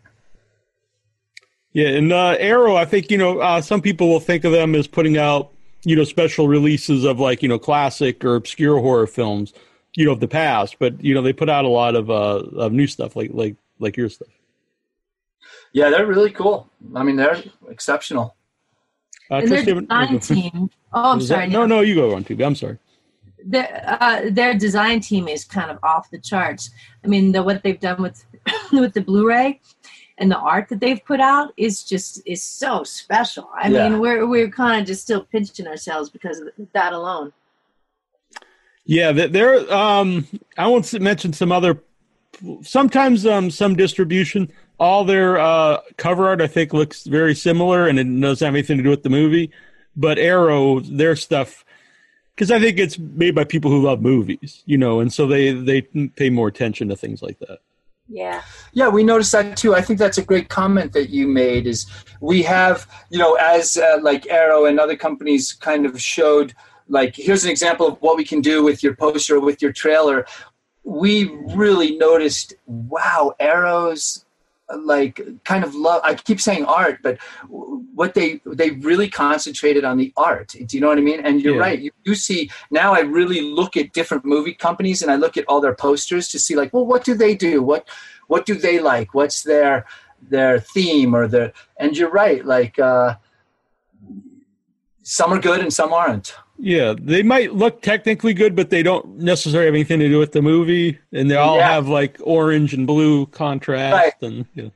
Yeah, 1.74 1.90
and 1.90 2.14
uh, 2.14 2.36
Arrow, 2.40 2.76
I 2.76 2.86
think 2.86 3.12
you 3.12 3.18
know 3.18 3.40
uh, 3.40 3.62
some 3.62 3.82
people 3.82 4.10
will 4.10 4.20
think 4.20 4.44
of 4.44 4.52
them 4.52 4.76
as 4.76 4.88
putting 4.88 5.18
out 5.18 5.53
you 5.84 5.96
know 5.96 6.04
special 6.04 6.48
releases 6.48 7.04
of 7.04 7.20
like 7.20 7.44
you 7.44 7.50
know 7.50 7.60
classic 7.60 8.24
or 8.24 8.36
obscure 8.36 8.80
horror 8.80 9.08
films 9.08 9.54
you 9.96 10.06
know 10.06 10.12
of 10.12 10.20
the 10.20 10.28
past 10.28 10.78
but 10.80 11.02
you 11.04 11.14
know 11.14 11.22
they 11.22 11.34
put 11.34 11.50
out 11.50 11.66
a 11.66 11.70
lot 11.70 11.96
of 11.96 12.10
uh 12.10 12.40
of 12.56 12.72
new 12.72 12.88
stuff 12.88 13.16
like 13.16 13.32
like 13.34 13.56
like 13.80 13.98
your 13.98 14.10
stuff. 14.10 14.30
Yeah 15.74 15.90
they're 15.90 16.06
really 16.06 16.32
cool. 16.32 16.70
I 16.96 17.04
mean 17.04 17.16
they're 17.16 17.42
exceptional. 17.70 18.36
Uh, 19.32 19.36
and 19.38 19.52
their 19.52 19.64
design 19.64 20.20
team 20.20 20.70
oh 20.92 21.12
i'm 21.12 21.22
sorry 21.22 21.48
no 21.48 21.66
no. 21.66 21.80
you 21.80 21.96
go 21.96 22.16
on 22.16 22.24
tv 22.24 22.46
i'm 22.46 22.56
sorry. 22.56 22.78
Their 23.46 23.98
uh, 24.00 24.22
their 24.32 24.54
design 24.54 25.02
team 25.02 25.28
is 25.28 25.44
kind 25.44 25.70
of 25.70 25.78
off 25.84 26.10
the 26.10 26.18
charts. 26.18 26.70
I 27.04 27.08
mean 27.08 27.34
the 27.34 27.44
what 27.44 27.62
they've 27.62 27.80
done 27.80 28.02
with 28.02 28.24
with 28.72 28.94
the 28.94 29.02
blu-ray 29.02 29.60
and 30.18 30.30
the 30.30 30.38
art 30.38 30.70
that 30.70 30.80
they've 30.80 31.04
put 31.04 31.20
out 31.20 31.54
is 31.58 31.84
just 31.84 32.22
is 32.26 32.44
so 32.44 32.84
special. 32.84 33.50
I 33.56 33.70
yeah. 33.70 33.90
mean, 33.90 34.00
we're 34.00 34.28
we're 34.28 34.50
kind 34.50 34.82
of 34.82 34.88
just 34.88 35.02
still 35.02 35.24
pinching 35.24 35.68
ourselves 35.68 36.10
because 36.10 36.40
of 36.40 36.50
that 36.74 36.94
alone. 36.94 37.34
Yeah, 38.86 39.12
there. 39.12 39.72
Um, 39.74 40.28
I 40.58 40.68
won't 40.68 40.92
mention 41.00 41.34
some 41.34 41.52
other. 41.52 41.82
Sometimes 42.64 43.26
um, 43.26 43.52
some 43.52 43.76
distribution, 43.76 44.52
all 44.80 45.06
their 45.06 45.40
uh, 45.40 45.82
cover 45.98 46.28
art 46.28 46.42
I 46.42 46.48
think 46.48 46.74
looks 46.74 47.06
very 47.06 47.36
similar, 47.36 47.88
and 47.88 48.00
it 48.00 48.22
doesn't 48.22 48.46
have 48.46 48.56
anything 48.56 48.78
to 48.78 48.84
do 48.84 48.90
with 48.90 49.04
the 49.04 49.10
movie. 49.10 49.52
But 49.96 50.18
Arrow, 50.18 50.80
their 50.80 51.16
stuff, 51.16 51.64
because 52.36 52.50
I 52.52 52.60
think 52.60 52.80
it's 52.80 52.98
made 52.98 53.36
by 53.36 53.44
people 53.44 53.70
who 53.70 53.84
love 53.84 54.02
movies, 54.02 54.64
you 54.66 54.78
know, 54.78 55.00
and 55.00 55.14
so 55.14 55.28
they 55.28 55.52
they 55.52 55.82
pay 55.82 56.30
more 56.30 56.48
attention 56.48 56.90
to 56.90 56.96
things 56.96 57.22
like 57.22 57.40
that. 57.40 57.60
Yeah. 58.14 58.44
Yeah, 58.74 58.90
we 58.90 59.04
noticed 59.04 59.32
that 59.32 59.58
too. 59.58 59.74
I 59.74 59.82
think 59.82 59.98
that's 59.98 60.20
a 60.20 60.24
great 60.24 60.48
comment 60.48 60.94
that 60.94 61.10
you 61.10 61.28
made. 61.28 61.66
Is 61.66 61.88
we 62.22 62.44
have, 62.44 62.88
you 63.10 63.18
know, 63.18 63.34
as 63.34 63.76
uh, 63.76 63.98
like 64.04 64.28
Arrow 64.28 64.66
and 64.66 64.80
other 64.80 64.96
companies 64.96 65.54
kind 65.54 65.84
of 65.84 66.00
showed, 66.00 66.54
like 66.88 67.16
here's 67.16 67.44
an 67.44 67.50
example 67.50 67.88
of 67.88 67.98
what 68.04 68.16
we 68.16 68.24
can 68.24 68.40
do 68.40 68.64
with 68.64 68.84
your 68.84 68.96
poster, 68.96 69.40
with 69.40 69.64
your 69.64 69.74
trailer. 69.74 70.28
We 70.84 71.32
really 71.56 71.98
noticed, 71.98 72.54
wow, 72.68 73.34
Arrow's 73.40 74.23
like 74.80 75.22
kind 75.44 75.64
of 75.64 75.76
love 75.76 76.02
i 76.04 76.14
keep 76.14 76.40
saying 76.40 76.66
art 76.66 77.00
but 77.04 77.18
what 77.50 78.14
they 78.14 78.42
they 78.46 78.72
really 78.72 79.10
concentrated 79.10 79.84
on 79.84 79.98
the 79.98 80.12
art 80.18 80.50
do 80.50 80.78
you 80.78 80.82
know 80.82 80.88
what 80.88 80.98
i 80.98 81.02
mean? 81.02 81.20
And 81.26 81.42
you're 81.42 81.56
yeah. 81.56 81.62
right 81.62 81.80
you, 81.80 81.92
you 82.04 82.16
see 82.16 82.50
now 82.72 82.94
i 82.94 83.02
really 83.02 83.42
look 83.42 83.78
at 83.78 83.94
different 83.94 84.26
movie 84.26 84.54
companies 84.54 85.02
and 85.02 85.12
i 85.12 85.16
look 85.16 85.38
at 85.38 85.46
all 85.48 85.62
their 85.62 85.76
posters 85.76 86.28
to 86.30 86.40
see 86.40 86.56
like 86.56 86.74
well 86.74 86.86
what 86.86 87.04
do 87.04 87.16
they 87.16 87.36
do? 87.36 87.62
What 87.64 87.88
what 88.28 88.46
do 88.46 88.56
they 88.56 88.80
like? 88.80 89.14
What's 89.14 89.44
their 89.44 89.86
their 90.30 90.60
theme 90.60 91.16
or 91.16 91.28
their 91.28 91.52
and 91.78 91.98
you're 91.98 92.10
right 92.12 92.46
like 92.46 92.80
uh 92.80 93.16
some 95.02 95.34
are 95.34 95.40
good 95.40 95.60
and 95.60 95.74
some 95.74 95.92
aren't 95.92 96.36
yeah, 96.58 96.94
they 96.98 97.24
might 97.24 97.54
look 97.54 97.82
technically 97.82 98.34
good, 98.34 98.56
but 98.56 98.70
they 98.70 98.84
don't 98.84 99.18
necessarily 99.18 99.66
have 99.66 99.76
anything 99.76 100.00
to 100.00 100.08
do 100.08 100.20
with 100.20 100.32
the 100.32 100.42
movie, 100.42 101.00
and 101.12 101.30
they 101.30 101.36
all 101.36 101.58
yeah. 101.58 101.72
have 101.72 101.88
like 101.88 102.18
orange 102.22 102.74
and 102.74 102.86
blue 102.86 103.26
contrast. 103.28 103.94
Right. 103.94 104.14
And 104.22 104.46
yeah. 104.54 104.70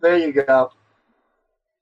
there 0.00 0.18
you 0.18 0.32
go. 0.32 0.72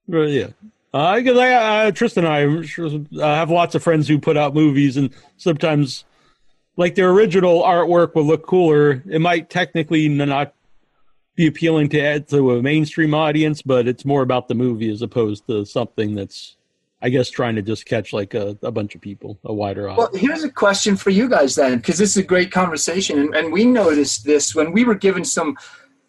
Well, 0.07 0.29
yeah, 0.29 0.49
because 0.93 1.37
uh, 1.37 1.41
I, 1.41 1.87
uh, 1.87 1.91
Trista 1.93 2.17
and 2.19 2.27
I 2.27 3.23
uh, 3.23 3.37
have 3.37 3.51
lots 3.51 3.75
of 3.75 3.83
friends 3.83 4.09
who 4.09 4.19
put 4.19 4.37
out 4.37 4.55
movies, 4.55 4.97
and 4.97 5.11
sometimes, 5.37 6.05
like 6.77 6.95
their 6.95 7.11
original 7.11 7.63
artwork 7.63 8.15
will 8.15 8.25
look 8.25 8.47
cooler. 8.47 9.03
It 9.09 9.21
might 9.21 9.51
technically 9.51 10.09
not 10.09 10.55
be 11.37 11.47
appealing 11.47 11.89
to 11.91 12.21
to 12.21 12.57
a 12.57 12.63
mainstream 12.63 13.15
audience, 13.15 13.63
but 13.63 13.87
it's 13.87 14.05
more 14.05 14.23
about 14.23 14.49
the 14.49 14.55
movie 14.55 14.91
as 14.91 15.01
opposed 15.01 15.47
to 15.47 15.65
something 15.65 16.17
that's 16.17 16.58
I 17.01 17.11
guess 17.11 17.31
trying 17.31 17.55
to 17.55 17.63
just 17.63 17.87
catch 17.87 18.13
like 18.13 18.35
a, 18.35 18.59
a 18.63 18.73
bunch 18.73 18.95
of 18.95 19.01
people, 19.01 19.39
a 19.45 19.53
wider 19.53 19.89
audience. 19.89 20.13
Well, 20.13 20.21
here's 20.21 20.43
a 20.43 20.51
question 20.51 20.97
for 20.97 21.11
you 21.11 21.29
guys 21.29 21.55
then, 21.55 21.77
because 21.77 21.99
this 21.99 22.11
is 22.11 22.17
a 22.17 22.23
great 22.23 22.51
conversation, 22.51 23.19
and, 23.21 23.35
and 23.37 23.53
we 23.53 23.65
noticed 23.65 24.25
this 24.25 24.55
when 24.55 24.73
we 24.73 24.85
were 24.85 24.97
given 24.97 25.25
some, 25.25 25.57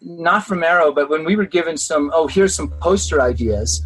not 0.00 0.44
from 0.44 0.64
Arrow, 0.64 0.92
but 0.92 1.08
when 1.08 1.24
we 1.24 1.36
were 1.36 1.46
given 1.46 1.76
some. 1.76 2.10
Oh, 2.12 2.26
here's 2.26 2.54
some 2.54 2.70
poster 2.80 3.20
ideas. 3.20 3.84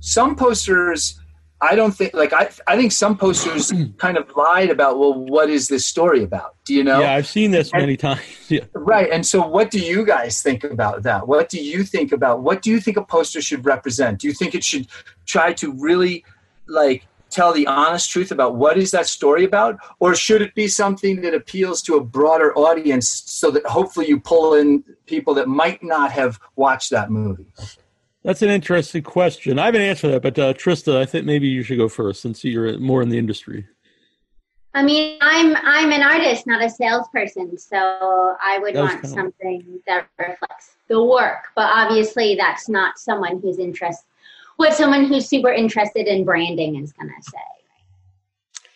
Some 0.00 0.34
posters 0.34 1.20
I 1.62 1.74
don't 1.74 1.92
think 1.92 2.14
like 2.14 2.32
I 2.32 2.48
I 2.66 2.76
think 2.76 2.92
some 2.92 3.18
posters 3.18 3.72
kind 3.98 4.16
of 4.16 4.34
lied 4.34 4.70
about 4.70 4.98
well 4.98 5.14
what 5.14 5.50
is 5.50 5.68
this 5.68 5.84
story 5.84 6.22
about? 6.22 6.56
Do 6.64 6.74
you 6.74 6.82
know? 6.82 7.00
Yeah, 7.00 7.14
I've 7.14 7.26
seen 7.26 7.50
this 7.50 7.72
many 7.72 7.96
times. 7.96 8.20
Yeah. 8.50 8.64
Right. 8.72 9.08
And 9.12 9.24
so 9.24 9.46
what 9.46 9.70
do 9.70 9.78
you 9.78 10.04
guys 10.04 10.42
think 10.42 10.64
about 10.64 11.04
that? 11.04 11.28
What 11.28 11.48
do 11.48 11.62
you 11.62 11.84
think 11.84 12.10
about 12.10 12.42
what 12.42 12.62
do 12.62 12.70
you 12.70 12.80
think 12.80 12.96
a 12.96 13.04
poster 13.04 13.40
should 13.40 13.64
represent? 13.64 14.18
Do 14.18 14.26
you 14.26 14.34
think 14.34 14.56
it 14.56 14.64
should 14.64 14.88
try 15.24 15.52
to 15.52 15.72
really 15.72 16.24
like 16.70 17.06
tell 17.30 17.52
the 17.52 17.66
honest 17.66 18.10
truth 18.10 18.32
about 18.32 18.56
what 18.56 18.76
is 18.76 18.90
that 18.90 19.06
story 19.06 19.44
about 19.44 19.78
or 20.00 20.14
should 20.14 20.42
it 20.42 20.54
be 20.54 20.66
something 20.66 21.20
that 21.20 21.32
appeals 21.32 21.80
to 21.82 21.96
a 21.96 22.02
broader 22.02 22.52
audience 22.54 23.22
so 23.26 23.50
that 23.50 23.64
hopefully 23.66 24.08
you 24.08 24.18
pull 24.18 24.54
in 24.54 24.82
people 25.06 25.32
that 25.34 25.46
might 25.46 25.82
not 25.82 26.10
have 26.10 26.40
watched 26.56 26.90
that 26.90 27.10
movie? 27.10 27.46
That's 28.22 28.42
an 28.42 28.50
interesting 28.50 29.02
question. 29.02 29.58
I 29.58 29.66
haven't 29.66 29.80
answered 29.80 30.10
that, 30.10 30.22
but 30.22 30.38
uh, 30.38 30.52
Trista, 30.52 30.96
I 30.96 31.06
think 31.06 31.24
maybe 31.24 31.48
you 31.48 31.62
should 31.62 31.78
go 31.78 31.88
first 31.88 32.20
since 32.20 32.44
you're 32.44 32.78
more 32.78 33.00
in 33.00 33.08
the 33.08 33.18
industry. 33.18 33.66
I 34.72 34.84
mean, 34.84 35.18
I'm 35.20 35.56
I'm 35.56 35.90
an 35.90 36.02
artist, 36.02 36.46
not 36.46 36.62
a 36.62 36.70
salesperson, 36.70 37.58
so 37.58 37.76
I 37.76 38.58
would 38.60 38.76
want 38.76 39.02
kinda- 39.02 39.08
something 39.08 39.80
that 39.86 40.06
reflects 40.16 40.76
the 40.86 41.02
work. 41.02 41.46
But 41.56 41.70
obviously, 41.72 42.36
that's 42.36 42.68
not 42.68 42.98
someone 42.98 43.40
who's 43.40 43.58
interested. 43.58 44.04
What 44.60 44.74
someone 44.74 45.06
who's 45.06 45.26
super 45.26 45.50
interested 45.50 46.06
in 46.06 46.22
branding 46.22 46.76
is 46.76 46.92
going 46.92 47.08
to 47.08 47.30
say. 47.30 47.38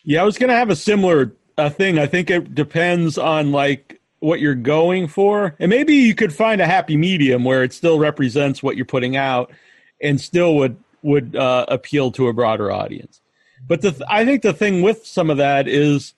Yeah, 0.03 0.22
I 0.22 0.24
was 0.24 0.39
going 0.39 0.49
to 0.49 0.57
have 0.57 0.70
a 0.70 0.76
similar 0.76 1.35
uh, 1.59 1.68
thing. 1.68 1.99
I 1.99 2.07
think 2.07 2.30
it 2.30 2.55
depends 2.55 3.18
on 3.18 3.53
like 3.53 4.01
what 4.20 4.41
you're 4.41 4.55
going 4.55 5.09
for, 5.09 5.55
and 5.59 5.68
maybe 5.68 5.95
you 5.95 6.14
could 6.14 6.32
find 6.32 6.62
a 6.62 6.66
happy 6.66 6.97
medium 6.97 7.45
where 7.45 7.62
it 7.62 7.74
still 7.74 7.99
represents 7.99 8.62
what 8.62 8.76
you're 8.76 8.87
putting 8.87 9.18
out, 9.18 9.53
and 10.01 10.18
still 10.18 10.57
would 10.57 10.78
would 11.03 11.37
uh, 11.37 11.66
appeal 11.68 12.11
to 12.12 12.28
a 12.28 12.32
broader 12.32 12.72
audience. 12.72 13.20
But 13.68 13.82
the 13.82 13.91
th- 13.91 14.09
I 14.09 14.24
think 14.24 14.41
the 14.41 14.55
thing 14.55 14.80
with 14.80 15.05
some 15.05 15.28
of 15.28 15.37
that 15.37 15.68
is 15.68 16.14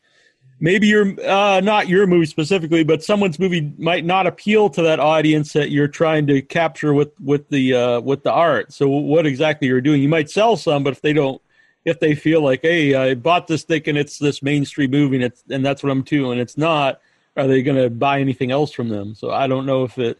maybe 0.60 0.86
your 0.86 1.14
uh, 1.28 1.60
not 1.60 1.88
your 1.88 2.06
movie 2.06 2.26
specifically, 2.26 2.84
but 2.84 3.02
someone's 3.02 3.38
movie 3.38 3.72
might 3.78 4.04
not 4.04 4.26
appeal 4.26 4.68
to 4.70 4.82
that 4.82 5.00
audience 5.00 5.52
that 5.52 5.70
you're 5.70 5.88
trying 5.88 6.26
to 6.28 6.42
capture 6.42 6.94
with 6.94 7.12
with 7.20 7.48
the 7.48 7.74
uh, 7.74 8.00
with 8.00 8.22
the 8.22 8.32
art. 8.32 8.72
So 8.72 8.88
what 8.88 9.26
exactly 9.26 9.68
you're 9.68 9.80
doing? 9.80 10.02
You 10.02 10.08
might 10.08 10.30
sell 10.30 10.56
some, 10.56 10.82
but 10.82 10.92
if 10.92 11.02
they 11.02 11.12
don't 11.12 11.40
if 11.84 12.00
they 12.00 12.14
feel 12.14 12.42
like, 12.42 12.60
hey, 12.62 12.94
I 12.94 13.14
bought 13.14 13.46
this 13.46 13.62
thinking 13.62 13.96
it's 13.96 14.18
this 14.18 14.42
mainstream 14.42 14.90
movie 14.90 15.16
and 15.16 15.24
it's 15.24 15.42
and 15.50 15.64
that's 15.64 15.82
what 15.82 15.90
I'm 15.90 16.02
to, 16.04 16.32
and 16.32 16.40
it's 16.40 16.58
not, 16.58 17.00
are 17.36 17.46
they 17.46 17.62
going 17.62 17.80
to 17.80 17.90
buy 17.90 18.20
anything 18.20 18.50
else 18.50 18.72
from 18.72 18.88
them? 18.88 19.14
So 19.14 19.30
I 19.30 19.46
don't 19.46 19.66
know 19.66 19.84
if 19.84 19.96
it 19.98 20.18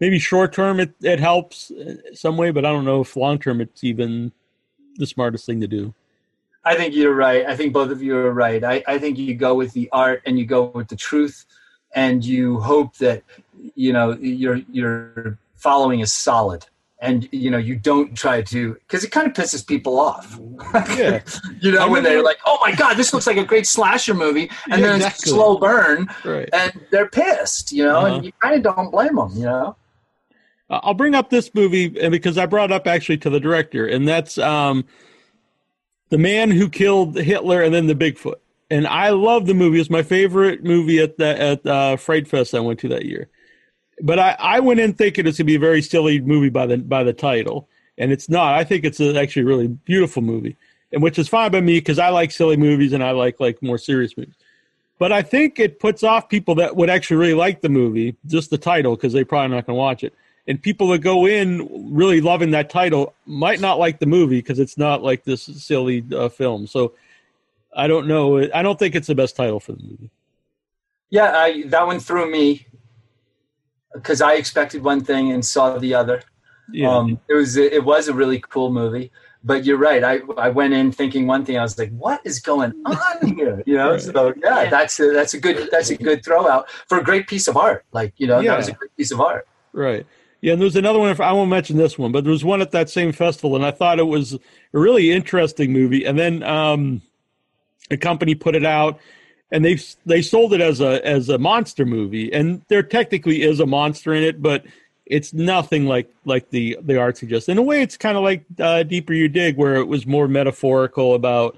maybe 0.00 0.18
short 0.18 0.52
term 0.52 0.80
it 0.80 0.94
it 1.02 1.20
helps 1.20 1.70
some 2.14 2.36
way, 2.36 2.50
but 2.50 2.64
I 2.64 2.72
don't 2.72 2.84
know 2.84 3.02
if 3.02 3.16
long 3.16 3.38
term 3.38 3.60
it's 3.60 3.84
even 3.84 4.32
the 4.96 5.06
smartest 5.06 5.46
thing 5.46 5.60
to 5.60 5.68
do. 5.68 5.94
I 6.64 6.74
think 6.76 6.94
you're 6.94 7.14
right. 7.14 7.44
I 7.46 7.56
think 7.56 7.72
both 7.72 7.90
of 7.90 8.02
you 8.02 8.16
are 8.16 8.32
right. 8.32 8.62
I, 8.62 8.82
I 8.86 8.98
think 8.98 9.18
you 9.18 9.34
go 9.34 9.54
with 9.54 9.72
the 9.72 9.88
art 9.92 10.22
and 10.26 10.38
you 10.38 10.46
go 10.46 10.66
with 10.66 10.88
the 10.88 10.96
truth, 10.96 11.44
and 11.94 12.24
you 12.24 12.60
hope 12.60 12.96
that 12.98 13.22
you 13.74 13.92
know 13.92 14.12
your 14.12 14.56
your 14.70 15.38
following 15.56 16.00
is 16.00 16.12
solid, 16.12 16.64
and 17.00 17.28
you 17.32 17.50
know 17.50 17.58
you 17.58 17.74
don't 17.74 18.14
try 18.16 18.42
to 18.42 18.74
because 18.74 19.02
it 19.02 19.10
kind 19.10 19.26
of 19.26 19.32
pisses 19.32 19.66
people 19.66 19.98
off. 19.98 20.38
Yeah. 20.96 21.20
you 21.60 21.72
know 21.72 21.82
I 21.84 21.86
when 21.88 22.02
they're 22.04 22.22
like, 22.22 22.38
"Oh 22.46 22.58
my 22.62 22.72
god, 22.74 22.94
this 22.96 23.12
looks 23.12 23.26
like 23.26 23.36
a 23.36 23.44
great 23.44 23.66
slasher 23.66 24.14
movie," 24.14 24.48
and 24.70 24.80
Yeah, 24.80 24.86
then 24.98 25.02
it's 25.02 25.24
a 25.26 25.28
slow 25.30 25.58
burn, 25.58 26.08
Right. 26.24 26.48
and 26.52 26.72
they're 26.92 27.08
pissed. 27.08 27.72
You 27.72 27.84
know, 27.84 27.96
Uh-huh. 27.98 28.14
and 28.16 28.24
you 28.24 28.32
kind 28.40 28.54
of 28.54 28.62
don't 28.62 28.90
blame 28.92 29.16
them. 29.16 29.30
You 29.34 29.44
know. 29.46 29.76
I'll 30.70 30.94
bring 30.94 31.14
up 31.14 31.28
this 31.28 31.52
movie 31.54 31.94
and 32.00 32.10
because 32.12 32.38
I 32.38 32.46
brought 32.46 32.70
it 32.70 32.74
up 32.74 32.86
actually 32.86 33.18
to 33.18 33.30
the 33.30 33.40
director, 33.40 33.84
and 33.86 34.08
that's 34.08 34.38
um, 34.38 34.84
the 36.12 36.18
man 36.18 36.50
who 36.50 36.68
killed 36.68 37.16
Hitler 37.16 37.62
and 37.62 37.72
then 37.72 37.86
the 37.86 37.94
Bigfoot. 37.94 38.34
And 38.70 38.86
I 38.86 39.08
love 39.08 39.46
the 39.46 39.54
movie. 39.54 39.80
It's 39.80 39.88
my 39.88 40.02
favorite 40.02 40.62
movie 40.62 40.98
at 40.98 41.16
the 41.16 41.40
at 41.40 41.66
uh, 41.66 41.96
Fright 41.96 42.28
Fest 42.28 42.54
I 42.54 42.60
went 42.60 42.80
to 42.80 42.88
that 42.88 43.06
year. 43.06 43.30
But 44.02 44.18
I, 44.18 44.36
I 44.38 44.60
went 44.60 44.78
in 44.78 44.92
thinking 44.92 45.26
it's 45.26 45.38
gonna 45.38 45.46
be 45.46 45.54
a 45.54 45.58
very 45.58 45.80
silly 45.80 46.20
movie 46.20 46.50
by 46.50 46.66
the 46.66 46.76
by 46.76 47.02
the 47.02 47.14
title, 47.14 47.66
and 47.96 48.12
it's 48.12 48.28
not. 48.28 48.52
I 48.52 48.62
think 48.62 48.84
it's 48.84 49.00
actually 49.00 49.42
a 49.42 49.46
really 49.46 49.68
beautiful 49.68 50.20
movie, 50.20 50.58
and 50.92 51.02
which 51.02 51.18
is 51.18 51.30
fine 51.30 51.50
by 51.50 51.62
me 51.62 51.78
because 51.78 51.98
I 51.98 52.10
like 52.10 52.30
silly 52.30 52.58
movies 52.58 52.92
and 52.92 53.02
I 53.02 53.12
like 53.12 53.40
like 53.40 53.62
more 53.62 53.78
serious 53.78 54.14
movies. 54.14 54.34
But 54.98 55.12
I 55.12 55.22
think 55.22 55.58
it 55.58 55.80
puts 55.80 56.02
off 56.02 56.28
people 56.28 56.56
that 56.56 56.76
would 56.76 56.90
actually 56.90 57.16
really 57.16 57.34
like 57.34 57.62
the 57.62 57.70
movie, 57.70 58.16
just 58.26 58.50
the 58.50 58.58
title, 58.58 58.96
because 58.96 59.14
they're 59.14 59.24
probably 59.24 59.56
not 59.56 59.64
to 59.64 59.72
watch 59.72 60.04
it. 60.04 60.14
And 60.48 60.60
people 60.60 60.88
that 60.88 60.98
go 60.98 61.26
in 61.26 61.68
really 61.94 62.20
loving 62.20 62.50
that 62.50 62.68
title 62.68 63.14
might 63.26 63.60
not 63.60 63.78
like 63.78 64.00
the 64.00 64.06
movie 64.06 64.38
because 64.38 64.58
it's 64.58 64.76
not 64.76 65.02
like 65.02 65.22
this 65.24 65.42
silly 65.42 66.04
uh, 66.14 66.28
film. 66.28 66.66
So 66.66 66.94
I 67.74 67.86
don't 67.86 68.08
know. 68.08 68.38
I 68.52 68.62
don't 68.62 68.78
think 68.78 68.94
it's 68.96 69.06
the 69.06 69.14
best 69.14 69.36
title 69.36 69.60
for 69.60 69.72
the 69.72 69.82
movie. 69.82 70.10
Yeah, 71.10 71.32
I, 71.36 71.62
that 71.66 71.86
one 71.86 72.00
threw 72.00 72.30
me 72.30 72.66
because 73.94 74.20
I 74.20 74.34
expected 74.34 74.82
one 74.82 75.02
thing 75.04 75.30
and 75.32 75.44
saw 75.44 75.78
the 75.78 75.94
other. 75.94 76.22
Yeah. 76.72 76.88
Um, 76.90 77.20
it 77.28 77.34
was 77.34 77.56
it 77.56 77.84
was 77.84 78.08
a 78.08 78.14
really 78.14 78.42
cool 78.48 78.72
movie, 78.72 79.10
but 79.44 79.64
you're 79.64 79.76
right. 79.78 80.02
I 80.02 80.20
I 80.38 80.48
went 80.48 80.72
in 80.72 80.90
thinking 80.90 81.26
one 81.26 81.44
thing. 81.44 81.58
I 81.58 81.62
was 81.62 81.78
like, 81.78 81.90
"What 81.90 82.20
is 82.24 82.40
going 82.40 82.72
on 82.86 83.36
here?" 83.36 83.62
You 83.66 83.76
know. 83.76 83.90
Right. 83.92 84.00
So 84.00 84.32
yeah, 84.42 84.62
Yeah. 84.62 84.70
that's 84.70 84.98
a, 84.98 85.10
that's 85.12 85.34
a 85.34 85.38
good 85.40 85.68
that's 85.70 85.90
a 85.90 85.96
good 85.96 86.24
throw 86.24 86.48
out 86.48 86.70
for 86.88 86.98
a 86.98 87.04
great 87.04 87.26
piece 87.26 87.46
of 87.46 87.56
art. 87.56 87.84
Like 87.92 88.14
you 88.16 88.26
know, 88.26 88.40
Yeah. 88.40 88.52
that 88.52 88.56
was 88.58 88.68
a 88.68 88.72
great 88.72 88.96
piece 88.96 89.12
of 89.12 89.20
art. 89.20 89.46
Right. 89.72 90.06
Yeah, 90.42 90.52
and 90.52 90.60
there 90.60 90.66
was 90.66 90.74
another 90.76 90.98
one. 90.98 91.18
I 91.20 91.32
won't 91.32 91.50
mention 91.50 91.76
this 91.76 91.96
one, 91.96 92.10
but 92.10 92.24
there 92.24 92.32
was 92.32 92.44
one 92.44 92.60
at 92.60 92.72
that 92.72 92.90
same 92.90 93.12
festival, 93.12 93.54
and 93.54 93.64
I 93.64 93.70
thought 93.70 94.00
it 94.00 94.06
was 94.06 94.34
a 94.34 94.38
really 94.72 95.12
interesting 95.12 95.72
movie. 95.72 96.04
And 96.04 96.18
then 96.18 96.42
um, 96.42 97.00
a 97.92 97.96
company 97.96 98.34
put 98.34 98.56
it 98.56 98.64
out, 98.64 98.98
and 99.52 99.64
they 99.64 99.78
they 100.04 100.20
sold 100.20 100.52
it 100.52 100.60
as 100.60 100.80
a 100.80 101.04
as 101.06 101.28
a 101.28 101.38
monster 101.38 101.86
movie, 101.86 102.32
and 102.32 102.60
there 102.66 102.82
technically 102.82 103.42
is 103.42 103.60
a 103.60 103.66
monster 103.66 104.12
in 104.14 104.24
it, 104.24 104.42
but 104.42 104.64
it's 105.06 105.32
nothing 105.32 105.86
like 105.86 106.12
like 106.24 106.50
the 106.50 106.76
the 106.82 106.98
art 106.98 107.18
suggests. 107.18 107.48
In 107.48 107.56
a 107.56 107.62
way, 107.62 107.80
it's 107.80 107.96
kind 107.96 108.16
of 108.16 108.24
like 108.24 108.44
uh, 108.58 108.82
Deeper 108.82 109.12
You 109.12 109.28
Dig, 109.28 109.56
where 109.56 109.76
it 109.76 109.86
was 109.86 110.06
more 110.06 110.26
metaphorical 110.26 111.14
about 111.14 111.56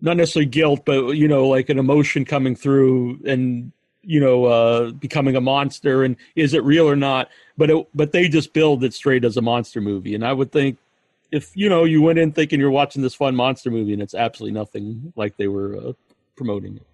not 0.00 0.16
necessarily 0.16 0.50
guilt, 0.50 0.84
but 0.84 1.12
you 1.12 1.28
know, 1.28 1.46
like 1.46 1.68
an 1.68 1.78
emotion 1.78 2.24
coming 2.24 2.56
through 2.56 3.20
and 3.24 3.70
you 4.02 4.18
know 4.18 4.46
uh, 4.46 4.90
becoming 4.90 5.36
a 5.36 5.40
monster, 5.40 6.02
and 6.02 6.16
is 6.34 6.54
it 6.54 6.64
real 6.64 6.90
or 6.90 6.96
not? 6.96 7.28
But 7.56 7.70
it, 7.70 7.88
but 7.94 8.12
they 8.12 8.28
just 8.28 8.52
build 8.52 8.82
it 8.82 8.94
straight 8.94 9.24
as 9.24 9.36
a 9.36 9.42
monster 9.42 9.80
movie, 9.80 10.14
and 10.14 10.26
I 10.26 10.32
would 10.32 10.50
think 10.50 10.78
if 11.30 11.56
you 11.56 11.68
know 11.68 11.84
you 11.84 12.02
went 12.02 12.18
in 12.18 12.32
thinking 12.32 12.60
you're 12.60 12.70
watching 12.70 13.02
this 13.02 13.14
fun 13.14 13.36
monster 13.36 13.70
movie, 13.70 13.92
and 13.92 14.02
it's 14.02 14.14
absolutely 14.14 14.58
nothing 14.58 15.12
like 15.16 15.36
they 15.36 15.48
were 15.48 15.76
uh, 15.76 15.92
promoting 16.36 16.76
it. 16.76 16.86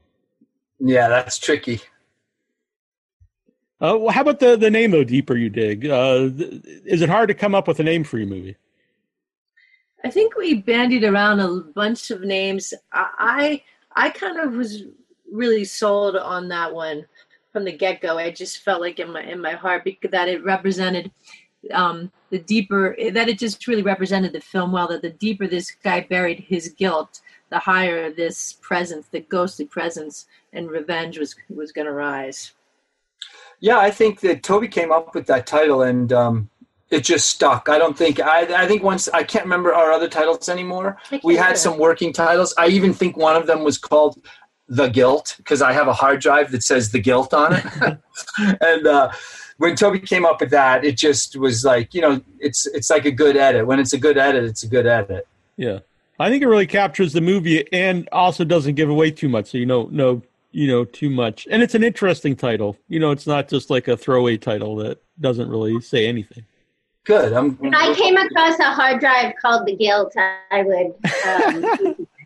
Yeah, 0.78 1.08
that's 1.08 1.38
tricky. 1.38 1.80
Uh, 3.80 3.96
well, 3.98 4.10
how 4.10 4.20
about 4.20 4.40
the 4.40 4.56
the 4.56 4.70
name 4.70 4.90
though? 4.90 5.04
Deeper 5.04 5.36
you 5.36 5.48
dig. 5.48 5.86
Uh, 5.86 6.28
th- 6.28 6.62
is 6.84 7.00
it 7.00 7.08
hard 7.08 7.28
to 7.28 7.34
come 7.34 7.54
up 7.54 7.66
with 7.66 7.80
a 7.80 7.82
name 7.82 8.04
for 8.04 8.18
your 8.18 8.26
movie? 8.26 8.56
I 10.04 10.10
think 10.10 10.36
we 10.36 10.54
bandied 10.54 11.04
around 11.04 11.40
a 11.40 11.60
bunch 11.74 12.10
of 12.10 12.22
names. 12.22 12.74
I 12.92 13.62
I, 13.94 14.06
I 14.06 14.10
kind 14.10 14.38
of 14.38 14.52
was 14.54 14.84
really 15.32 15.64
sold 15.64 16.16
on 16.16 16.48
that 16.48 16.74
one 16.74 17.06
from 17.52 17.64
the 17.64 17.72
get 17.72 18.00
go. 18.00 18.18
I 18.18 18.30
just 18.30 18.58
felt 18.58 18.80
like 18.80 18.98
in 18.98 19.12
my 19.12 19.22
in 19.22 19.40
my 19.40 19.52
heart 19.52 19.84
because 19.84 20.10
that 20.10 20.28
it 20.28 20.44
represented 20.44 21.10
um, 21.72 22.10
the 22.30 22.38
deeper 22.38 22.96
that 23.12 23.28
it 23.28 23.38
just 23.38 23.66
really 23.66 23.82
represented 23.82 24.32
the 24.32 24.40
film 24.40 24.72
well. 24.72 24.88
That 24.88 25.02
the 25.02 25.10
deeper 25.10 25.46
this 25.46 25.70
guy 25.70 26.06
buried 26.08 26.40
his 26.40 26.68
guilt, 26.68 27.20
the 27.50 27.58
higher 27.58 28.10
this 28.10 28.54
presence, 28.54 29.08
the 29.08 29.20
ghostly 29.20 29.66
presence 29.66 30.26
and 30.52 30.70
revenge 30.70 31.18
was 31.18 31.34
was 31.48 31.72
going 31.72 31.86
to 31.86 31.92
rise. 31.92 32.52
Yeah, 33.60 33.78
I 33.78 33.90
think 33.90 34.20
that 34.20 34.42
Toby 34.42 34.68
came 34.68 34.90
up 34.90 35.14
with 35.14 35.26
that 35.26 35.46
title 35.46 35.82
and 35.82 36.10
um, 36.14 36.50
it 36.90 37.04
just 37.04 37.28
stuck. 37.28 37.68
I 37.68 37.78
don't 37.78 37.96
think 37.96 38.20
I, 38.20 38.62
I 38.62 38.66
think 38.66 38.82
once 38.82 39.08
I 39.08 39.22
can't 39.22 39.44
remember 39.44 39.72
our 39.72 39.92
other 39.92 40.08
titles 40.08 40.48
anymore. 40.48 40.98
We 41.22 41.36
had 41.36 41.56
some 41.56 41.78
working 41.78 42.12
titles. 42.12 42.52
I 42.58 42.68
even 42.68 42.92
think 42.92 43.16
one 43.16 43.36
of 43.36 43.46
them 43.46 43.62
was 43.62 43.78
called 43.78 44.18
The 44.70 44.86
Guilt 44.86 45.34
because 45.38 45.60
I 45.60 45.72
have 45.72 45.88
a 45.88 45.92
hard 45.92 46.20
drive 46.20 46.52
that 46.52 46.62
says 46.62 46.92
The 46.92 47.00
Guilt 47.00 47.34
on 47.34 47.54
it. 47.54 47.64
and 48.60 48.86
uh, 48.86 49.10
when 49.58 49.74
Toby 49.74 49.98
came 49.98 50.24
up 50.24 50.40
with 50.40 50.50
that, 50.50 50.84
it 50.84 50.96
just 50.96 51.36
was 51.36 51.64
like 51.64 51.92
you 51.92 52.00
know, 52.00 52.22
it's 52.38 52.66
it's 52.66 52.88
like 52.88 53.04
a 53.04 53.10
good 53.10 53.36
edit. 53.36 53.66
When 53.66 53.80
it's 53.80 53.92
a 53.92 53.98
good 53.98 54.16
edit, 54.16 54.44
it's 54.44 54.62
a 54.62 54.68
good 54.68 54.86
edit. 54.86 55.26
Yeah, 55.56 55.80
I 56.18 56.30
think 56.30 56.42
it 56.42 56.46
really 56.46 56.68
captures 56.68 57.12
the 57.12 57.20
movie 57.20 57.70
and 57.72 58.08
also 58.12 58.44
doesn't 58.44 58.76
give 58.76 58.88
away 58.88 59.10
too 59.10 59.28
much. 59.28 59.50
So 59.50 59.58
you 59.58 59.66
know, 59.66 59.88
no, 59.90 60.22
you 60.52 60.68
know, 60.68 60.84
too 60.84 61.10
much, 61.10 61.48
and 61.50 61.62
it's 61.62 61.74
an 61.74 61.82
interesting 61.82 62.36
title. 62.36 62.76
You 62.88 63.00
know, 63.00 63.10
it's 63.10 63.26
not 63.26 63.48
just 63.48 63.70
like 63.70 63.88
a 63.88 63.96
throwaway 63.96 64.36
title 64.36 64.76
that 64.76 65.02
doesn't 65.20 65.50
really 65.50 65.80
say 65.80 66.06
anything. 66.06 66.44
Good. 67.04 67.32
I'm, 67.32 67.58
If 67.60 67.74
I 67.74 67.94
came 67.94 68.16
across 68.16 68.58
a 68.60 68.70
hard 68.70 69.00
drive 69.00 69.34
called 69.40 69.66
The 69.66 69.74
Guilt, 69.74 70.14
I 70.16 70.62
would. 70.62 70.94
Um, 71.26 72.06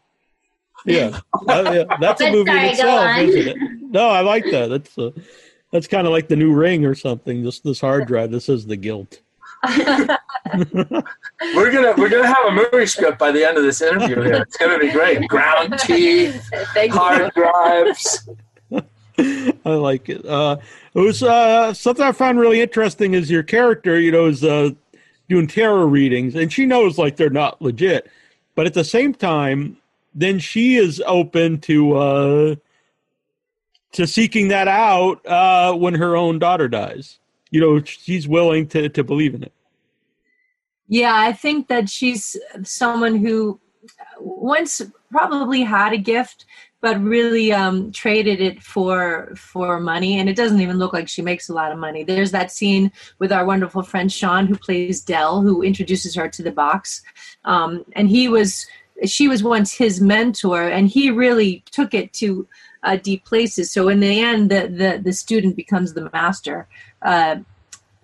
Yeah, 0.85 1.21
yeah, 1.49 1.85
that's 2.01 2.21
a 2.21 2.31
movie 2.31 2.51
in 2.51 2.57
sorry, 2.57 2.67
go 2.67 2.71
itself, 2.71 3.19
isn't 3.19 3.49
it? 3.49 3.81
No, 3.91 4.09
I 4.09 4.21
like 4.21 4.45
that. 4.51 4.69
That's 4.69 4.99
uh, 4.99 5.11
that's 5.71 5.87
kind 5.87 6.07
of 6.07 6.13
like 6.13 6.29
the 6.29 6.37
new 6.37 6.53
Ring 6.53 6.85
or 6.85 6.95
something. 6.95 7.43
This 7.43 7.61
this 7.61 7.81
hard 7.81 8.07
drive. 8.07 8.31
This 8.31 8.49
is 8.49 8.67
the 8.67 8.77
guilt. 8.77 9.21
we're 9.79 11.73
gonna 11.73 11.95
we're 11.97 12.09
gonna 12.09 12.27
have 12.27 12.47
a 12.47 12.53
movie 12.53 12.87
script 12.87 13.19
by 13.19 13.33
the 13.33 13.43
end 13.47 13.57
of 13.57 13.63
this 13.63 13.81
interview 13.81 14.21
here. 14.21 14.35
It's 14.35 14.57
gonna 14.57 14.79
be 14.79 14.91
great. 14.91 15.27
Ground 15.29 15.79
teeth, 15.79 16.49
hard 16.93 17.33
drives. 17.35 18.29
I 19.19 19.55
like 19.65 20.09
it. 20.11 20.27
Uh, 20.27 20.59
it 20.93 21.01
was 21.01 21.23
uh, 21.23 21.73
something 21.73 22.05
I 22.05 22.13
found 22.13 22.39
really 22.39 22.61
interesting. 22.61 23.15
Is 23.15 23.31
your 23.31 23.43
character, 23.43 23.99
you 23.99 24.13
know, 24.13 24.27
is 24.27 24.45
uh, 24.45 24.71
doing 25.29 25.47
tarot 25.47 25.87
readings, 25.87 26.35
and 26.35 26.53
she 26.53 26.67
knows 26.67 26.99
like 26.99 27.17
they're 27.17 27.31
not 27.31 27.63
legit, 27.63 28.11
but 28.55 28.67
at 28.67 28.75
the 28.75 28.85
same 28.85 29.15
time, 29.15 29.79
then 30.15 30.39
she 30.39 30.77
is 30.77 31.03
open 31.07 31.61
to 31.63 31.97
uh, 31.97 32.55
to 33.93 34.07
seeking 34.07 34.49
that 34.49 34.69
out 34.69 35.25
uh, 35.27 35.75
when 35.75 35.95
her 35.95 36.17
own 36.17 36.39
daughter 36.39 36.69
dies. 36.69 37.19
You 37.51 37.61
know, 37.61 37.83
she's 37.83 38.29
willing 38.29 38.67
to 38.69 38.89
to 38.89 39.05
believe 39.05 39.35
in 39.35 39.43
it. 39.43 39.53
Yeah, 40.89 41.15
I 41.15 41.33
think 41.33 41.69
that 41.69 41.89
she's 41.89 42.37
someone 42.63 43.17
who 43.17 43.59
once 44.19 44.83
probably 45.11 45.63
had 45.63 45.93
a 45.93 45.99
gift, 45.99 46.45
but 46.81 47.01
really 47.01 47.53
um, 47.53 47.93
traded 47.93 48.41
it 48.41 48.63
for 48.63 49.33
for 49.37 49.81
money. 49.81 50.19
And 50.19 50.29
it 50.29 50.37
doesn't 50.37 50.61
even 50.61 50.79
look 50.79 50.93
like 50.93 51.09
she 51.09 51.23
makes 51.23 51.49
a 51.49 51.55
lot 51.55 51.73
of 51.73 51.79
money. 51.79 52.05
There's 52.05 52.33
that 52.33 52.53
scene 52.53 52.93
with 53.19 53.33
our 53.33 53.45
wonderful 53.45 53.83
friend 53.83 54.13
Sean, 54.13 54.47
who 54.47 54.57
plays 54.57 55.01
Dell, 55.01 55.41
who 55.41 55.63
introduces 55.63 56.15
her 56.15 56.29
to 56.29 56.43
the 56.43 56.53
box, 56.53 57.03
um, 57.45 57.85
and 57.93 58.09
he 58.09 58.29
was 58.29 58.67
she 59.05 59.29
was 59.29 59.43
once 59.43 59.73
his 59.73 60.01
mentor, 60.01 60.63
and 60.63 60.89
he 60.89 61.11
really 61.11 61.63
took 61.71 61.95
it 61.95 62.13
to 62.15 62.47
uh, 62.83 62.97
deep 62.97 63.25
places. 63.25 63.71
So 63.71 63.89
in 63.89 64.01
the 64.01 64.21
end, 64.21 64.51
the 64.51 64.69
the, 64.69 65.01
the 65.03 65.13
student 65.13 65.57
becomes 65.57 65.95
the 65.95 66.11
master. 66.13 66.69
Uh, 67.03 67.37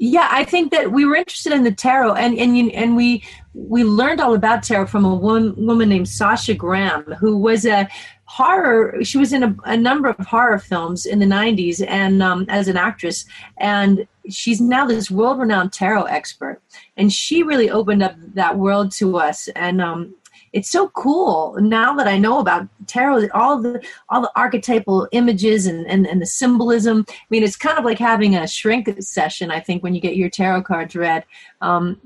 yeah, 0.02 0.28
I 0.30 0.44
think 0.44 0.72
that 0.72 0.92
we 0.92 1.04
were 1.04 1.14
interested 1.14 1.52
in 1.52 1.62
the 1.62 1.72
tarot, 1.72 2.14
and 2.14 2.38
and 2.38 2.56
you, 2.56 2.70
and 2.70 2.96
we 2.96 3.22
we 3.52 3.84
learned 3.84 4.20
all 4.20 4.34
about 4.34 4.62
tarot 4.62 4.86
from 4.86 5.04
a 5.04 5.14
woman, 5.14 5.54
woman 5.66 5.90
named 5.90 6.08
Sasha 6.08 6.54
Graham, 6.54 7.04
who 7.20 7.36
was 7.36 7.66
a 7.66 7.86
horror. 8.24 9.04
She 9.04 9.18
was 9.18 9.34
in 9.34 9.42
a, 9.42 9.54
a 9.64 9.76
number 9.76 10.08
of 10.08 10.16
horror 10.26 10.58
films 10.58 11.04
in 11.04 11.18
the 11.18 11.26
'90s, 11.26 11.84
and 11.86 12.22
um, 12.22 12.46
as 12.48 12.66
an 12.66 12.78
actress, 12.78 13.26
and 13.58 14.06
she's 14.30 14.58
now 14.58 14.86
this 14.86 15.10
world-renowned 15.10 15.74
tarot 15.74 16.04
expert, 16.04 16.62
and 16.96 17.12
she 17.12 17.42
really 17.42 17.68
opened 17.68 18.02
up 18.02 18.14
that 18.34 18.56
world 18.56 18.92
to 18.92 19.18
us, 19.18 19.48
and 19.48 19.82
um, 19.82 20.14
it's 20.52 20.68
so 20.68 20.88
cool 20.90 21.56
now 21.60 21.94
that 21.94 22.08
I 22.08 22.18
know 22.18 22.40
about 22.40 22.68
tarot, 22.86 23.28
all 23.34 23.60
the 23.60 23.82
all 24.08 24.20
the 24.20 24.32
archetypal 24.34 25.08
images 25.12 25.66
and, 25.66 25.86
and, 25.86 26.06
and 26.06 26.20
the 26.20 26.26
symbolism. 26.26 27.04
I 27.08 27.14
mean, 27.30 27.42
it's 27.42 27.56
kind 27.56 27.78
of 27.78 27.84
like 27.84 27.98
having 27.98 28.34
a 28.34 28.46
shrink 28.46 28.90
session, 29.00 29.50
I 29.50 29.60
think, 29.60 29.82
when 29.82 29.94
you 29.94 30.00
get 30.00 30.16
your 30.16 30.30
tarot 30.30 30.62
cards 30.62 30.96
read. 30.96 31.24
Um, 31.60 32.00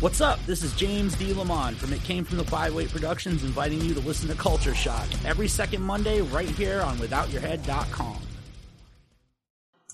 What's 0.00 0.20
up? 0.20 0.38
This 0.46 0.62
is 0.62 0.72
James 0.76 1.16
D. 1.16 1.34
Lamont 1.34 1.76
from 1.76 1.92
It 1.92 2.00
Came 2.04 2.24
From 2.24 2.38
the 2.38 2.44
Five 2.44 2.72
Weight 2.72 2.88
Productions 2.88 3.42
inviting 3.42 3.80
you 3.80 3.94
to 3.94 4.00
listen 4.00 4.28
to 4.28 4.34
Culture 4.36 4.72
Shock 4.72 5.08
every 5.24 5.48
second 5.48 5.82
Monday 5.82 6.20
right 6.20 6.48
here 6.48 6.82
on 6.82 6.98
WithoutYourHead.com. 6.98 8.16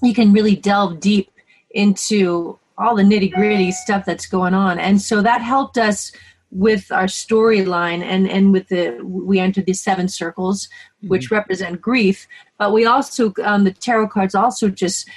You 0.02 0.12
can 0.12 0.34
really 0.34 0.56
delve 0.56 1.00
deep 1.00 1.30
into 1.70 2.58
all 2.76 2.94
the 2.94 3.02
nitty 3.02 3.32
gritty 3.32 3.72
stuff 3.72 4.04
that's 4.04 4.26
going 4.26 4.52
on. 4.52 4.78
And 4.78 5.00
so 5.00 5.22
that 5.22 5.40
helped 5.40 5.78
us 5.78 6.12
with 6.54 6.90
our 6.92 7.06
storyline 7.06 8.00
and 8.02 8.30
and 8.30 8.52
with 8.52 8.68
the 8.68 8.96
we 9.02 9.40
entered 9.40 9.66
the 9.66 9.72
seven 9.72 10.06
circles 10.06 10.68
which 11.02 11.26
mm-hmm. 11.26 11.34
represent 11.34 11.80
grief 11.80 12.28
but 12.58 12.72
we 12.72 12.86
also 12.86 13.34
um, 13.42 13.64
the 13.64 13.72
tarot 13.72 14.08
cards 14.08 14.36
also 14.36 14.68
just 14.68 15.08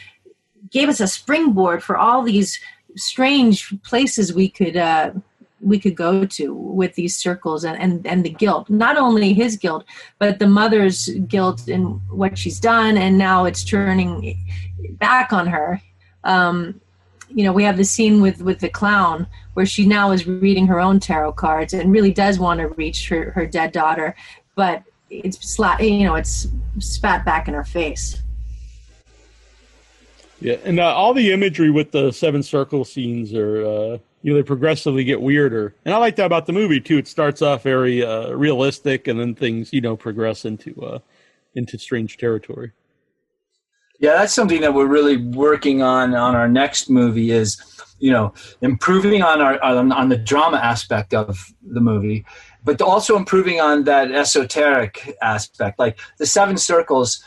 gave 0.71 0.89
us 0.89 0.99
a 0.99 1.07
springboard 1.07 1.83
for 1.83 1.95
all 1.95 2.23
these 2.23 2.59
strange 2.95 3.71
places 3.83 4.33
we 4.33 4.49
could 4.49 4.75
uh, 4.75 5.11
we 5.61 5.79
could 5.79 5.95
go 5.95 6.25
to 6.25 6.53
with 6.53 6.95
these 6.95 7.15
circles 7.15 7.63
and, 7.63 7.79
and 7.79 8.07
and 8.07 8.25
the 8.25 8.31
guilt 8.31 8.67
not 8.67 8.97
only 8.97 9.31
his 9.33 9.57
guilt 9.57 9.85
but 10.17 10.39
the 10.39 10.47
mother's 10.47 11.07
guilt 11.27 11.67
in 11.67 11.83
what 12.09 12.35
she's 12.35 12.59
done 12.59 12.97
and 12.97 13.15
now 13.15 13.45
it's 13.45 13.63
turning 13.63 14.43
back 14.99 15.31
on 15.31 15.45
her 15.45 15.79
um, 16.23 16.81
you 17.29 17.43
know 17.43 17.51
we 17.51 17.63
have 17.63 17.77
the 17.77 17.83
scene 17.83 18.21
with 18.21 18.41
with 18.41 18.59
the 18.59 18.69
clown 18.69 19.27
where 19.53 19.65
she 19.65 19.85
now 19.85 20.11
is 20.11 20.27
reading 20.27 20.67
her 20.67 20.79
own 20.79 20.99
tarot 20.99 21.33
cards 21.33 21.73
and 21.73 21.91
really 21.91 22.13
does 22.13 22.39
want 22.39 22.59
to 22.59 22.67
reach 22.69 23.09
her, 23.09 23.31
her 23.31 23.45
dead 23.45 23.71
daughter 23.71 24.15
but 24.55 24.83
it's 25.09 25.55
slat 25.55 25.81
you 25.81 26.05
know 26.05 26.15
it's 26.15 26.47
spat 26.79 27.23
back 27.25 27.47
in 27.47 27.53
her 27.53 27.63
face. 27.63 28.21
Yeah 30.39 30.57
and 30.63 30.79
uh, 30.79 30.93
all 30.93 31.13
the 31.13 31.31
imagery 31.31 31.71
with 31.71 31.91
the 31.91 32.11
seven 32.11 32.43
circle 32.43 32.85
scenes 32.85 33.33
are 33.33 33.65
uh 33.65 33.97
you 34.21 34.33
know 34.33 34.35
they 34.35 34.43
progressively 34.43 35.03
get 35.03 35.21
weirder. 35.21 35.73
And 35.85 35.93
i 35.93 35.97
like 35.97 36.15
that 36.17 36.25
about 36.25 36.45
the 36.45 36.53
movie 36.53 36.81
too. 36.81 36.97
It 36.97 37.07
starts 37.07 37.41
off 37.41 37.63
very 37.63 38.03
uh 38.03 38.31
realistic 38.31 39.07
and 39.07 39.19
then 39.19 39.35
things 39.35 39.73
you 39.73 39.81
know 39.81 39.95
progress 39.95 40.45
into 40.45 40.79
uh 40.83 40.99
into 41.55 41.77
strange 41.79 42.17
territory 42.17 42.71
yeah, 43.99 44.13
that's 44.13 44.33
something 44.33 44.61
that 44.61 44.73
we're 44.73 44.87
really 44.87 45.17
working 45.17 45.81
on 45.81 46.13
on 46.13 46.35
our 46.35 46.47
next 46.47 46.89
movie 46.89 47.31
is, 47.31 47.61
you 47.99 48.11
know, 48.11 48.33
improving 48.61 49.23
on 49.23 49.41
our 49.41 49.61
on, 49.63 49.91
on 49.91 50.09
the 50.09 50.17
drama 50.17 50.57
aspect 50.57 51.13
of 51.13 51.53
the 51.63 51.81
movie, 51.81 52.25
but 52.63 52.81
also 52.81 53.15
improving 53.15 53.59
on 53.59 53.85
that 53.85 54.11
esoteric 54.11 55.17
aspect. 55.21 55.79
Like 55.79 55.99
the 56.19 56.27
Seven 56.27 56.57
Circles 56.57 57.23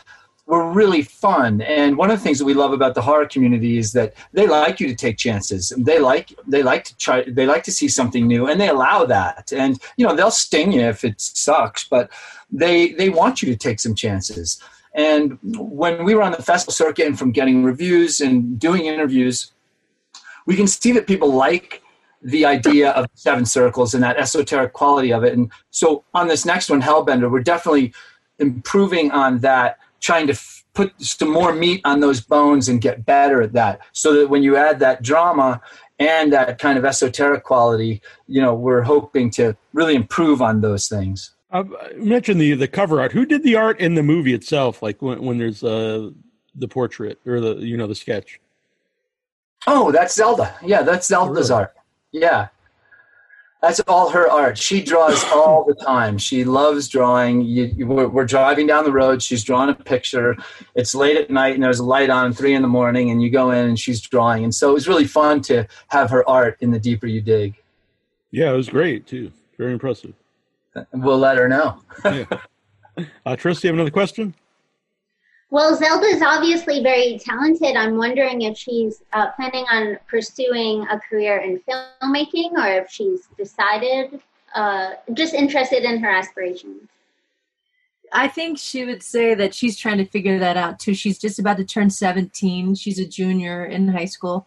were 0.47 0.71
really 0.71 1.03
fun, 1.03 1.61
and 1.63 1.97
one 1.97 2.11
of 2.11 2.19
the 2.19 2.23
things 2.23 2.39
that 2.39 2.45
we 2.45 2.55
love 2.55 2.73
about 2.73 2.95
the 2.95 3.03
horror 3.03 3.27
community 3.27 3.77
is 3.79 3.93
that 3.93 4.15
they 4.33 4.47
like 4.47 4.79
you 4.79 4.87
to 4.87 4.95
take 4.95 5.17
chances. 5.17 5.73
They 5.77 5.99
like 5.99 6.33
they 6.47 6.63
like 6.63 6.85
to 6.85 6.97
try. 6.99 7.25
They 7.27 7.47
like 7.47 7.65
to 7.65 7.73
see 7.73 7.89
something 7.89 8.29
new, 8.29 8.47
and 8.47 8.61
they 8.61 8.69
allow 8.69 9.05
that. 9.07 9.53
And 9.53 9.81
you 9.97 10.07
know, 10.07 10.15
they'll 10.15 10.31
sting 10.31 10.71
you 10.71 10.83
if 10.83 11.05
it 11.05 11.21
sucks, 11.21 11.83
but 11.83 12.11
they 12.49 12.93
they 12.93 13.09
want 13.11 13.43
you 13.43 13.51
to 13.51 13.57
take 13.57 13.81
some 13.81 13.97
chances 13.97 14.61
and 14.95 15.39
when 15.43 16.05
we 16.05 16.15
were 16.15 16.23
on 16.23 16.33
the 16.33 16.43
festival 16.43 16.73
circuit 16.73 17.07
and 17.07 17.19
from 17.19 17.33
getting 17.33 17.63
reviews 17.63 18.21
and 18.21 18.59
doing 18.59 18.87
interviews, 18.87 19.53
we 20.47 20.57
can 20.57 20.67
see 20.67 20.93
that 20.93 21.07
people 21.07 21.33
like 21.33 21.83
the 22.23 22.45
idea 22.45 22.91
of 22.91 23.07
seven 23.15 23.47
circles 23.47 23.95
and 23.95 24.03
that 24.03 24.17
esoteric 24.17 24.73
quality 24.73 25.13
of 25.13 25.25
it. 25.25 25.33
And 25.33 25.51
so 25.71 26.05
on 26.13 26.29
this 26.29 26.45
next 26.45 26.69
one, 26.69 26.83
Hellbender, 26.83 27.31
we're 27.31 27.43
definitely 27.43 27.95
improving 28.39 29.11
on 29.11 29.39
that, 29.39 29.79
trying 30.01 30.27
to 30.27 30.33
f- 30.33 30.65
put 30.75 30.93
some 31.01 31.31
more 31.31 31.55
meat 31.55 31.81
on 31.85 32.01
those 32.01 32.21
bones 32.21 32.69
and 32.69 32.81
get 32.81 33.07
better 33.07 33.41
at 33.43 33.53
that. 33.53 33.81
So 33.93 34.15
that 34.15 34.29
when 34.29 34.43
you 34.43 34.57
add 34.57 34.81
that 34.81 35.03
drama 35.03 35.61
and 35.99 36.33
that 36.33 36.59
kind 36.59 36.79
of 36.79 36.85
esoteric 36.85 37.45
quality, 37.45 38.03
you 38.27 38.41
know, 38.41 38.55
we're 38.55 38.83
hoping 38.83 39.31
to 39.33 39.57
really 39.73 39.95
improve 39.95 40.43
on 40.43 40.61
those 40.61 40.89
things. 40.89 41.31
Uh, 41.53 41.65
mentioned 41.97 42.41
the 42.41 42.55
the 42.55 42.69
cover 42.69 43.01
art. 43.01 43.13
Who 43.13 43.27
did 43.27 43.43
the 43.43 43.57
art 43.57 43.81
in 43.81 43.95
the 43.95 44.03
movie 44.03 44.35
itself? 44.35 44.83
Like 44.83 45.03
when 45.03 45.23
when 45.23 45.39
there's 45.39 45.65
uh 45.65 46.11
the 46.55 46.69
portrait 46.69 47.19
or 47.27 47.41
the 47.41 47.57
you 47.57 47.77
know 47.77 47.89
the 47.89 47.95
sketch. 47.95 48.41
Oh, 49.67 49.91
that's 49.91 50.15
Zelda. 50.15 50.55
Yeah, 50.63 50.83
that's 50.83 51.09
Zelda's 51.09 51.51
really? 51.51 51.63
art. 51.63 51.75
Yeah, 52.13 52.49
that's 53.61 53.81
all 53.81 54.11
her 54.11 54.31
art. 54.31 54.59
She 54.59 54.81
draws 54.81 55.25
all 55.33 55.65
the 55.65 55.75
time. 55.75 56.19
She 56.19 56.45
loves 56.45 56.89
drawing. 56.89 57.43
You, 57.43 57.65
you, 57.65 57.87
we're, 57.87 58.09
we're, 58.09 58.25
driving 58.27 58.67
down 58.67 58.85
the 58.85 58.93
road. 58.93 59.21
She's 59.21 59.45
drawing 59.45 59.71
a 59.71 59.75
picture. 59.75 60.37
It's 60.77 60.95
late 60.95 61.17
at 61.17 61.31
night 61.31 61.55
and 61.55 61.63
there's 61.63 61.81
a 61.81 61.85
light 61.85 62.11
on, 62.11 62.33
three 62.33 62.55
in 62.55 62.63
the 62.63 62.69
morning, 62.69 63.11
and 63.11 63.23
you 63.23 63.29
go 63.29 63.51
in 63.51 63.67
and 63.67 63.79
she's 63.79 64.01
drawing. 64.01 64.45
And 64.45 64.55
so 64.55 64.71
it 64.71 64.75
was 64.75 64.89
really 64.89 65.07
fun 65.07 65.43
to 65.43 65.67
have 65.89 66.11
her 66.11 66.27
art 66.29 66.57
in 66.61 66.71
the 66.71 66.79
deeper 66.79 67.07
you 67.07 67.21
dig. 67.21 67.55
Yeah, 68.31 68.53
it 68.53 68.57
was 68.57 68.69
great 68.69 69.07
too. 69.07 69.31
Very 69.59 69.73
impressive 69.73 70.15
we'll 70.93 71.19
let 71.19 71.37
her 71.37 71.49
know. 71.49 71.81
yeah. 72.05 72.25
uh, 73.27 73.37
Tris, 73.37 73.61
do 73.61 73.69
you 73.69 73.73
have 73.73 73.77
another 73.77 73.91
question? 73.91 74.35
Well, 75.51 75.75
Zelda 75.75 76.07
is 76.07 76.23
obviously 76.23 76.81
very 76.81 77.19
talented. 77.19 77.75
I'm 77.75 77.97
wondering 77.97 78.43
if 78.43 78.57
she's 78.57 79.03
uh, 79.13 79.33
planning 79.33 79.65
on 79.71 79.99
pursuing 80.07 80.87
a 80.89 81.01
career 81.01 81.39
in 81.39 81.61
filmmaking 81.69 82.53
or 82.53 82.83
if 82.83 82.91
she's 82.91 83.27
decided, 83.37 84.21
uh, 84.55 84.93
just 85.13 85.35
interested 85.35 85.83
in 85.83 85.99
her 85.99 86.11
aspirations. 86.11 86.89
I 88.13 88.29
think 88.29 88.59
she 88.59 88.85
would 88.85 89.03
say 89.03 89.35
that 89.35 89.55
she's 89.55 89.77
trying 89.77 89.99
to 89.99 90.05
figure 90.05 90.39
that 90.39 90.57
out 90.57 90.79
too. 90.79 90.95
She's 90.95 91.19
just 91.19 91.39
about 91.39 91.57
to 91.57 91.65
turn 91.65 91.91
17. 91.91 92.77
She's 92.77 92.99
a 92.99 93.07
junior 93.07 93.65
in 93.65 93.89
high 93.89 94.05
school, 94.07 94.47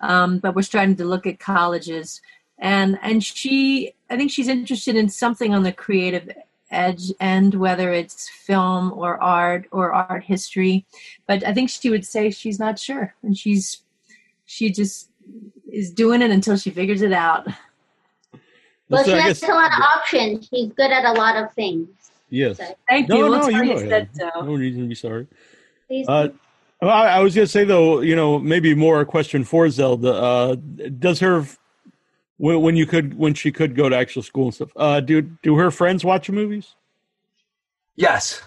um, 0.00 0.38
but 0.38 0.54
we're 0.54 0.62
starting 0.62 0.96
to 0.96 1.04
look 1.04 1.26
at 1.26 1.38
colleges 1.38 2.20
and 2.62 2.98
and 3.02 3.22
she 3.22 3.92
i 4.12 4.16
think 4.16 4.30
she's 4.30 4.48
interested 4.48 4.96
in 4.96 5.08
something 5.08 5.54
on 5.54 5.62
the 5.62 5.72
creative 5.72 6.30
edge 6.70 7.12
end 7.20 7.54
whether 7.54 7.92
it's 7.92 8.28
film 8.28 8.92
or 8.92 9.22
art 9.22 9.66
or 9.72 9.92
art 9.92 10.24
history 10.24 10.86
but 11.26 11.44
i 11.44 11.52
think 11.52 11.68
she 11.68 11.90
would 11.90 12.04
say 12.04 12.30
she's 12.30 12.58
not 12.58 12.78
sure 12.78 13.14
and 13.22 13.36
she's 13.36 13.82
she 14.46 14.70
just 14.70 15.08
is 15.70 15.90
doing 15.90 16.22
it 16.22 16.30
until 16.30 16.56
she 16.56 16.70
figures 16.70 17.02
it 17.02 17.12
out 17.12 17.46
well, 18.92 19.04
so 19.04 19.14
she 19.14 19.20
has 19.22 19.40
guess, 19.40 19.48
a 19.48 19.54
lot 19.54 19.72
of 19.72 19.80
options. 19.80 20.48
She's 20.48 20.70
good 20.72 20.90
at 20.90 21.04
a 21.04 21.12
lot 21.12 21.42
of 21.42 21.52
things. 21.54 21.88
Yes. 22.28 22.58
So. 22.58 22.76
Thank 22.88 23.08
no, 23.08 23.16
you. 23.16 23.22
No, 23.22 23.30
we'll 23.30 23.64
you 23.64 23.78
said 23.78 24.10
so. 24.12 24.28
No 24.42 24.54
reason 24.54 24.82
to 24.82 24.88
be 24.88 24.94
sorry. 24.94 25.26
Please. 25.88 26.06
Uh, 26.08 26.28
I 26.82 27.20
was 27.20 27.34
going 27.34 27.46
to 27.46 27.50
say 27.50 27.64
though, 27.64 28.00
you 28.00 28.16
know, 28.16 28.38
maybe 28.38 28.74
more 28.74 29.00
a 29.00 29.06
question 29.06 29.44
for 29.44 29.70
Zelda. 29.70 30.12
Uh, 30.12 30.56
does 30.98 31.20
her 31.20 31.46
when, 32.42 32.60
when 32.60 32.76
you 32.76 32.86
could 32.86 33.16
when 33.16 33.34
she 33.34 33.52
could 33.52 33.76
go 33.76 33.88
to 33.88 33.96
actual 33.96 34.22
school 34.22 34.46
and 34.46 34.54
stuff. 34.54 34.70
Uh, 34.74 34.98
do 34.98 35.22
do 35.22 35.56
her 35.56 35.70
friends 35.70 36.04
watch 36.04 36.28
movies? 36.28 36.74
Yes. 37.94 38.42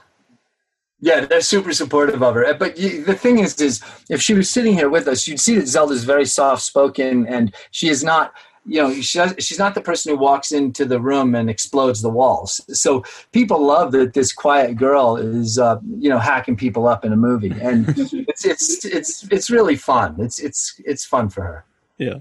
Yeah, 0.99 1.25
they're 1.25 1.39
super 1.39 1.71
supportive 1.71 2.21
of 2.21 2.35
her. 2.35 2.53
But 2.55 2.77
you, 2.77 3.05
the 3.05 3.13
thing 3.13 3.39
is, 3.39 3.59
is 3.61 3.81
if 4.09 4.21
she 4.21 4.33
was 4.33 4.49
sitting 4.49 4.73
here 4.73 4.89
with 4.89 5.07
us, 5.07 5.27
you'd 5.27 5.39
see 5.39 5.55
that 5.55 5.67
Zelda's 5.67 6.03
very 6.03 6.25
soft 6.25 6.63
spoken, 6.63 7.25
and 7.27 7.55
she 7.71 7.87
is 7.87 8.03
not. 8.03 8.33
You 8.67 8.81
know, 8.81 8.93
she 8.95 9.19
does, 9.19 9.35
she's 9.37 9.59
not 9.59 9.75
the 9.75 9.81
person 9.81 10.11
who 10.11 10.17
walks 10.17 10.51
into 10.51 10.85
the 10.85 10.99
room 10.99 11.35
and 11.35 11.51
explodes 11.51 12.01
the 12.01 12.09
walls. 12.09 12.59
So 12.73 13.05
people 13.31 13.63
love 13.63 13.91
that 13.91 14.15
this 14.15 14.33
quiet 14.33 14.75
girl 14.75 15.17
is, 15.17 15.59
uh, 15.59 15.77
you 15.99 16.09
know, 16.09 16.17
hacking 16.17 16.55
people 16.55 16.87
up 16.87 17.05
in 17.05 17.13
a 17.13 17.15
movie, 17.15 17.53
and 17.61 17.87
it's 17.97 18.43
it's 18.43 18.83
it's 18.83 19.23
it's 19.31 19.49
really 19.49 19.75
fun. 19.75 20.15
It's 20.19 20.39
it's 20.39 20.81
it's 20.83 21.05
fun 21.05 21.29
for 21.29 21.43
her. 21.43 21.65
Yeah. 21.97 22.15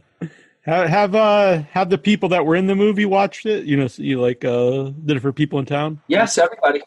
Have 0.65 0.89
have 0.89 1.15
uh 1.15 1.63
have 1.73 1.91
the 1.91 1.99
people 1.99 2.31
that 2.31 2.47
were 2.47 2.57
in 2.57 2.67
the 2.67 2.75
movie 2.75 3.05
watched 3.05 3.45
it? 3.47 3.67
You 3.67 3.77
know, 3.77 3.89
you 3.97 4.21
like 4.21 4.45
uh 4.45 4.91
did 5.05 5.19
it 5.19 5.21
for 5.21 5.33
people 5.33 5.59
in 5.59 5.67
town? 5.67 6.01
Yes, 6.09 6.39
everybody. 6.39 6.83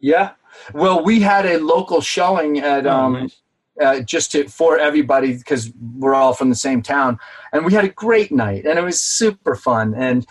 Yeah. 0.00 0.32
Well, 0.74 1.02
we 1.02 1.20
had 1.20 1.46
a 1.46 1.58
local 1.58 2.00
showing 2.00 2.58
at 2.58 2.86
Oh, 2.86 2.90
um, 2.90 3.12
nice. 3.14 3.36
uh, 3.80 4.00
just 4.00 4.32
to, 4.32 4.48
for 4.48 4.78
everybody 4.78 5.36
because 5.36 5.72
we're 5.96 6.14
all 6.14 6.34
from 6.34 6.50
the 6.50 6.54
same 6.54 6.82
town, 6.82 7.18
and 7.52 7.64
we 7.64 7.72
had 7.72 7.84
a 7.84 7.88
great 7.88 8.30
night, 8.30 8.66
and 8.66 8.78
it 8.78 8.82
was 8.82 9.00
super 9.00 9.54
fun, 9.54 9.94
and 9.94 10.26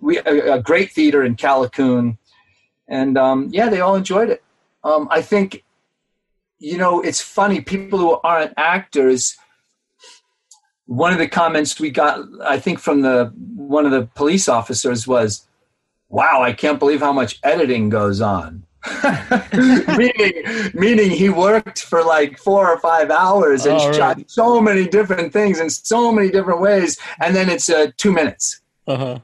we 0.00 0.18
a, 0.18 0.54
a 0.54 0.62
great 0.62 0.92
theater 0.92 1.22
in 1.24 1.36
Callicoon, 1.36 2.18
and 2.88 3.16
um, 3.16 3.48
yeah, 3.50 3.68
they 3.68 3.80
all 3.80 3.94
enjoyed 3.94 4.28
it. 4.28 4.42
Um, 4.82 5.08
I 5.10 5.22
think, 5.22 5.64
you 6.58 6.78
know, 6.78 7.00
it's 7.00 7.20
funny. 7.20 7.60
People 7.60 7.98
who 7.98 8.20
aren't 8.22 8.54
actors. 8.56 9.36
One 10.90 11.12
of 11.12 11.18
the 11.20 11.28
comments 11.28 11.78
we 11.78 11.90
got, 11.90 12.18
I 12.44 12.58
think, 12.58 12.80
from 12.80 13.02
the 13.02 13.32
one 13.54 13.86
of 13.86 13.92
the 13.92 14.06
police 14.16 14.48
officers 14.48 15.06
was, 15.06 15.46
"Wow, 16.08 16.42
I 16.42 16.52
can't 16.52 16.80
believe 16.80 16.98
how 17.00 17.12
much 17.12 17.38
editing 17.44 17.90
goes 17.90 18.20
on." 18.20 18.64
meaning, 19.96 20.32
meaning 20.74 21.10
he 21.10 21.28
worked 21.28 21.82
for 21.82 22.02
like 22.02 22.38
four 22.38 22.68
or 22.68 22.78
five 22.80 23.08
hours 23.10 23.66
and 23.66 23.78
Oh, 23.80 23.86
right. 23.86 23.94
shot 23.94 24.18
so 24.26 24.60
many 24.60 24.88
different 24.88 25.32
things 25.32 25.60
in 25.60 25.70
so 25.70 26.10
many 26.10 26.28
different 26.28 26.60
ways, 26.60 26.98
and 27.20 27.36
then 27.36 27.48
it's 27.48 27.68
uh, 27.70 27.92
two 27.96 28.12
minutes. 28.12 28.60
Uh 28.88 28.96
huh. 28.96 29.18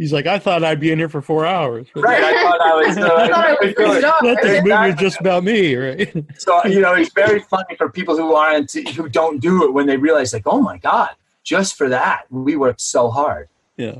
He's 0.00 0.14
like, 0.14 0.26
I 0.26 0.38
thought 0.38 0.64
I'd 0.64 0.80
be 0.80 0.90
in 0.90 0.98
here 0.98 1.10
for 1.10 1.20
four 1.20 1.44
hours. 1.44 1.86
Right? 1.94 2.24
I 2.24 2.42
thought 2.42 2.60
I 2.62 2.74
was. 2.74 2.96
Uh, 2.96 3.02
I 3.16 3.28
thought 3.28 3.44
I 3.44 3.56
was 3.60 3.74
good. 3.74 4.02
That 4.02 4.38
this 4.40 4.64
movie 4.64 4.90
was 4.92 4.94
just 4.94 5.20
about 5.20 5.44
me, 5.44 5.74
right? 5.74 6.10
So 6.38 6.64
you 6.64 6.80
know, 6.80 6.94
it's 6.94 7.12
very 7.12 7.40
funny 7.40 7.76
for 7.76 7.90
people 7.90 8.16
who 8.16 8.34
aren't 8.34 8.72
who 8.72 9.10
don't 9.10 9.42
do 9.42 9.62
it 9.64 9.74
when 9.74 9.84
they 9.84 9.98
realize, 9.98 10.32
like, 10.32 10.46
oh 10.46 10.62
my 10.62 10.78
god, 10.78 11.10
just 11.44 11.76
for 11.76 11.90
that 11.90 12.24
we 12.30 12.56
worked 12.56 12.80
so 12.80 13.10
hard. 13.10 13.50
yeah. 13.76 13.96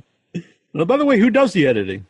Well, 0.72 0.86
by 0.86 0.96
the 0.96 1.04
way, 1.04 1.18
who 1.18 1.28
does 1.28 1.52
the 1.52 1.66
editing? 1.66 2.06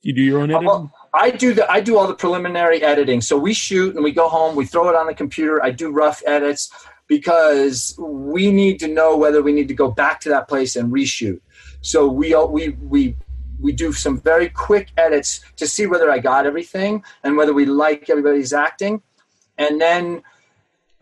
You 0.00 0.14
do 0.14 0.22
your 0.22 0.40
own 0.40 0.50
editing? 0.50 0.66
Well, 0.66 0.90
I 1.12 1.32
do 1.32 1.52
the 1.52 1.70
I 1.70 1.82
do 1.82 1.98
all 1.98 2.06
the 2.06 2.14
preliminary 2.14 2.82
editing. 2.82 3.20
So 3.20 3.36
we 3.36 3.52
shoot 3.52 3.94
and 3.94 4.02
we 4.02 4.12
go 4.12 4.26
home. 4.26 4.56
We 4.56 4.64
throw 4.64 4.88
it 4.88 4.96
on 4.96 5.06
the 5.06 5.14
computer. 5.14 5.62
I 5.62 5.70
do 5.70 5.90
rough 5.90 6.22
edits 6.26 6.70
because 7.08 7.94
we 7.98 8.50
need 8.50 8.80
to 8.80 8.88
know 8.88 9.18
whether 9.18 9.42
we 9.42 9.52
need 9.52 9.68
to 9.68 9.74
go 9.74 9.90
back 9.90 10.20
to 10.20 10.30
that 10.30 10.48
place 10.48 10.76
and 10.76 10.90
reshoot. 10.90 11.42
So 11.82 12.08
we 12.08 12.34
we 12.34 12.70
we 12.70 13.16
we 13.60 13.72
do 13.72 13.92
some 13.92 14.20
very 14.20 14.48
quick 14.48 14.88
edits 14.96 15.40
to 15.56 15.66
see 15.66 15.86
whether 15.86 16.10
I 16.10 16.18
got 16.18 16.46
everything 16.46 17.04
and 17.22 17.36
whether 17.36 17.52
we 17.52 17.66
like 17.66 18.08
everybody's 18.08 18.52
acting, 18.52 19.02
and 19.58 19.80
then 19.80 20.22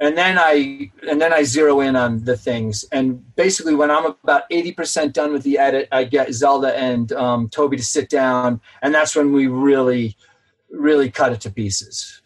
and 0.00 0.16
then 0.16 0.38
I 0.38 0.90
and 1.08 1.20
then 1.20 1.32
I 1.32 1.42
zero 1.42 1.80
in 1.80 1.96
on 1.96 2.24
the 2.24 2.36
things. 2.36 2.84
And 2.92 3.34
basically, 3.36 3.74
when 3.74 3.90
I'm 3.90 4.06
about 4.06 4.44
eighty 4.50 4.72
percent 4.72 5.14
done 5.14 5.32
with 5.32 5.42
the 5.42 5.58
edit, 5.58 5.88
I 5.92 6.04
get 6.04 6.32
Zelda 6.32 6.76
and 6.76 7.12
um, 7.12 7.48
Toby 7.48 7.76
to 7.76 7.84
sit 7.84 8.08
down, 8.08 8.60
and 8.82 8.94
that's 8.94 9.14
when 9.14 9.32
we 9.32 9.46
really, 9.46 10.16
really 10.70 11.10
cut 11.10 11.32
it 11.32 11.40
to 11.42 11.50
pieces. 11.50 12.19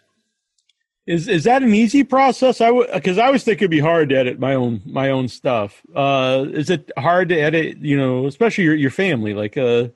Is 1.07 1.29
is 1.29 1.45
that 1.45 1.63
an 1.63 1.75
easy 1.75 2.03
process? 2.03 2.61
I 2.63 2.71
because 2.95 3.19
I 3.19 3.27
always 3.27 3.45
think 3.45 3.59
it'd 3.59 3.71
be 3.71 3.81
hard 3.81 4.09
to 4.09 4.17
edit 4.17 4.39
my 4.39 4.55
own 4.55 4.81
my 4.87 5.11
own 5.11 5.29
stuff. 5.29 5.83
Uh, 5.95 6.47
is 6.51 6.71
it 6.71 6.91
hard 6.97 7.29
to 7.29 7.39
edit? 7.39 7.79
You 7.79 7.99
know, 7.99 8.27
especially 8.27 8.65
your 8.65 8.75
your 8.75 8.91
family. 8.91 9.35
Like, 9.35 9.59
uh, 9.59 9.89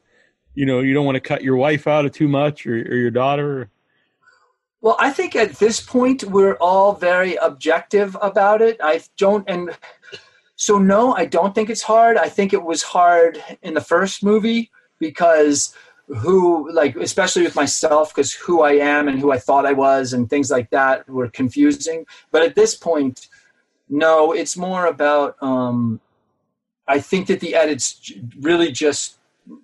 you 0.55 0.67
know, 0.67 0.81
you 0.81 0.93
don't 0.93 1.07
want 1.07 1.17
to 1.17 1.21
cut 1.21 1.43
your 1.43 1.57
wife 1.57 1.87
out 1.87 2.05
of 2.05 2.13
too 2.13 2.29
much 2.29 2.67
or, 2.67 2.75
or 2.75 2.95
your 2.95 3.11
daughter. 3.11 3.71
Well, 4.81 4.97
I 5.01 5.11
think 5.11 5.35
at 5.35 5.55
this 5.55 5.81
point 5.81 6.25
we're 6.25 6.57
all 6.57 6.93
very 6.93 7.37
objective 7.37 8.17
about 8.21 8.63
it. 8.63 8.77
I 8.83 9.01
don't, 9.17 9.49
and 9.49 9.77
so 10.57 10.79
no, 10.79 11.15
I 11.15 11.25
don't 11.25 11.55
think 11.55 11.69
it's 11.69 11.83
hard. 11.83 12.17
I 12.17 12.29
think 12.29 12.53
it 12.53 12.63
was 12.63 12.83
hard 12.83 13.43
in 13.63 13.75
the 13.75 13.81
first 13.81 14.23
movie 14.23 14.71
because 14.99 15.75
who, 16.09 16.71
like, 16.73 16.97
especially 16.97 17.43
with 17.43 17.55
myself, 17.55 18.15
because 18.15 18.33
who 18.33 18.63
I 18.63 18.73
am 18.73 19.09
and 19.09 19.19
who 19.19 19.31
I 19.31 19.39
thought 19.39 19.67
I 19.67 19.73
was 19.73 20.13
and 20.13 20.29
things 20.29 20.51
like 20.51 20.71
that 20.71 21.09
were 21.09 21.29
confusing. 21.29 22.07
But 22.31 22.43
at 22.43 22.55
this 22.55 22.75
point, 22.75 23.29
no, 23.89 24.33
it's 24.33 24.57
more 24.57 24.87
about. 24.87 25.37
Um, 25.43 26.01
I 26.87 27.01
think 27.01 27.27
that 27.27 27.41
the 27.41 27.55
edits 27.55 28.13
really 28.41 28.73
just 28.73 29.19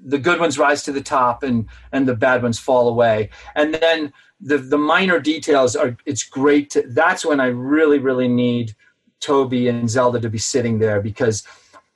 the 0.05 0.19
good 0.19 0.41
ones 0.41 0.59
rise 0.59 0.83
to 0.85 0.93
the 0.93 1.01
top 1.01 1.43
and 1.43 1.67
and 1.93 2.07
the 2.07 2.15
bad 2.15 2.43
ones 2.43 2.59
fall 2.59 2.89
away, 2.89 3.31
and 3.55 3.75
then 3.75 4.13
the 4.45 4.59
the 4.59 4.79
minor 4.79 5.19
details 5.19 5.75
are 5.75 5.97
it's 6.07 6.23
great 6.23 6.71
to, 6.71 6.83
that's 6.89 7.25
when 7.25 7.41
i 7.41 7.47
really 7.47 7.99
really 7.99 8.29
need 8.29 8.75
toby 9.21 9.69
and 9.69 9.89
zelda 9.89 10.21
to 10.21 10.29
be 10.29 10.39
sitting 10.39 10.79
there 10.79 11.01
because 11.01 11.43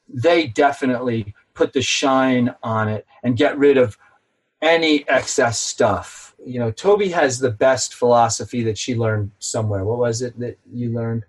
they 0.09 0.47
definitely 0.47 1.35
put 1.55 1.73
the 1.73 1.83
shine 1.83 2.55
on 2.63 2.89
it 2.89 3.07
and 3.23 3.37
get 3.37 3.59
rid 3.59 3.77
of 3.77 3.99
any 4.63 5.09
excess 5.09 5.61
stuff 5.61 6.35
you 6.45 6.59
know 6.59 6.71
toby 6.71 7.09
has 7.09 7.39
the 7.39 7.51
best 7.51 7.95
philosophy 7.95 8.63
that 8.63 8.79
she 8.79 8.95
learned 8.95 9.31
somewhere 9.39 9.85
what 9.85 9.99
was 9.99 10.23
it 10.23 10.39
that 10.39 10.59
you 10.73 10.91
learned 10.91 11.25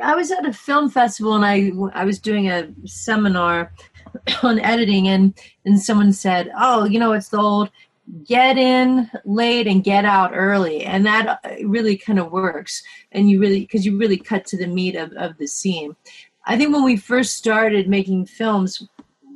I 0.00 0.14
was 0.14 0.30
at 0.30 0.46
a 0.46 0.52
film 0.52 0.88
festival 0.88 1.34
and 1.34 1.44
I 1.44 1.72
I 1.94 2.04
was 2.04 2.18
doing 2.18 2.48
a 2.48 2.68
seminar 2.84 3.72
on 4.42 4.58
editing 4.60 5.08
and 5.08 5.34
and 5.64 5.80
someone 5.80 6.12
said, 6.12 6.50
"Oh, 6.56 6.84
you 6.84 6.98
know, 6.98 7.12
it's 7.12 7.28
the 7.28 7.38
old 7.38 7.70
get 8.26 8.56
in 8.56 9.10
late 9.24 9.66
and 9.66 9.84
get 9.84 10.04
out 10.04 10.32
early." 10.34 10.84
And 10.84 11.04
that 11.06 11.40
uh, 11.44 11.66
really 11.66 11.96
kind 11.96 12.18
of 12.18 12.32
works. 12.32 12.82
And 13.12 13.28
you 13.28 13.40
really 13.40 13.66
cuz 13.66 13.84
you 13.84 13.98
really 13.98 14.16
cut 14.16 14.46
to 14.46 14.56
the 14.56 14.66
meat 14.66 14.96
of 14.96 15.12
of 15.12 15.36
the 15.38 15.46
scene. 15.46 15.94
I 16.44 16.56
think 16.56 16.74
when 16.74 16.84
we 16.84 16.96
first 16.96 17.36
started 17.36 17.88
making 17.88 18.26
films, 18.26 18.88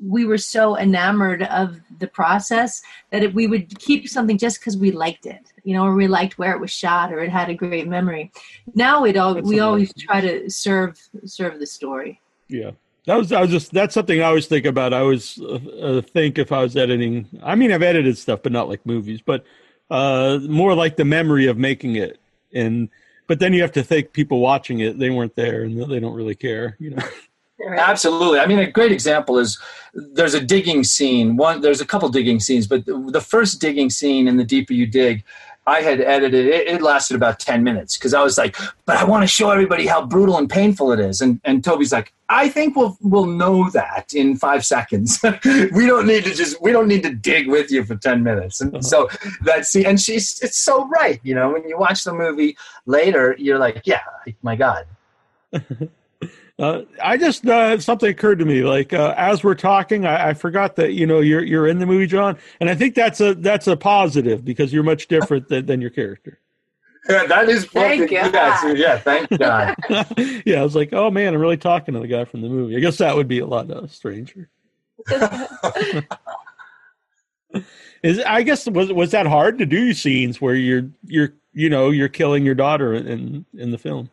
we 0.03 0.24
were 0.24 0.38
so 0.38 0.76
enamored 0.76 1.42
of 1.44 1.80
the 1.99 2.07
process 2.07 2.82
that 3.11 3.22
it, 3.22 3.34
we 3.34 3.47
would 3.47 3.78
keep 3.78 4.09
something 4.09 4.38
just 4.38 4.61
because 4.61 4.76
we 4.76 4.90
liked 4.90 5.26
it, 5.26 5.53
you 5.64 5.74
know, 5.74 5.84
or 5.84 5.94
we 5.94 6.09
liked 6.09 6.38
where 6.38 6.53
it 6.53 6.61
was 6.61 6.70
shot, 6.70 7.12
or 7.12 7.20
it 7.20 7.30
had 7.30 7.49
a 7.49 7.55
great 7.55 7.88
memory. 7.88 8.30
Now 8.74 9.05
it 9.05 9.16
all 9.16 9.34
we 9.40 9.61
always 9.61 9.92
try 9.94 10.20
to 10.20 10.51
serve 10.51 10.99
serve 11.24 11.59
the 11.59 11.66
story. 11.66 12.20
Yeah. 12.49 12.72
That 13.07 13.16
was 13.16 13.32
I 13.32 13.40
was 13.40 13.51
just 13.51 13.72
that's 13.72 13.94
something 13.94 14.20
I 14.20 14.24
always 14.24 14.47
think 14.47 14.66
about. 14.66 14.92
I 14.92 14.99
always 14.99 15.40
uh, 15.40 15.61
uh, 15.80 16.01
think 16.01 16.38
if 16.38 16.51
I 16.51 16.61
was 16.62 16.76
editing. 16.76 17.28
I 17.42 17.55
mean, 17.55 17.72
I've 17.72 17.82
edited 17.82 18.18
stuff, 18.18 18.40
but 18.42 18.51
not 18.51 18.68
like 18.68 18.84
movies, 18.84 19.20
but 19.24 19.44
uh, 19.90 20.40
more 20.42 20.74
like 20.74 20.97
the 20.97 21.05
memory 21.05 21.47
of 21.47 21.57
making 21.57 21.94
it. 21.94 22.18
And 22.53 22.88
but 23.28 23.38
then 23.38 23.53
you 23.53 23.62
have 23.62 23.72
to 23.72 23.84
think 23.84 24.12
people 24.12 24.40
watching 24.40 24.80
it 24.80 24.99
they 24.99 25.11
weren't 25.11 25.36
there 25.36 25.62
and 25.62 25.80
they 25.88 26.01
don't 26.01 26.14
really 26.14 26.34
care. 26.34 26.76
You 26.80 26.90
know. 26.90 27.03
Absolutely. 27.64 28.38
I 28.38 28.46
mean, 28.46 28.59
a 28.59 28.70
great 28.70 28.92
example 28.92 29.38
is 29.38 29.59
there's 29.94 30.34
a 30.34 30.40
digging 30.40 30.84
scene. 30.84 31.36
One, 31.36 31.62
there's 31.62 31.80
a 31.80 31.86
couple 31.86 32.09
digging 32.11 32.38
scenes, 32.38 32.66
but 32.66 32.84
the, 32.84 32.98
the 33.11 33.20
first 33.20 33.61
digging 33.61 33.88
scene 33.88 34.28
in 34.28 34.36
the 34.36 34.44
deeper 34.44 34.74
you 34.74 34.86
dig, 34.86 35.24
I 35.66 35.80
had 35.80 36.00
edited 36.00 36.46
it. 36.46 36.68
It 36.68 36.82
lasted 36.82 37.16
about 37.16 37.40
ten 37.40 37.64
minutes 37.64 37.96
because 37.96 38.14
I 38.14 38.22
was 38.22 38.38
like, 38.38 38.57
"But 38.84 38.98
I 38.98 39.04
want 39.04 39.24
to 39.24 39.26
show 39.26 39.50
everybody 39.50 39.86
how 39.86 40.07
brutal 40.07 40.36
and 40.38 40.48
painful 40.48 40.92
it 40.92 41.00
is." 41.00 41.20
And 41.20 41.40
and 41.44 41.64
Toby's 41.64 41.92
like, 41.92 42.12
"I 42.28 42.48
think 42.48 42.76
we'll 42.76 42.96
we'll 43.00 43.26
know 43.26 43.68
that 43.70 44.12
in 44.14 44.36
five 44.36 44.64
seconds. 44.64 45.18
we 45.72 45.86
don't 45.86 46.07
need 46.07 46.24
to 46.24 46.34
just 46.34 46.61
we 46.62 46.70
don't 46.70 46.86
need 46.86 47.02
to 47.02 47.12
dig 47.12 47.48
with 47.48 47.72
you 47.72 47.84
for 47.84 47.96
ten 47.96 48.22
minutes." 48.22 48.61
And 48.61 48.84
so 48.84 49.09
that 49.42 49.66
scene, 49.66 49.86
and 49.86 50.00
she's 50.00 50.38
it's 50.40 50.59
so 50.59 50.86
right. 50.88 51.18
You 51.24 51.34
know, 51.34 51.50
when 51.52 51.66
you 51.68 51.76
watch 51.78 52.04
the 52.04 52.12
movie 52.12 52.57
later, 52.84 53.34
you're 53.38 53.59
like, 53.59 53.82
"Yeah, 53.86 54.02
my 54.42 54.54
God." 54.54 54.86
Uh, 56.59 56.82
I 57.02 57.18
just 57.18 57.46
uh, 57.46 57.78
something 57.78 58.09
occurred 58.09 58.38
to 58.38 58.46
me 58.46 58.62
like 58.62 58.94
uh, 58.94 59.14
as 59.18 59.44
we're 59.44 59.54
talking, 59.54 60.07
I, 60.07 60.30
I 60.30 60.34
forgot 60.34 60.76
that 60.76 60.94
you 60.94 61.07
know 61.07 61.20
you're 61.20 61.42
you're 61.42 61.66
in 61.66 61.78
the 61.78 61.86
movie, 61.86 62.07
John, 62.07 62.38
and 62.61 62.70
I 62.70 62.74
think 62.74 62.94
that's 62.94 63.20
a 63.20 63.34
that's 63.34 63.66
a 63.66 63.76
positive 63.76 64.42
because 64.42 64.72
you're 64.72 64.82
much 64.82 65.07
different 65.09 65.48
than, 65.48 65.66
than 65.66 65.82
your 65.82 65.90
character. 65.90 66.40
Yeah, 67.09 67.26
that 67.28 67.48
is 67.50 67.66
Thank 67.66 68.11
yeah, 68.11 68.61
so, 68.61 68.68
yeah, 68.68 68.98
thank 68.98 69.28
God. 69.38 69.76
yeah, 70.46 70.61
I 70.61 70.62
was 70.62 70.74
like, 70.74 70.94
oh 70.94 71.11
man, 71.11 71.34
I'm 71.34 71.40
really 71.40 71.59
talking 71.59 71.92
to 71.92 72.00
the 72.00 72.09
guy 72.09 72.24
from 72.24 72.40
the 72.40 72.48
movie. 72.48 72.74
I 72.76 72.80
guess 72.80 72.96
that 72.98 73.14
would 73.14 73.28
be 73.28 73.40
a 73.40 73.46
lot 73.46 73.70
uh, 73.70 73.86
stranger. 73.86 74.48
Is 78.02 78.20
I 78.20 78.42
guess 78.42 78.66
was 78.66 78.92
was 78.92 79.11
that 79.11 79.26
hard 79.26 79.59
to 79.59 79.66
do 79.66 79.92
scenes 79.92 80.40
where 80.40 80.54
you're 80.54 80.88
you're 81.04 81.34
you 81.52 81.68
know 81.68 81.90
you're 81.90 82.09
killing 82.09 82.46
your 82.46 82.54
daughter 82.54 82.94
in 82.94 83.44
in 83.54 83.70
the 83.72 83.78
film? 83.78 84.09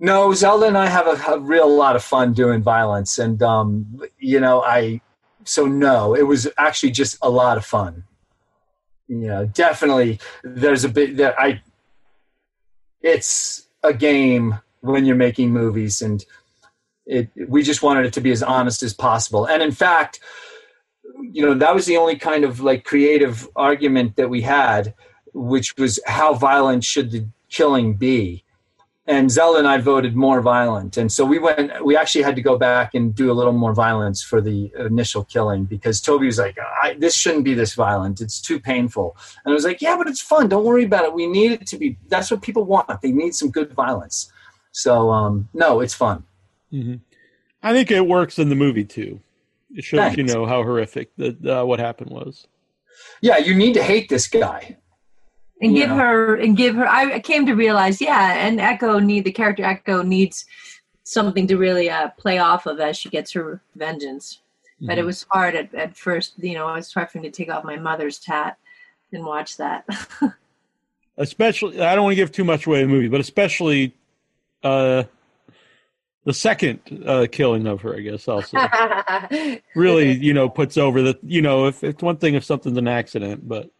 No, 0.00 0.32
Zelda 0.32 0.66
and 0.66 0.78
I 0.78 0.86
have 0.86 1.06
a, 1.06 1.32
a 1.32 1.40
real 1.40 1.68
lot 1.74 1.96
of 1.96 2.04
fun 2.04 2.32
doing 2.32 2.62
violence, 2.62 3.18
and 3.18 3.42
um, 3.42 4.00
you 4.18 4.38
know, 4.38 4.62
I 4.62 5.00
so 5.44 5.66
no, 5.66 6.14
it 6.14 6.22
was 6.22 6.46
actually 6.56 6.92
just 6.92 7.18
a 7.20 7.28
lot 7.28 7.56
of 7.56 7.64
fun. 7.64 8.04
Yeah, 9.08 9.46
definitely. 9.52 10.20
There's 10.44 10.84
a 10.84 10.88
bit 10.88 11.16
that 11.16 11.34
I. 11.38 11.62
It's 13.00 13.66
a 13.82 13.92
game 13.92 14.58
when 14.80 15.04
you're 15.04 15.16
making 15.16 15.50
movies, 15.50 16.00
and 16.00 16.24
it. 17.04 17.30
We 17.48 17.64
just 17.64 17.82
wanted 17.82 18.06
it 18.06 18.12
to 18.14 18.20
be 18.20 18.30
as 18.30 18.42
honest 18.42 18.84
as 18.84 18.94
possible, 18.94 19.46
and 19.46 19.62
in 19.62 19.72
fact, 19.72 20.20
you 21.20 21.44
know, 21.44 21.54
that 21.54 21.74
was 21.74 21.86
the 21.86 21.96
only 21.96 22.16
kind 22.16 22.44
of 22.44 22.60
like 22.60 22.84
creative 22.84 23.48
argument 23.56 24.14
that 24.14 24.30
we 24.30 24.42
had, 24.42 24.94
which 25.32 25.74
was 25.76 25.98
how 26.06 26.34
violent 26.34 26.84
should 26.84 27.10
the 27.10 27.26
killing 27.48 27.94
be 27.94 28.44
and 29.08 29.30
Zelda 29.30 29.58
and 29.58 29.66
I 29.66 29.78
voted 29.78 30.14
more 30.14 30.42
violent, 30.42 30.98
and 30.98 31.10
so 31.10 31.24
we 31.24 31.38
went. 31.38 31.82
We 31.82 31.96
actually 31.96 32.22
had 32.22 32.36
to 32.36 32.42
go 32.42 32.58
back 32.58 32.94
and 32.94 33.14
do 33.14 33.32
a 33.32 33.34
little 33.34 33.54
more 33.54 33.72
violence 33.72 34.22
for 34.22 34.42
the 34.42 34.70
initial 34.78 35.24
killing 35.24 35.64
because 35.64 36.02
Toby 36.02 36.26
was 36.26 36.38
like, 36.38 36.58
"This 36.98 37.14
shouldn't 37.14 37.44
be 37.44 37.54
this 37.54 37.74
violent. 37.74 38.20
It's 38.20 38.38
too 38.38 38.60
painful." 38.60 39.16
And 39.44 39.52
I 39.52 39.54
was 39.54 39.64
like, 39.64 39.80
"Yeah, 39.80 39.96
but 39.96 40.08
it's 40.08 40.20
fun. 40.20 40.48
Don't 40.48 40.64
worry 40.64 40.84
about 40.84 41.04
it. 41.04 41.14
We 41.14 41.26
need 41.26 41.52
it 41.52 41.66
to 41.68 41.78
be. 41.78 41.96
That's 42.08 42.30
what 42.30 42.42
people 42.42 42.64
want. 42.64 43.00
They 43.00 43.10
need 43.10 43.34
some 43.34 43.50
good 43.50 43.72
violence." 43.72 44.30
So 44.72 45.10
um, 45.10 45.48
no, 45.54 45.80
it's 45.80 45.94
fun. 45.94 46.24
Mm-hmm. 46.70 46.96
I 47.62 47.72
think 47.72 47.90
it 47.90 48.06
works 48.06 48.38
in 48.38 48.50
the 48.50 48.54
movie 48.54 48.84
too. 48.84 49.20
It 49.74 49.84
shows 49.84 50.00
Thanks. 50.00 50.18
you 50.18 50.24
know 50.24 50.44
how 50.44 50.62
horrific 50.62 51.16
that 51.16 51.44
uh, 51.46 51.64
what 51.64 51.80
happened 51.80 52.10
was. 52.10 52.46
Yeah, 53.22 53.38
you 53.38 53.54
need 53.54 53.72
to 53.74 53.82
hate 53.82 54.08
this 54.10 54.26
guy. 54.28 54.76
And 55.60 55.76
you 55.76 55.82
give 55.82 55.90
her 55.90 56.36
and 56.36 56.56
give 56.56 56.74
her 56.76 56.86
i 56.86 57.18
came 57.20 57.44
to 57.46 57.54
realize 57.54 58.00
yeah 58.00 58.34
and 58.46 58.60
echo 58.60 58.98
need 58.98 59.24
the 59.24 59.32
character 59.32 59.64
echo 59.64 60.02
needs 60.02 60.46
something 61.08 61.46
to 61.46 61.56
really 61.56 61.88
uh, 61.88 62.08
play 62.18 62.38
off 62.38 62.66
of 62.66 62.80
as 62.80 62.96
she 62.96 63.08
gets 63.08 63.32
her 63.32 63.62
vengeance. 63.74 64.40
But 64.80 64.90
Mm-hmm. 64.90 64.98
it 65.00 65.04
was 65.06 65.26
hard 65.30 65.56
at, 65.56 65.74
at 65.74 65.96
first 65.96 66.34
you 66.38 66.54
know 66.54 66.68
it 66.68 66.74
was 66.74 66.92
hard 66.92 67.10
for 67.10 67.18
me 67.18 67.28
to 67.28 67.36
take 67.36 67.50
off 67.50 67.64
my 67.64 67.76
mother's 67.76 68.20
tat 68.20 68.58
and 69.12 69.24
watch 69.24 69.56
that. 69.56 69.84
Especially 71.16 71.80
I 71.80 71.96
don't 71.96 72.04
want 72.04 72.12
to 72.12 72.16
give 72.16 72.30
too 72.30 72.44
much 72.44 72.66
away 72.66 72.82
in 72.82 72.88
the 72.88 72.94
movie, 72.94 73.08
but 73.08 73.20
especially 73.20 73.92
uh, 74.62 75.02
the 76.24 76.32
second 76.32 76.78
uh, 77.04 77.26
killing 77.32 77.66
of 77.66 77.80
her, 77.80 77.96
I 77.96 78.00
guess 78.00 78.28
I'll 78.28 78.44
really 79.74 80.12
you 80.12 80.32
know 80.32 80.48
puts 80.48 80.76
over 80.76 81.02
the 81.02 81.18
you 81.24 81.42
know 81.42 81.66
if 81.66 81.82
it's 81.82 82.02
one 82.02 82.18
thing 82.18 82.34
if 82.34 82.44
something's 82.44 82.78
an 82.78 82.86
accident, 82.86 83.48
but 83.48 83.70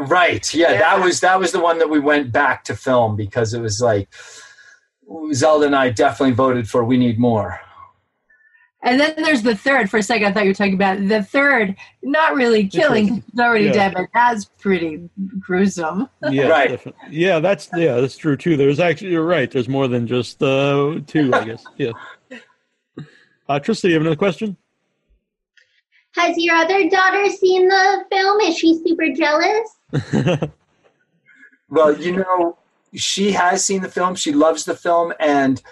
Right. 0.00 0.52
Yeah, 0.54 0.72
Yeah. 0.72 0.78
that 0.78 1.04
was 1.04 1.20
that 1.20 1.38
was 1.38 1.52
the 1.52 1.60
one 1.60 1.78
that 1.78 1.90
we 1.90 2.00
went 2.00 2.32
back 2.32 2.64
to 2.64 2.76
film 2.76 3.16
because 3.16 3.54
it 3.54 3.60
was 3.60 3.80
like 3.80 4.08
Zelda 5.32 5.66
and 5.66 5.76
I 5.76 5.90
definitely 5.90 6.34
voted 6.34 6.68
for 6.68 6.84
we 6.84 6.96
need 6.96 7.18
more. 7.18 7.60
and 8.82 8.98
then 8.98 9.12
there's 9.18 9.42
the 9.42 9.54
third 9.54 9.90
for 9.90 9.98
a 9.98 10.02
second 10.02 10.26
i 10.28 10.32
thought 10.32 10.44
you 10.44 10.48
were 10.50 10.54
talking 10.54 10.72
about 10.72 10.96
the 11.06 11.22
third 11.22 11.76
not 12.02 12.34
really 12.34 12.66
killing 12.66 13.06
he's 13.16 13.38
already 13.38 13.66
Yeah. 13.66 13.72
dead 13.72 13.92
but 13.94 14.06
that's 14.14 14.46
pretty 14.58 15.10
gruesome 15.38 16.08
yeah, 16.30 16.46
Right. 16.48 16.70
definitely. 16.70 17.08
yeah, 17.10 17.40
that's 17.40 17.68
yeah, 17.76 17.96
that's 18.00 18.16
true 18.16 18.38
too. 18.38 18.56
There's 18.56 18.80
actually 18.80 19.10
you're 19.10 19.26
right. 19.26 19.50
There's 19.50 19.68
more 19.68 19.86
than 19.86 20.06
just 20.06 20.42
uh, 20.42 21.00
two, 21.06 21.30
I 21.34 21.44
guess. 21.44 21.64
Yeah. 21.76 21.92
Uh, 23.50 23.58
Trista, 23.60 23.84
you 23.88 23.94
have 23.94 24.02
another 24.02 24.16
question? 24.16 24.56
Has 26.16 26.34
your 26.38 26.56
other 26.56 26.88
daughter 26.88 27.28
seen 27.28 27.68
the 27.68 28.04
film? 28.10 28.40
Is 28.42 28.56
she 28.56 28.80
super 28.86 29.12
jealous? 29.12 29.68
Well, 31.70 31.96
you 31.98 32.16
know, 32.16 32.58
she 32.94 33.30
has 33.32 33.64
seen 33.64 33.80
the 33.82 33.88
film. 33.88 34.16
She 34.16 34.32
loves 34.32 34.64
the 34.64 34.74
film, 34.74 35.14
and 35.20 35.62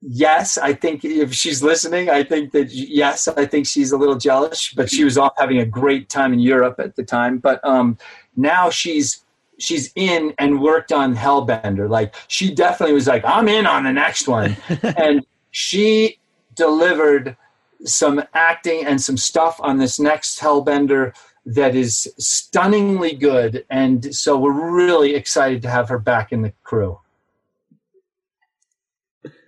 yes, 0.00 0.56
I 0.56 0.72
think 0.72 1.04
if 1.04 1.34
she's 1.34 1.62
listening, 1.62 2.08
I 2.08 2.24
think 2.24 2.52
that 2.52 2.70
yes, 2.72 3.28
I 3.28 3.44
think 3.44 3.66
she's 3.66 3.92
a 3.92 3.98
little 3.98 4.16
jealous. 4.16 4.72
But 4.72 4.90
she 4.90 5.04
was 5.04 5.18
off 5.18 5.34
having 5.36 5.58
a 5.58 5.66
great 5.66 6.08
time 6.08 6.32
in 6.32 6.40
Europe 6.40 6.80
at 6.80 6.96
the 6.96 7.04
time. 7.04 7.38
But 7.38 7.62
um, 7.64 7.98
now 8.34 8.70
she's 8.70 9.22
she's 9.58 9.92
in 9.94 10.32
and 10.38 10.62
worked 10.62 10.90
on 10.90 11.14
Hellbender. 11.14 11.88
Like 11.88 12.14
she 12.28 12.52
definitely 12.54 12.94
was 12.94 13.06
like, 13.06 13.22
I'm 13.26 13.46
in 13.46 13.66
on 13.66 13.84
the 13.84 13.92
next 13.92 14.26
one, 14.26 14.56
and 14.82 15.24
she 15.50 16.18
delivered 16.54 17.36
some 17.84 18.22
acting 18.32 18.86
and 18.86 19.00
some 19.00 19.18
stuff 19.18 19.60
on 19.60 19.76
this 19.76 20.00
next 20.00 20.40
Hellbender 20.40 21.12
that 21.46 21.74
is 21.74 22.12
stunningly 22.18 23.14
good. 23.14 23.64
And 23.70 24.14
so 24.14 24.38
we're 24.38 24.74
really 24.74 25.14
excited 25.14 25.62
to 25.62 25.70
have 25.70 25.88
her 25.88 25.98
back 25.98 26.32
in 26.32 26.42
the 26.42 26.52
crew. 26.62 27.00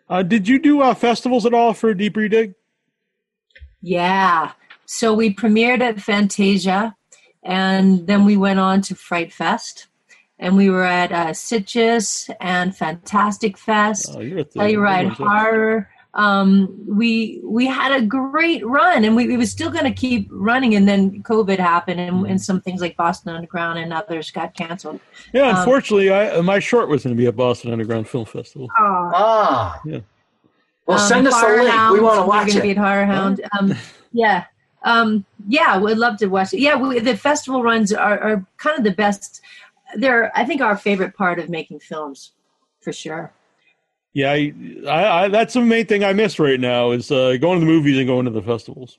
uh, 0.08 0.22
did 0.22 0.48
you 0.48 0.58
do 0.58 0.80
uh, 0.80 0.94
festivals 0.94 1.46
at 1.46 1.54
all 1.54 1.74
for 1.74 1.94
Deep 1.94 2.14
Dig? 2.14 2.54
Yeah. 3.80 4.52
So 4.86 5.14
we 5.14 5.34
premiered 5.34 5.80
at 5.80 6.00
Fantasia, 6.00 6.94
and 7.42 8.06
then 8.06 8.24
we 8.24 8.36
went 8.36 8.60
on 8.60 8.82
to 8.82 8.94
Fright 8.94 9.32
Fest, 9.32 9.86
and 10.38 10.56
we 10.56 10.68
were 10.70 10.84
at 10.84 11.12
uh, 11.12 11.28
Sitges 11.28 12.28
and 12.40 12.76
Fantastic 12.76 13.56
Fest, 13.56 14.10
Oh, 14.14 14.20
you're 14.20 14.40
at 14.40 14.52
Telluride. 14.52 15.10
Horror. 15.10 15.88
Um, 16.14 16.78
we 16.86 17.40
we 17.42 17.66
had 17.66 17.90
a 17.92 18.04
great 18.04 18.66
run, 18.66 19.04
and 19.04 19.16
we, 19.16 19.26
we 19.28 19.36
was 19.38 19.50
still 19.50 19.70
going 19.70 19.84
to 19.84 19.92
keep 19.92 20.28
running, 20.30 20.74
and 20.74 20.86
then 20.86 21.22
COVID 21.22 21.58
happened, 21.58 22.00
and, 22.00 22.26
and 22.26 22.40
some 22.40 22.60
things 22.60 22.82
like 22.82 22.96
Boston 22.98 23.34
Underground 23.34 23.78
and 23.78 23.92
others 23.94 24.30
got 24.30 24.54
canceled. 24.54 25.00
Yeah, 25.32 25.48
Um, 25.48 25.56
unfortunately, 25.56 26.12
I, 26.12 26.40
my 26.42 26.58
short 26.58 26.88
was 26.88 27.02
going 27.04 27.16
to 27.16 27.20
be 27.20 27.26
at 27.28 27.34
Boston 27.36 27.72
Underground 27.72 28.08
Film 28.08 28.26
Festival. 28.26 28.68
Ah. 28.76 29.80
Yeah. 29.86 30.00
Well, 30.84 30.98
Um, 31.00 31.08
send 31.08 31.28
us 31.28 31.42
a 31.42 31.46
link. 31.46 31.70
Hound, 31.70 31.94
we 31.94 32.00
want 32.00 32.16
to 32.16 32.22
we're 32.22 32.26
watch 32.26 32.52
Be 32.60 32.70
it. 32.70 32.76
at 32.76 32.76
Horror 32.76 33.06
Hound. 33.06 33.40
Um, 33.58 33.74
yeah, 34.12 34.44
um, 34.82 35.24
yeah, 35.48 35.78
we'd 35.78 35.96
love 35.96 36.18
to 36.18 36.26
watch 36.26 36.52
it. 36.52 36.60
Yeah, 36.60 36.76
we, 36.76 36.98
the 36.98 37.16
festival 37.16 37.62
runs 37.62 37.90
are, 37.92 38.18
are 38.20 38.46
kind 38.58 38.76
of 38.76 38.84
the 38.84 38.90
best. 38.92 39.40
They're, 39.94 40.30
I 40.36 40.44
think, 40.44 40.60
our 40.60 40.76
favorite 40.76 41.16
part 41.16 41.38
of 41.38 41.48
making 41.48 41.80
films, 41.80 42.32
for 42.80 42.92
sure. 42.92 43.32
Yeah, 44.14 44.32
I, 44.32 44.52
I, 44.86 45.24
I, 45.24 45.28
that's 45.28 45.54
the 45.54 45.62
main 45.62 45.86
thing 45.86 46.04
I 46.04 46.12
miss 46.12 46.38
right 46.38 46.60
now 46.60 46.90
is 46.90 47.10
uh, 47.10 47.36
going 47.40 47.60
to 47.60 47.66
the 47.66 47.70
movies 47.70 47.96
and 47.98 48.06
going 48.06 48.26
to 48.26 48.30
the 48.30 48.42
festivals. 48.42 48.98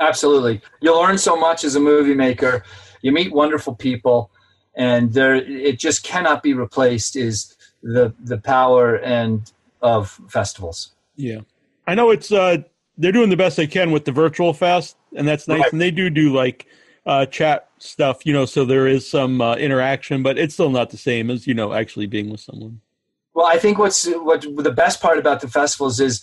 Absolutely. 0.00 0.60
You'll 0.80 1.00
learn 1.00 1.18
so 1.18 1.36
much 1.36 1.62
as 1.64 1.76
a 1.76 1.80
movie 1.80 2.14
maker. 2.14 2.64
You 3.02 3.12
meet 3.12 3.32
wonderful 3.32 3.74
people, 3.74 4.30
and 4.74 5.12
there 5.12 5.34
it 5.34 5.78
just 5.78 6.02
cannot 6.02 6.42
be 6.42 6.54
replaced 6.54 7.16
is 7.16 7.54
the 7.82 8.14
the 8.24 8.38
power 8.38 8.96
and 8.96 9.52
of 9.82 10.18
festivals. 10.28 10.92
Yeah, 11.16 11.40
I 11.86 11.94
know 11.94 12.10
it's 12.10 12.32
uh, 12.32 12.58
they're 12.96 13.12
doing 13.12 13.30
the 13.30 13.36
best 13.36 13.56
they 13.56 13.66
can 13.66 13.92
with 13.92 14.04
the 14.04 14.12
virtual 14.12 14.52
fest, 14.52 14.96
and 15.14 15.28
that's 15.28 15.46
nice. 15.46 15.60
Right. 15.60 15.72
And 15.72 15.80
they 15.80 15.90
do 15.90 16.10
do 16.10 16.32
like 16.32 16.66
uh, 17.06 17.26
chat 17.26 17.68
stuff, 17.78 18.24
you 18.24 18.32
know, 18.32 18.46
so 18.46 18.64
there 18.64 18.86
is 18.86 19.08
some 19.08 19.40
uh, 19.40 19.56
interaction, 19.56 20.22
but 20.22 20.38
it's 20.38 20.54
still 20.54 20.70
not 20.70 20.90
the 20.90 20.96
same 20.96 21.30
as 21.30 21.46
you 21.46 21.54
know 21.54 21.72
actually 21.72 22.06
being 22.06 22.30
with 22.30 22.40
someone. 22.40 22.80
Well, 23.34 23.46
I 23.46 23.58
think 23.58 23.78
what's 23.78 24.06
what 24.06 24.42
the 24.42 24.72
best 24.72 25.00
part 25.00 25.18
about 25.18 25.40
the 25.40 25.48
festivals 25.48 25.98
is, 26.00 26.22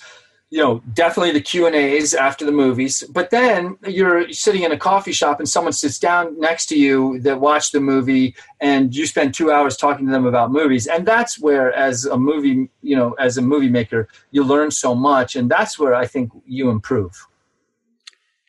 you 0.50 0.60
know, 0.60 0.82
definitely 0.94 1.32
the 1.32 1.42
Q 1.42 1.66
and 1.66 1.76
A's 1.76 2.14
after 2.14 2.46
the 2.46 2.52
movies. 2.52 3.04
But 3.10 3.30
then 3.30 3.78
you're 3.86 4.32
sitting 4.32 4.64
in 4.64 4.72
a 4.72 4.78
coffee 4.78 5.12
shop 5.12 5.40
and 5.40 5.48
someone 5.48 5.74
sits 5.74 6.00
down 6.00 6.40
next 6.40 6.68
to 6.68 6.78
you 6.78 7.20
that 7.20 7.40
watched 7.40 7.74
the 7.74 7.82
movie, 7.82 8.36
and 8.60 8.96
you 8.96 9.06
spend 9.06 9.34
two 9.34 9.52
hours 9.52 9.76
talking 9.78 10.06
to 10.06 10.12
them 10.12 10.26
about 10.26 10.52
movies. 10.52 10.88
And 10.88 11.06
that's 11.06 11.40
where, 11.40 11.74
as 11.74 12.06
a 12.06 12.18
movie, 12.18 12.70
you 12.82 12.96
know, 12.96 13.14
as 13.14 13.38
a 13.38 13.42
movie 13.42 13.70
maker, 13.70 14.08
you 14.32 14.44
learn 14.44 14.72
so 14.72 14.96
much, 14.96 15.36
and 15.36 15.52
that's 15.52 15.78
where 15.78 15.94
I 15.94 16.08
think 16.08 16.32
you 16.46 16.70
improve. 16.70 17.28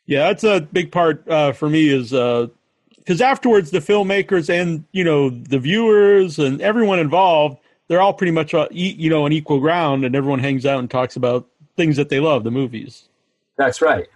Yeah, 0.07 0.29
that's 0.29 0.45
a 0.45 0.61
big 0.61 0.91
part 0.93 1.27
uh, 1.29 1.53
for 1.53 1.69
me 1.69 1.89
is 1.89 2.11
because 2.11 3.21
afterwards 3.21 3.71
the 3.71 3.79
filmmakers 3.79 4.51
and 4.51 4.85
you 4.93 5.05
know 5.05 5.31
the 5.31 5.59
viewers 5.59 6.39
and 6.39 6.61
everyone 6.61 6.99
involved, 6.99 7.59
they're 7.93 8.01
all 8.01 8.15
pretty 8.15 8.31
much 8.31 8.55
uh, 8.55 8.67
e- 8.71 8.97
you 8.99 9.11
know 9.11 9.27
on 9.27 9.33
equal 9.33 9.61
ground, 9.61 10.07
and 10.07 10.17
everyone 10.17 10.39
hangs 10.39 10.65
out 10.65 10.79
and 10.79 10.91
talks 10.91 11.15
about 11.15 11.47
things 11.77 11.95
that 11.99 12.09
they 12.09 12.21
love, 12.21 12.43
the 12.43 12.51
movies. 12.51 13.11
That's 13.59 13.83
right. 13.83 14.09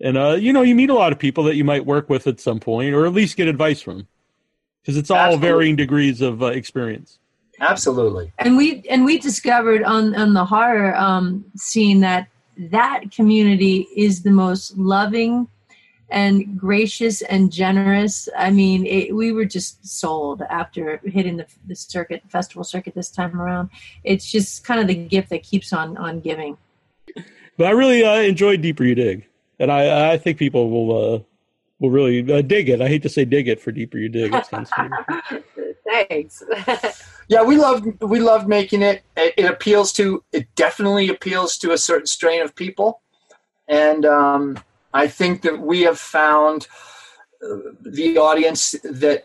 And 0.00 0.16
uh, 0.16 0.36
you 0.38 0.52
know, 0.52 0.62
you 0.62 0.76
meet 0.76 0.88
a 0.88 0.94
lot 0.94 1.10
of 1.10 1.18
people 1.18 1.42
that 1.44 1.56
you 1.56 1.64
might 1.64 1.84
work 1.84 2.08
with 2.08 2.28
at 2.28 2.38
some 2.38 2.60
point, 2.60 2.94
or 2.94 3.04
at 3.04 3.12
least 3.12 3.36
get 3.36 3.48
advice 3.48 3.82
from, 3.82 4.06
because 4.80 4.96
it's 4.96 5.10
all 5.10 5.18
Absolutely. 5.18 5.48
varying 5.48 5.74
degrees 5.74 6.20
of 6.20 6.40
uh, 6.40 6.46
experience. 6.46 7.18
Absolutely. 7.58 8.32
and 8.38 8.56
we 8.56 8.84
and 8.88 9.04
we 9.04 9.18
discovered 9.18 9.82
on 9.82 10.14
on 10.14 10.32
the 10.32 10.44
horror 10.44 10.94
um, 10.96 11.44
scene 11.56 11.98
that 12.00 12.28
that 12.56 13.10
community 13.10 13.88
is 13.96 14.22
the 14.22 14.30
most 14.30 14.78
loving 14.78 15.48
and 16.12 16.58
gracious 16.58 17.22
and 17.22 17.50
generous. 17.50 18.28
I 18.36 18.50
mean, 18.50 18.86
it, 18.86 19.16
we 19.16 19.32
were 19.32 19.46
just 19.46 19.84
sold 19.86 20.42
after 20.42 21.00
hitting 21.04 21.38
the, 21.38 21.46
the 21.66 21.74
circuit 21.74 22.22
festival 22.28 22.62
circuit 22.62 22.94
this 22.94 23.10
time 23.10 23.40
around. 23.40 23.70
It's 24.04 24.30
just 24.30 24.64
kind 24.64 24.80
of 24.80 24.86
the 24.86 24.94
gift 24.94 25.30
that 25.30 25.42
keeps 25.42 25.72
on 25.72 25.96
on 25.96 26.20
giving. 26.20 26.58
But 27.56 27.66
I 27.66 27.70
really 27.70 28.04
uh, 28.04 28.20
enjoyed 28.20 28.60
Deeper 28.60 28.84
You 28.84 28.94
Dig, 28.94 29.26
and 29.58 29.72
I 29.72 30.12
I 30.12 30.18
think 30.18 30.38
people 30.38 30.70
will 30.70 31.14
uh, 31.14 31.20
will 31.80 31.90
really 31.90 32.30
uh, 32.30 32.42
dig 32.42 32.68
it. 32.68 32.80
I 32.80 32.88
hate 32.88 33.02
to 33.02 33.08
say 33.08 33.24
dig 33.24 33.48
it 33.48 33.60
for 33.60 33.72
Deeper 33.72 33.98
You 33.98 34.08
Dig. 34.08 34.34
It 34.34 34.46
sounds. 34.46 34.70
Thanks. 36.08 36.42
Yeah, 37.28 37.42
we 37.44 37.56
loved 37.56 38.02
we 38.02 38.20
loved 38.20 38.46
making 38.46 38.82
it. 38.82 39.04
it. 39.16 39.32
It 39.38 39.44
appeals 39.46 39.92
to 39.92 40.22
it 40.32 40.54
definitely 40.54 41.08
appeals 41.08 41.56
to 41.58 41.72
a 41.72 41.78
certain 41.78 42.06
strain 42.06 42.42
of 42.42 42.54
people, 42.54 43.00
and 43.68 44.04
um, 44.04 44.58
I 44.94 45.08
think 45.08 45.42
that 45.42 45.60
we 45.60 45.82
have 45.82 45.98
found 45.98 46.66
uh, 47.42 47.56
the 47.80 48.18
audience 48.18 48.72
that 48.84 49.24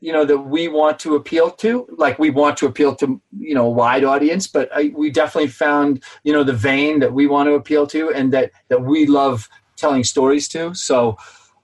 you 0.00 0.12
know 0.12 0.24
that 0.24 0.38
we 0.38 0.68
want 0.68 0.98
to 1.00 1.14
appeal 1.14 1.50
to 1.50 1.86
like 1.96 2.18
we 2.18 2.30
want 2.30 2.56
to 2.58 2.66
appeal 2.66 2.94
to 2.96 3.20
you 3.38 3.54
know 3.54 3.66
a 3.66 3.70
wide 3.70 4.04
audience 4.04 4.48
but 4.48 4.68
I, 4.74 4.92
we 4.94 5.10
definitely 5.10 5.50
found 5.50 6.02
you 6.24 6.32
know 6.32 6.42
the 6.42 6.52
vein 6.52 6.98
that 6.98 7.12
we 7.12 7.26
want 7.26 7.46
to 7.46 7.54
appeal 7.54 7.86
to 7.88 8.10
and 8.10 8.32
that 8.32 8.50
that 8.68 8.82
we 8.82 9.06
love 9.06 9.48
telling 9.76 10.02
stories 10.02 10.48
to 10.48 10.74
so 10.74 11.16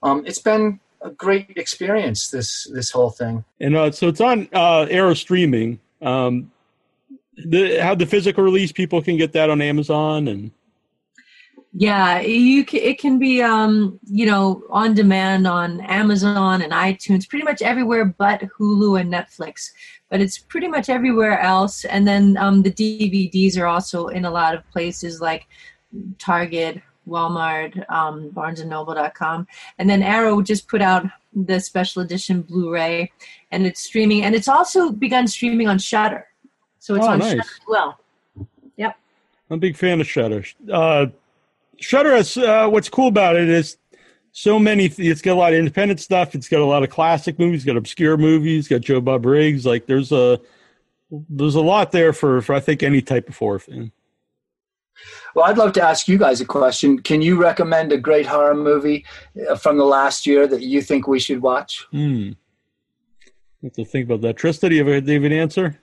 um, 0.03 0.23
it's 0.25 0.39
been 0.39 0.79
a 1.01 1.09
great 1.09 1.57
experience 1.57 2.29
this 2.31 2.67
this 2.73 2.91
whole 2.91 3.09
thing 3.09 3.43
And 3.59 3.75
uh, 3.75 3.91
so 3.91 4.07
it's 4.07 4.21
on 4.21 4.47
uh, 4.53 4.87
Arrow 4.89 5.13
streaming. 5.13 5.79
Um, 6.01 6.51
the 7.35 7.79
how 7.79 7.95
the 7.95 8.05
physical 8.05 8.43
release 8.43 8.71
people 8.71 9.01
can 9.01 9.17
get 9.17 9.31
that 9.33 9.49
on 9.49 9.61
Amazon 9.61 10.27
and 10.27 10.51
Yeah, 11.73 12.19
you 12.21 12.65
can, 12.65 12.79
it 12.79 12.97
can 12.99 13.19
be 13.19 13.41
um, 13.43 13.99
you 14.05 14.25
know 14.25 14.63
on 14.71 14.95
demand 14.95 15.45
on 15.45 15.81
Amazon 15.81 16.61
and 16.63 16.73
iTunes, 16.73 17.29
pretty 17.29 17.45
much 17.45 17.61
everywhere 17.61 18.05
but 18.05 18.41
Hulu 18.41 18.99
and 18.99 19.11
Netflix. 19.13 19.71
But 20.09 20.19
it's 20.21 20.39
pretty 20.39 20.67
much 20.67 20.89
everywhere 20.89 21.39
else. 21.39 21.85
And 21.85 22.07
then 22.07 22.35
um, 22.37 22.63
the 22.63 22.71
DVDs 22.71 23.59
are 23.59 23.67
also 23.67 24.07
in 24.07 24.25
a 24.25 24.31
lot 24.31 24.55
of 24.55 24.67
places 24.71 25.21
like 25.21 25.45
Target, 26.17 26.81
Walmart, 27.07 27.87
um, 27.91 28.31
BarnesandNoble.com. 28.31 29.45
And 29.77 29.87
then 29.87 30.01
Arrow 30.01 30.41
just 30.41 30.67
put 30.67 30.81
out 30.81 31.05
the 31.33 31.59
special 31.59 32.01
edition 32.01 32.41
Blu-ray, 32.41 33.11
and 33.51 33.67
it's 33.67 33.81
streaming. 33.81 34.23
And 34.23 34.33
it's 34.33 34.47
also 34.47 34.91
begun 34.91 35.27
streaming 35.27 35.67
on 35.67 35.77
Shudder, 35.77 36.25
so 36.79 36.95
it's 36.95 37.05
Oh, 37.05 37.09
on 37.09 37.19
nice. 37.19 37.29
Shudder 37.29 37.41
as 37.41 37.59
well. 37.67 37.99
Yep. 38.77 38.97
I'm 39.51 39.57
a 39.57 39.59
big 39.59 39.75
fan 39.75 40.01
of 40.01 40.07
Shudder. 40.09 40.43
Uh, 40.71 41.05
Shudder 41.79 42.15
has 42.15 42.35
uh, 42.37 42.67
what's 42.69 42.89
cool 42.89 43.07
about 43.07 43.35
it 43.35 43.49
is 43.49 43.77
so 44.31 44.59
many. 44.59 44.85
It's 44.85 45.21
got 45.21 45.33
a 45.33 45.39
lot 45.39 45.53
of 45.53 45.59
independent 45.59 45.99
stuff. 45.99 46.35
It's 46.35 46.47
got 46.49 46.59
a 46.61 46.65
lot 46.65 46.83
of 46.83 46.89
classic 46.89 47.39
movies. 47.39 47.61
It's 47.61 47.65
got 47.65 47.77
obscure 47.77 48.17
movies. 48.17 48.59
It's 48.59 48.67
got 48.67 48.81
Joe 48.81 49.01
Bob 49.01 49.23
Briggs. 49.23 49.65
Like 49.65 49.85
there's 49.85 50.11
a 50.11 50.39
there's 51.29 51.55
a 51.55 51.61
lot 51.61 51.91
there 51.91 52.13
for 52.13 52.41
for 52.41 52.53
I 52.53 52.59
think 52.59 52.83
any 52.83 53.01
type 53.01 53.29
of 53.29 53.37
horror 53.37 53.59
fan. 53.59 53.91
well 55.33 55.45
i'd 55.45 55.57
love 55.57 55.71
to 55.73 55.81
ask 55.81 56.07
you 56.07 56.17
guys 56.19 56.41
a 56.41 56.45
question 56.45 56.99
can 56.99 57.21
you 57.21 57.41
recommend 57.41 57.91
a 57.93 57.97
great 57.97 58.25
horror 58.27 58.53
movie 58.53 59.05
uh, 59.49 59.55
from 59.55 59.77
the 59.77 59.85
last 59.85 60.27
year 60.27 60.45
that 60.45 60.61
you 60.61 60.81
think 60.81 61.07
we 61.07 61.19
should 61.19 61.41
watch 61.41 61.87
Hmm. 61.91 62.31
I 63.63 63.65
have 63.65 63.73
to 63.73 63.85
think 63.85 64.05
about 64.05 64.21
that. 64.21 64.35
Trista, 64.37 64.69
do 64.69 64.75
you 64.75 64.85
have, 64.85 64.93
a, 64.93 65.01
do 65.01 65.11
you 65.13 65.21
have 65.21 65.31
an 65.31 65.37
answer? 65.37 65.79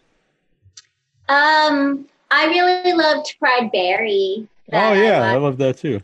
Um, 1.28 2.06
I 2.30 2.46
really 2.46 2.92
loved 2.94 3.34
Fried 3.38 3.70
Barry. 3.72 4.46
Oh 4.72 4.92
yeah, 4.92 5.22
I 5.22 5.32
watched 5.32 5.42
love 5.42 5.58
that 5.58 5.78
too. 5.78 6.00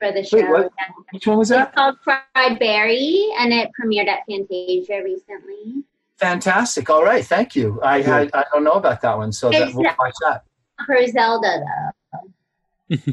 for 0.00 0.12
the 0.12 0.24
show. 0.24 0.36
Wait, 0.38 0.48
what? 0.48 0.70
which 1.12 1.26
one 1.26 1.38
was 1.38 1.48
that? 1.50 1.68
It's 1.68 1.76
that 1.76 1.96
called 2.04 2.20
Fried 2.34 2.58
Barry, 2.58 3.28
and 3.38 3.52
it 3.52 3.70
premiered 3.80 4.08
at 4.08 4.20
Fantasia 4.28 5.02
recently. 5.04 5.84
fantastic 6.16 6.88
all 6.88 7.04
right 7.04 7.26
thank 7.26 7.54
you 7.54 7.78
i 7.82 7.98
I, 7.98 8.30
I 8.32 8.44
don't 8.50 8.64
know 8.64 8.72
about 8.72 9.02
that 9.02 9.18
one 9.18 9.32
so 9.32 9.50
that, 9.50 9.68
It's 9.68 9.74
we'll 9.74 9.84
watch 9.98 10.14
that 10.22 10.44
For 10.86 11.06
Zelda, 11.06 11.62
though. 12.10 12.96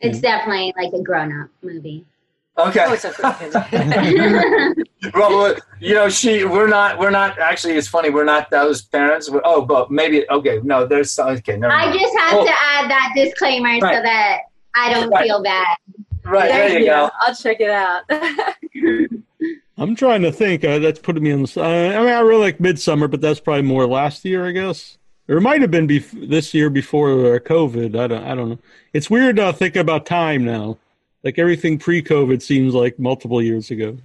it's 0.00 0.20
definitely 0.20 0.74
like 0.76 0.92
a 0.92 1.02
grown-up 1.02 1.50
movie. 1.62 2.04
Okay 2.58 2.80
Oh, 2.86 4.72
well, 5.14 5.54
you 5.78 5.94
know, 5.94 6.08
she. 6.08 6.44
We're 6.44 6.68
not. 6.68 6.98
We're 6.98 7.10
not. 7.10 7.38
Actually, 7.38 7.74
it's 7.74 7.86
funny. 7.88 8.08
We're 8.10 8.24
not 8.24 8.50
those 8.50 8.82
parents. 8.82 9.28
We're, 9.30 9.42
oh, 9.44 9.62
but 9.62 9.90
maybe. 9.90 10.28
Okay, 10.30 10.60
no. 10.62 10.86
There's. 10.86 11.10
some- 11.10 11.28
Okay, 11.28 11.56
never 11.58 11.72
I 11.72 11.86
mind. 11.86 11.98
just 12.00 12.16
have 12.18 12.32
Oh. 12.38 12.44
to 12.46 12.50
add 12.52 12.90
that 12.90 13.12
disclaimer 13.14 13.78
so 13.80 13.88
that 14.02 14.38
I 14.74 14.92
don't 14.92 15.10
Right. 15.10 15.24
feel 15.26 15.42
bad. 15.42 15.76
Right 16.24 16.48
there 16.50 16.78
you 16.78 16.86
go. 16.86 17.10
I'll 17.20 17.34
check 17.34 17.58
it 17.60 17.70
out. 17.70 18.02
I'm 19.78 19.94
trying 19.94 20.22
to 20.22 20.32
think. 20.32 20.64
Uh, 20.64 20.78
that's 20.78 20.98
putting 20.98 21.22
me 21.22 21.32
on 21.32 21.40
the. 21.42 21.48
s- 21.48 21.56
Uh, 21.58 21.62
I 21.62 21.98
mean, 22.00 22.08
I 22.08 22.20
really 22.20 22.40
like 22.40 22.58
Midsommar, 22.58 23.10
but 23.10 23.20
that's 23.20 23.40
probably 23.40 23.62
more 23.62 23.86
last 23.86 24.24
year, 24.24 24.46
I 24.46 24.52
guess. 24.52 24.96
Or 25.28 25.36
it 25.36 25.40
might 25.42 25.60
have 25.60 25.70
been 25.70 25.86
bef- 25.88 26.28
this 26.30 26.54
year 26.54 26.70
before 26.70 27.10
uh, 27.10 27.38
COVID. 27.40 27.98
I 27.98 28.06
don't. 28.06 28.24
I 28.24 28.34
don't 28.34 28.48
know. 28.50 28.58
It's 28.94 29.10
weird 29.10 29.38
uh, 29.38 29.52
thinking 29.52 29.80
about 29.80 30.06
time 30.06 30.44
now. 30.44 30.78
Like 31.26 31.40
everything 31.40 31.76
pre-COVID 31.76 32.40
seems 32.40 32.72
like 32.72 33.00
multiple 33.00 33.42
years 33.42 33.72
ago. 33.72 33.98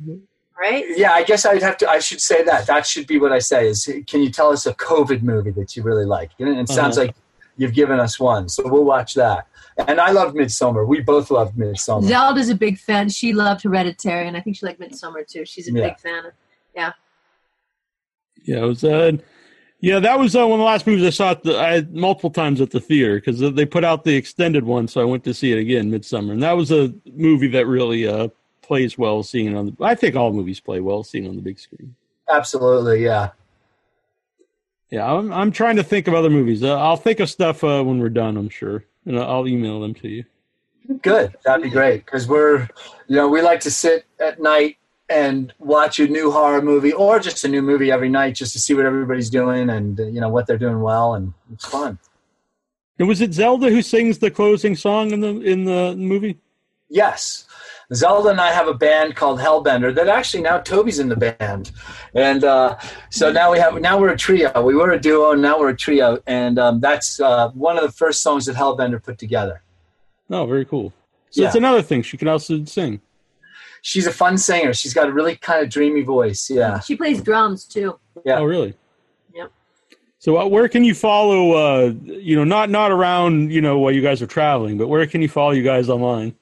right? 0.60 0.84
Yeah, 0.98 1.12
I 1.12 1.22
guess 1.24 1.46
I'd 1.46 1.62
have 1.62 1.78
to. 1.78 1.88
I 1.88 2.00
should 2.00 2.20
say 2.20 2.44
that. 2.46 2.66
That 2.66 2.88
should 2.88 3.06
be 3.06 3.20
what 3.20 3.32
I 3.32 3.38
say. 3.38 3.68
Is 3.68 3.88
can 4.08 4.24
you 4.24 4.32
tell 4.32 4.50
us 4.52 4.66
a 4.66 4.74
COVID 4.74 5.22
movie 5.22 5.52
that 5.52 5.76
you 5.76 5.84
really 5.84 6.06
like? 6.06 6.32
You 6.40 6.48
know, 6.48 6.60
it 6.60 6.68
sounds 6.68 6.98
Uh-huh. 6.98 7.06
like 7.08 7.16
you've 7.58 7.74
given 7.76 8.00
us 8.00 8.20
one, 8.20 8.50
so 8.50 8.64
we'll 8.68 8.86
watch 8.86 9.14
that. 9.14 9.46
And 9.88 10.02
I 10.02 10.10
love 10.10 10.34
Midsommar. 10.34 10.88
We 10.88 11.00
both 11.02 11.30
loved 11.30 11.56
Midsommar. 11.56 12.06
Zelda's 12.08 12.50
a 12.50 12.56
big 12.56 12.80
fan. 12.80 13.08
She 13.10 13.34
loved 13.34 13.62
Hereditary, 13.66 14.28
and 14.28 14.36
I 14.36 14.42
think 14.42 14.56
she 14.58 14.66
liked 14.66 14.80
Midsommar 14.82 15.28
too. 15.28 15.46
She's 15.46 15.68
a 15.68 15.72
Yeah. 15.74 15.90
big 15.90 16.00
fan. 16.00 16.26
Of, 16.26 16.34
Yeah, 16.76 18.58
it 18.64 18.66
was. 18.66 18.84
Uh, 18.84 19.12
yeah, 19.82 20.00
that 20.00 20.20
was 20.20 20.36
uh, 20.36 20.48
one 20.48 20.54
of 20.54 20.60
the 20.60 20.66
last 20.66 20.86
movies 20.86 21.06
I 21.06 21.10
saw 21.10 21.32
at 21.32 21.44
the, 21.44 21.58
I, 21.58 21.82
multiple 21.90 22.30
times 22.30 22.62
at 22.62 22.70
the 22.70 22.80
theater 22.80 23.16
because 23.16 23.40
they 23.40 23.66
put 23.66 23.84
out 23.84 24.04
the 24.04 24.16
extended 24.16 24.64
one, 24.64 24.88
so 24.88 25.02
I 25.02 25.06
went 25.06 25.24
to 25.24 25.34
see 25.34 25.52
it 25.52 25.58
again, 25.58 25.92
Midsommar, 25.92 26.32
and 26.32 26.44
that 26.44 26.56
was 26.56 26.72
a 26.72 26.94
movie 27.14 27.48
that 27.50 27.66
really 27.66 28.08
uh, 28.08 28.30
plays 28.62 28.98
well 28.98 29.24
seeing 29.24 29.48
it 29.48 29.56
on. 29.56 29.66
The, 29.66 29.84
I 29.84 29.96
think 29.96 30.16
all 30.16 30.32
movies 30.32 30.60
play 30.60 30.80
well 30.80 31.04
seeing 31.04 31.28
on 31.28 31.36
the 31.36 31.42
big 31.42 31.60
screen. 31.60 31.96
Absolutely, 32.30 33.04
yeah. 33.04 33.32
Yeah, 34.92 35.12
I'm, 35.12 35.34
I'm 35.34 35.52
trying 35.52 35.78
to 35.78 35.84
think 35.84 36.08
of 36.08 36.14
other 36.14 36.30
movies. 36.30 36.64
Uh, 36.64 36.78
I'll 36.78 36.98
think 36.98 37.20
of 37.20 37.30
stuff 37.30 37.64
uh, 37.64 37.82
when 37.82 38.00
we're 38.00 38.10
done. 38.10 38.38
I'm 38.38 38.50
sure, 38.50 38.86
and 39.06 39.18
I'll 39.18 39.48
email 39.48 39.80
them 39.82 39.96
to 39.96 40.08
you. 40.08 40.26
Good. 41.02 41.36
That'd 41.44 41.64
be 41.64 41.70
great 41.70 42.06
because 42.06 42.28
we're, 42.28 42.68
you 43.08 43.16
know, 43.16 43.30
we 43.30 43.42
like 43.42 43.62
to 43.62 43.72
sit 43.72 44.06
at 44.20 44.42
night 44.42 44.78
and 45.12 45.54
watch 45.60 46.00
a 46.00 46.08
new 46.08 46.32
horror 46.32 46.62
movie 46.62 46.94
or 46.94 47.20
just 47.20 47.44
a 47.44 47.48
new 47.48 47.62
movie 47.62 47.92
every 47.92 48.10
night 48.10 48.34
just 48.36 48.54
to 48.54 48.60
see 48.60 48.74
what 48.74 48.86
everybody's 48.86 49.30
doing 49.30 49.70
and 49.70 50.00
uh, 50.00 50.04
you 50.06 50.22
know 50.22 50.30
what 50.30 50.48
they're 50.48 50.58
doing 50.58 50.82
well 50.82 51.14
and 51.16 51.34
it's 51.54 51.66
fun. 51.66 52.00
And 52.98 53.08
was 53.08 53.20
it 53.22 53.34
Zelda 53.34 53.70
who 53.70 53.82
sings 53.82 54.20
the 54.20 54.32
closing 54.32 54.76
song 54.76 55.12
in 55.12 55.20
the 55.20 55.40
in 55.42 55.66
the 55.66 55.96
movie? 55.96 56.38
Yes. 56.90 57.46
Zelda 57.94 58.30
and 58.30 58.40
I 58.40 58.52
have 58.54 58.70
a 58.70 58.74
band 58.74 59.18
called 59.18 59.40
Hellbender 59.40 59.94
that 59.96 60.08
actually 60.08 60.44
now 60.44 60.60
Toby's 60.60 61.00
in 61.00 61.10
the 61.10 61.16
band, 61.18 61.72
and 62.16 62.42
uh, 62.46 62.78
so 63.10 63.34
now 63.34 63.52
we 63.52 63.60
have 63.60 63.82
now 63.82 64.00
we're 64.00 64.12
a 64.14 64.18
trio. 64.18 64.50
We 64.64 64.76
were 64.76 64.92
a 64.92 65.00
duo, 65.00 65.32
and 65.34 65.42
now 65.42 65.60
we're 65.60 65.70
a 65.72 65.76
trio, 65.76 66.20
and 66.26 66.58
um, 66.58 66.80
that's 66.80 67.20
uh, 67.20 67.50
one 67.50 67.76
of 67.78 67.84
the 67.84 67.92
first 67.92 68.22
songs 68.22 68.46
that 68.46 68.56
Hellbender 68.56 69.04
put 69.04 69.18
together. 69.18 69.62
Oh, 70.30 70.46
very 70.46 70.64
cool. 70.64 70.94
So 71.32 71.44
it's 71.44 71.54
Yeah. 71.56 71.60
another 71.60 71.82
thing. 71.82 72.02
She 72.02 72.16
can 72.16 72.30
also 72.30 72.64
sing. 72.64 73.02
She's 73.82 74.06
a 74.06 74.12
fun 74.12 74.38
singer. 74.38 74.74
She's 74.74 74.94
got 74.94 75.10
a 75.10 75.12
really 75.12 75.36
kind 75.36 75.64
of 75.64 75.70
dreamy 75.70 76.04
voice. 76.04 76.50
Yeah, 76.50 76.80
she 76.80 76.96
plays 76.96 77.22
drums 77.22 77.66
too. 77.66 78.00
Yeah. 78.26 78.40
Oh, 78.40 78.44
really? 78.44 78.76
Yep. 79.34 79.52
So 80.20 80.38
uh, 80.38 80.48
where 80.48 80.70
can 80.70 80.84
you 80.84 80.94
follow? 80.94 81.54
Uh, 81.54 81.94
you 82.04 82.36
know, 82.36 82.44
not 82.44 82.70
not 82.70 82.92
around. 82.92 83.52
You 83.52 83.62
know, 83.62 83.80
while 83.80 83.92
you 83.92 84.02
guys 84.02 84.22
are 84.22 84.28
traveling, 84.28 84.78
but 84.78 84.88
where 84.88 85.06
can 85.08 85.22
you 85.22 85.30
follow 85.30 85.52
you 85.52 85.64
guys 85.64 85.90
online? 85.90 86.36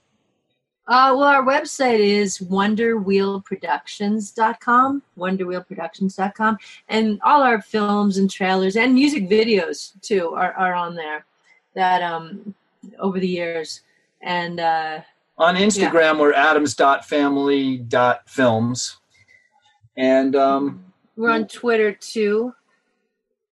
Uh, 0.89 1.13
well, 1.15 1.27
our 1.27 1.43
website 1.43 1.99
is 1.99 2.39
wonderwheelproductions.com, 2.39 5.03
wonderwheelproductions.com, 5.19 6.57
and 6.89 7.19
all 7.23 7.43
our 7.43 7.61
films 7.61 8.17
and 8.17 8.31
trailers 8.31 8.75
and 8.75 8.95
music 8.95 9.29
videos 9.29 9.91
too 10.01 10.33
are, 10.33 10.53
are 10.53 10.73
on 10.73 10.95
there. 10.95 11.25
That 11.75 12.01
um 12.01 12.55
over 12.97 13.19
the 13.19 13.27
years, 13.27 13.81
and 14.21 14.59
uh, 14.59 15.01
on 15.39 15.55
Instagram 15.55 16.19
we're 16.19 16.33
adams.family.films, 16.33 18.97
and 19.97 20.35
um, 20.35 20.85
we're 21.15 21.31
on 21.31 21.47
Twitter 21.47 21.93
too. 21.93 22.53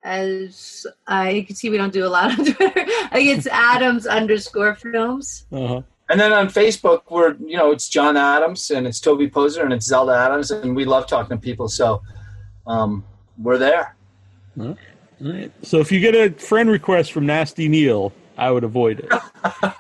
As 0.03 0.87
I 1.07 1.31
you 1.31 1.47
can 1.47 1.57
see, 1.57 1.71
we 1.71 1.79
don't 1.79 1.93
do 1.93 2.07
a 2.07 2.09
lot 2.09 2.39
on 2.39 2.45
Twitter. 2.45 2.73
I 2.77 3.09
think 3.13 3.39
it's 3.39 3.47
Adams 3.47 4.07
underscore 4.07 4.75
films. 4.75 5.47
Uh-huh. 5.51 5.81
And 6.09 6.21
then 6.21 6.33
on 6.33 6.47
Facebook, 6.49 7.03
we're 7.11 7.35
you 7.37 7.57
know 7.57 7.73
it's 7.73 7.89
John 7.89 8.17
Adams 8.17 8.71
and 8.71 8.87
it's 8.87 9.01
Toby 9.01 9.29
Poser 9.29 9.65
and 9.65 9.73
it's 9.73 9.87
Zelda 9.87 10.17
Adams, 10.17 10.51
and 10.51 10.77
we 10.77 10.85
love 10.85 11.07
talking 11.07 11.37
to 11.37 11.41
people, 11.41 11.69
so 11.69 12.03
um, 12.67 13.05
we're 13.39 13.59
there. 13.59 13.95
All 14.59 14.77
right. 15.21 15.53
So 15.63 15.79
if 15.81 15.93
you 15.93 16.01
get 16.01 16.15
a 16.15 16.31
friend 16.39 16.71
request 16.71 17.13
from 17.13 17.27
Nasty 17.27 17.69
Neal, 17.69 18.13
I 18.39 18.51
would 18.51 18.65
avoid 18.65 19.01
it. 19.01 19.13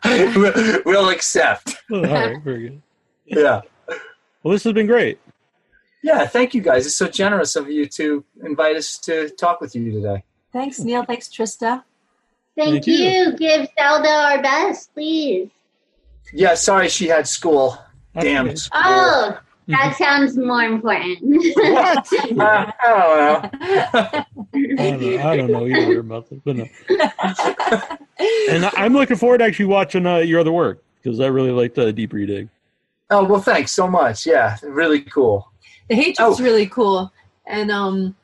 we'll 0.37 0.83
we'll 0.85 1.09
accept. 1.11 1.77
All 1.93 2.03
right. 2.03 2.41
Very 2.43 2.69
good. 2.69 2.83
Yeah, 3.27 3.63
Well, 4.43 4.53
this 4.53 4.63
has 4.65 4.73
been 4.73 4.87
great. 4.87 5.19
yeah. 6.03 6.27
Thank 6.27 6.55
you 6.55 6.61
guys. 6.61 6.87
It's 6.87 6.95
so 6.95 7.09
generous 7.09 7.57
of 7.57 7.69
you 7.69 7.87
to 7.87 8.25
invite 8.45 8.77
us 8.77 8.99
to 8.99 9.29
talk 9.31 9.61
with 9.61 9.75
you 9.75 9.91
today. 9.91 10.23
Thanks, 10.53 10.79
Neal. 10.81 11.05
Thanks, 11.05 11.29
Trista. 11.29 11.83
Thank, 12.57 12.85
Thank 12.85 12.87
you. 12.87 12.95
you. 12.95 13.33
Give 13.37 13.69
Zelda 13.79 14.09
our 14.09 14.43
best, 14.43 14.95
please. 14.95 15.51
Yeah, 16.33 16.55
sorry 16.55 16.89
she 16.89 17.09
had 17.09 17.27
school. 17.29 17.77
Damn. 18.19 18.47
okay. 18.47 18.55
school. 18.57 18.81
Oh, 18.85 19.39
that 19.69 19.97
sounds 19.97 20.37
more 20.39 20.63
important. 20.63 21.19
What? 21.57 22.07
Uh, 22.39 22.73
I 22.81 22.83
don't 22.85 23.53
know. 23.53 24.25
I 24.55 24.56
don't 24.77 25.01
know, 25.01 25.19
I 25.29 25.37
don't 25.37 25.51
know 25.51 25.67
either 25.67 26.01
about 26.07 26.29
this, 26.31 26.41
but 26.45 26.57
no. 26.57 26.67
And 28.49 28.65
I- 28.67 28.73
I'm 28.77 28.93
looking 28.93 29.17
forward 29.17 29.39
to 29.39 29.45
actually 29.45 29.67
watching 29.67 30.07
uh, 30.07 30.19
your 30.19 30.41
other 30.41 30.53
work 30.53 30.83
because 31.03 31.21
I 31.21 31.27
really 31.27 31.51
liked 31.51 31.79
uh, 31.79 31.93
Deep 31.93 32.13
Reading. 32.13 32.51
Oh 33.11 33.25
well, 33.25 33.41
thanks 33.41 33.73
so 33.73 33.87
much. 33.89 34.27
Yeah, 34.27 34.57
really 34.63 35.01
cool. 35.03 35.51
The 35.89 35.95
Hatred's 35.95 36.41
Oh. 36.41 36.43
really 36.43 36.67
cool, 36.67 37.13
and 37.47 37.71
um, 37.71 38.17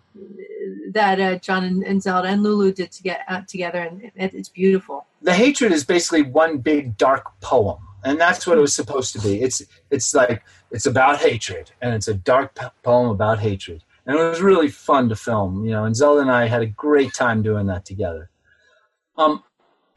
that 0.92 1.20
uh, 1.20 1.36
John 1.38 1.64
and, 1.64 1.82
and 1.84 2.03
Zelda 2.03 2.28
and 2.28 2.42
Lulu 2.42 2.72
did 2.72 2.90
to 2.92 3.03
get 3.03 3.20
uh, 3.28 3.42
together, 3.46 3.78
and 3.80 4.03
it, 4.03 4.34
it's 4.34 4.48
beautiful. 4.48 5.07
The 5.22 5.32
hatred 5.34 5.70
is 5.72 5.84
basically 5.84 6.22
one 6.22 6.59
big 6.59 6.96
dark 6.96 7.26
poem, 7.40 7.78
and 8.05 8.20
that's 8.20 8.44
what 8.46 8.59
it 8.59 8.61
was 8.61 8.74
supposed 8.74 9.12
to 9.12 9.20
be. 9.20 9.40
It's 9.40 9.62
it's 9.92 10.12
like 10.14 10.42
it's 10.72 10.86
about 10.86 11.18
hatred, 11.20 11.70
and 11.80 11.94
it's 11.94 12.09
a 12.09 12.14
dark 12.14 12.59
poem 12.82 13.11
about 13.11 13.38
hatred, 13.38 13.84
and 14.07 14.18
it 14.18 14.22
was 14.22 14.42
really 14.42 14.68
fun 14.68 15.09
to 15.09 15.16
film. 15.16 15.64
You 15.64 15.72
know, 15.72 15.84
and 15.84 15.96
Zelda 15.96 16.20
and 16.20 16.30
I 16.30 16.46
had 16.46 16.62
a 16.62 16.66
great 16.66 17.14
time 17.14 17.42
doing 17.42 17.66
that 17.66 17.84
together. 17.84 18.30
Um, 19.16 19.42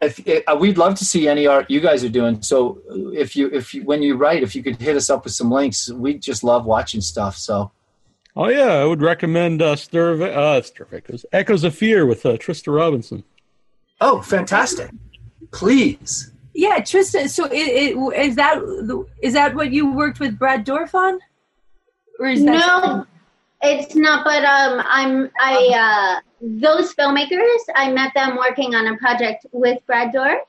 if, 0.01 0.19
if 0.27 0.43
uh, 0.47 0.57
we'd 0.59 0.77
love 0.77 0.95
to 0.95 1.05
see 1.05 1.27
any 1.27 1.47
art 1.47 1.69
you 1.69 1.79
guys 1.79 2.03
are 2.03 2.09
doing, 2.09 2.41
so 2.41 2.81
if 3.13 3.35
you 3.35 3.47
if 3.47 3.73
you 3.73 3.83
when 3.83 4.01
you 4.01 4.15
write, 4.15 4.43
if 4.43 4.55
you 4.55 4.63
could 4.63 4.81
hit 4.81 4.95
us 4.95 5.09
up 5.09 5.23
with 5.23 5.33
some 5.33 5.49
links, 5.49 5.91
we 5.91 6.17
just 6.17 6.43
love 6.43 6.65
watching 6.65 7.01
stuff. 7.01 7.37
So 7.37 7.71
Oh 8.37 8.49
yeah, 8.49 8.73
I 8.73 8.85
would 8.85 9.01
recommend 9.01 9.61
uh, 9.61 9.77
Stir 9.77 10.21
uh, 10.21 10.61
Stir 10.61 10.87
Echoes, 10.91 11.25
Echoes 11.31 11.63
of 11.63 11.73
Fear 11.73 12.05
with 12.05 12.25
uh, 12.25 12.33
Trista 12.33 12.75
Robinson. 12.75 13.23
oh, 14.01 14.21
fantastic! 14.21 14.91
Please. 15.51 16.31
Yeah, 16.53 16.79
Trista. 16.79 17.29
So 17.29 17.45
it, 17.45 17.95
it, 17.95 17.97
is 18.17 18.35
that 18.35 18.57
is 19.21 19.33
that 19.33 19.55
what 19.55 19.71
you 19.71 19.91
worked 19.91 20.19
with 20.19 20.37
Brad 20.37 20.65
Dourif 20.65 20.93
on, 20.93 21.19
or 22.19 22.27
is 22.27 22.43
that 22.43 22.51
No, 22.51 23.07
it's 23.66 23.95
not. 23.95 24.24
But 24.24 24.43
um, 24.43 24.84
I'm 24.88 25.30
I 25.39 26.20
uh, 26.20 26.22
those 26.41 26.93
filmmakers. 26.93 27.59
I 27.76 27.91
met 27.91 28.13
them 28.16 28.38
working 28.38 28.76
on 28.76 28.88
a 28.88 28.97
project 28.97 29.45
with 29.51 29.80
Brad 29.86 30.13
Dourif, 30.13 30.39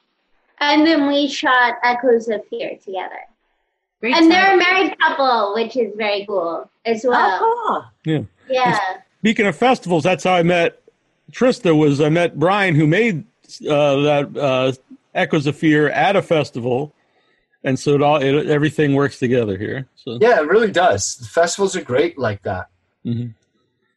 and 0.61 0.87
then 0.87 1.09
we 1.09 1.29
shot 1.29 1.75
Echoes 1.83 2.29
of 2.29 2.47
Fear 2.49 2.79
together. 2.85 3.21
Great 4.01 4.15
And 4.15 4.31
they're 4.31 4.55
a 4.55 4.57
married 4.57 4.99
couple, 4.99 5.55
which 5.55 5.77
is 5.77 5.93
very 5.97 6.27
cool 6.27 6.71
as 6.85 7.05
well. 7.05 7.39
Oh, 7.43 7.85
Yeah. 8.49 8.79
Speaking 9.21 9.47
of 9.47 9.57
festivals, 9.57 10.05
that's 10.05 10.25
how 10.25 10.35
I 10.35 10.43
met 10.43 10.83
Trista. 11.33 11.77
Was 11.77 12.01
I 12.01 12.09
met 12.11 12.39
Brian, 12.39 12.75
who 12.75 12.87
made 12.87 13.25
uh, 13.69 13.97
that 14.03 14.37
uh, 14.37 14.73
Echoes 15.15 15.47
of 15.47 15.57
Fear 15.57 15.89
at 15.91 16.15
a 16.15 16.23
festival, 16.23 16.95
and 17.65 17.79
so 17.79 17.95
it 17.95 18.03
all 18.03 18.23
it, 18.23 18.47
everything 18.47 18.95
works 18.95 19.19
together 19.19 19.57
here. 19.57 19.89
So 19.97 20.19
Yeah, 20.21 20.41
it 20.41 20.49
really 20.49 20.71
does. 20.71 21.17
The 21.17 21.27
festivals 21.27 21.75
are 21.75 21.83
great 21.83 22.19
like 22.19 22.43
that. 22.43 22.69
Mhm. 23.07 23.35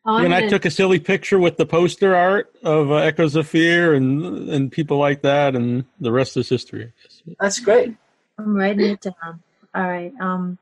Oh, 0.06 0.16
I'm 0.16 0.26
and 0.26 0.34
I 0.34 0.40
gonna- 0.40 0.50
took 0.50 0.66
a 0.66 0.72
silly 0.72 1.00
picture 1.00 1.38
with 1.40 1.58
the 1.58 1.66
poster 1.66 2.16
art 2.16 2.56
of 2.64 2.90
uh, 2.92 2.96
Echoes 2.96 3.36
of 3.36 3.48
Fear 3.48 3.94
and 3.96 4.50
and 4.50 4.72
people 4.72 4.98
like 4.98 5.22
that, 5.24 5.56
and 5.56 5.84
the 6.00 6.12
rest 6.12 6.38
is 6.38 6.48
history. 6.50 6.94
That's 7.40 7.60
great. 7.60 7.96
I'm 8.38 8.56
writing 8.56 8.92
it 8.92 9.02
down. 9.02 9.44
All 9.76 9.88
right. 9.88 10.14
Um. 10.22 10.58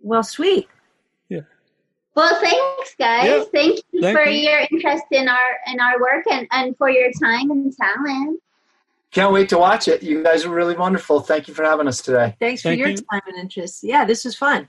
Well, 0.00 0.24
sweet. 0.24 0.68
Yeah. 1.28 1.42
Well, 2.16 2.40
thanks, 2.40 2.94
guys. 2.98 3.26
Yeah. 3.26 3.44
Thank 3.52 3.80
you 3.92 4.00
Thank 4.02 4.18
for 4.18 4.24
you. 4.24 4.50
your 4.50 4.60
interest 4.70 5.04
in 5.12 5.28
our 5.28 5.48
in 5.72 5.78
our 5.80 6.00
work 6.00 6.24
and, 6.30 6.48
and 6.50 6.76
for 6.76 6.90
your 6.90 7.10
time 7.22 7.50
and 7.52 7.72
talent. 7.76 8.40
Can't 9.12 9.32
wait 9.32 9.48
to 9.50 9.58
watch 9.58 9.88
it. 9.88 10.02
You 10.02 10.22
guys 10.24 10.44
are 10.44 10.50
really 10.50 10.74
wonderful. 10.76 11.20
Thank 11.20 11.46
you 11.46 11.54
for 11.54 11.62
having 11.64 11.86
us 11.86 12.00
today. 12.02 12.34
Thanks 12.40 12.62
for 12.62 12.68
Thank 12.70 12.80
your 12.80 12.88
you. 12.88 12.96
time 12.96 13.20
and 13.28 13.36
interest. 13.38 13.84
Yeah, 13.84 14.04
this 14.04 14.24
was 14.24 14.34
fun. 14.34 14.68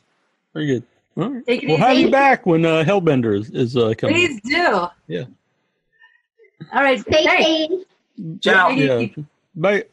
Very 0.54 0.68
good. 0.68 0.84
All 1.16 1.30
right. 1.30 1.46
Take 1.46 1.64
it 1.64 1.68
We'll 1.68 1.78
have 1.78 1.98
you 1.98 2.10
back 2.10 2.46
when 2.46 2.66
uh, 2.66 2.84
Hellbender 2.84 3.38
is, 3.40 3.50
is 3.52 3.78
uh, 3.78 3.94
coming. 3.98 4.16
Please 4.16 4.42
do. 4.42 4.88
Yeah. 5.08 5.26
All 6.74 6.82
right. 6.82 7.00
Stay 7.00 7.24
safe. 7.24 7.72
Ciao. 8.42 8.70
Yeah. 8.70 9.08
Bye. 9.56 9.86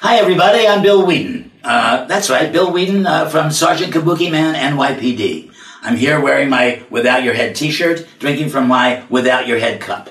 Hi, 0.00 0.16
everybody. 0.16 0.66
I'm 0.66 0.82
Bill 0.82 1.06
Wheaton. 1.06 1.52
Uh, 1.62 2.06
that's 2.06 2.28
right, 2.28 2.52
Bill 2.52 2.72
Wheaton 2.72 3.06
uh, 3.06 3.28
from 3.28 3.52
Sergeant 3.52 3.92
Kabukiman 3.94 4.54
NYPD. 4.56 5.52
I'm 5.82 5.96
here 5.96 6.20
wearing 6.20 6.48
my 6.48 6.82
Without 6.90 7.22
Your 7.22 7.34
Head 7.34 7.54
t-shirt, 7.54 8.06
drinking 8.18 8.48
from 8.48 8.66
my 8.66 9.04
Without 9.10 9.46
Your 9.46 9.60
Head 9.60 9.80
cup. 9.80 10.10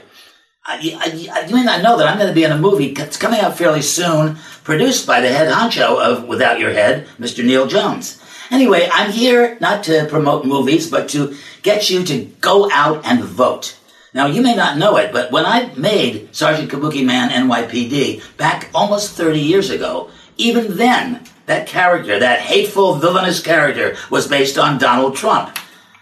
I, 0.64 0.98
I, 0.98 1.46
you 1.48 1.56
may 1.56 1.64
not 1.64 1.82
know 1.82 1.98
that 1.98 2.08
I'm 2.08 2.18
going 2.18 2.30
to 2.30 2.34
be 2.34 2.44
in 2.46 2.52
a 2.52 2.58
movie 2.58 2.94
that's 2.94 3.18
coming 3.18 3.42
out 3.42 3.58
fairly 3.58 3.82
soon, 3.82 4.38
produced 4.64 5.06
by 5.06 5.20
the 5.20 5.28
head 5.30 5.52
honcho 5.52 6.00
of 6.00 6.26
Without 6.26 6.60
Your 6.60 6.72
Head, 6.72 7.08
Mr. 7.20 7.44
Neal 7.44 7.68
Jones. 7.68 8.21
Anyway, 8.52 8.90
I'm 8.92 9.12
here 9.12 9.58
not 9.62 9.84
to 9.86 10.06
promote 10.10 10.46
movies, 10.46 10.90
but 10.90 11.10
to 11.10 11.36
get 11.64 11.90
you 11.90 12.04
to 12.04 12.26
go 12.42 12.70
out 12.70 13.06
and 13.06 13.24
vote. 13.24 13.78
Now, 14.14 14.26
you 14.26 14.42
may 14.42 14.56
not 14.56 14.78
know 14.78 14.98
it, 14.98 15.14
but 15.14 15.32
when 15.32 15.46
I 15.46 15.74
made 15.76 16.36
Sergeant 16.36 16.70
Kabukiman 16.70 17.30
NYPD 17.30 18.36
back 18.36 18.70
almost 18.76 19.14
30 19.14 19.40
years 19.40 19.70
ago, 19.70 20.12
even 20.36 20.76
then, 20.76 21.24
that 21.46 21.66
character, 21.66 22.20
that 22.20 22.40
hateful, 22.40 22.96
villainous 22.96 23.42
character, 23.42 23.96
was 24.10 24.28
based 24.28 24.58
on 24.58 24.78
Donald 24.78 25.16
Trump. 25.16 25.58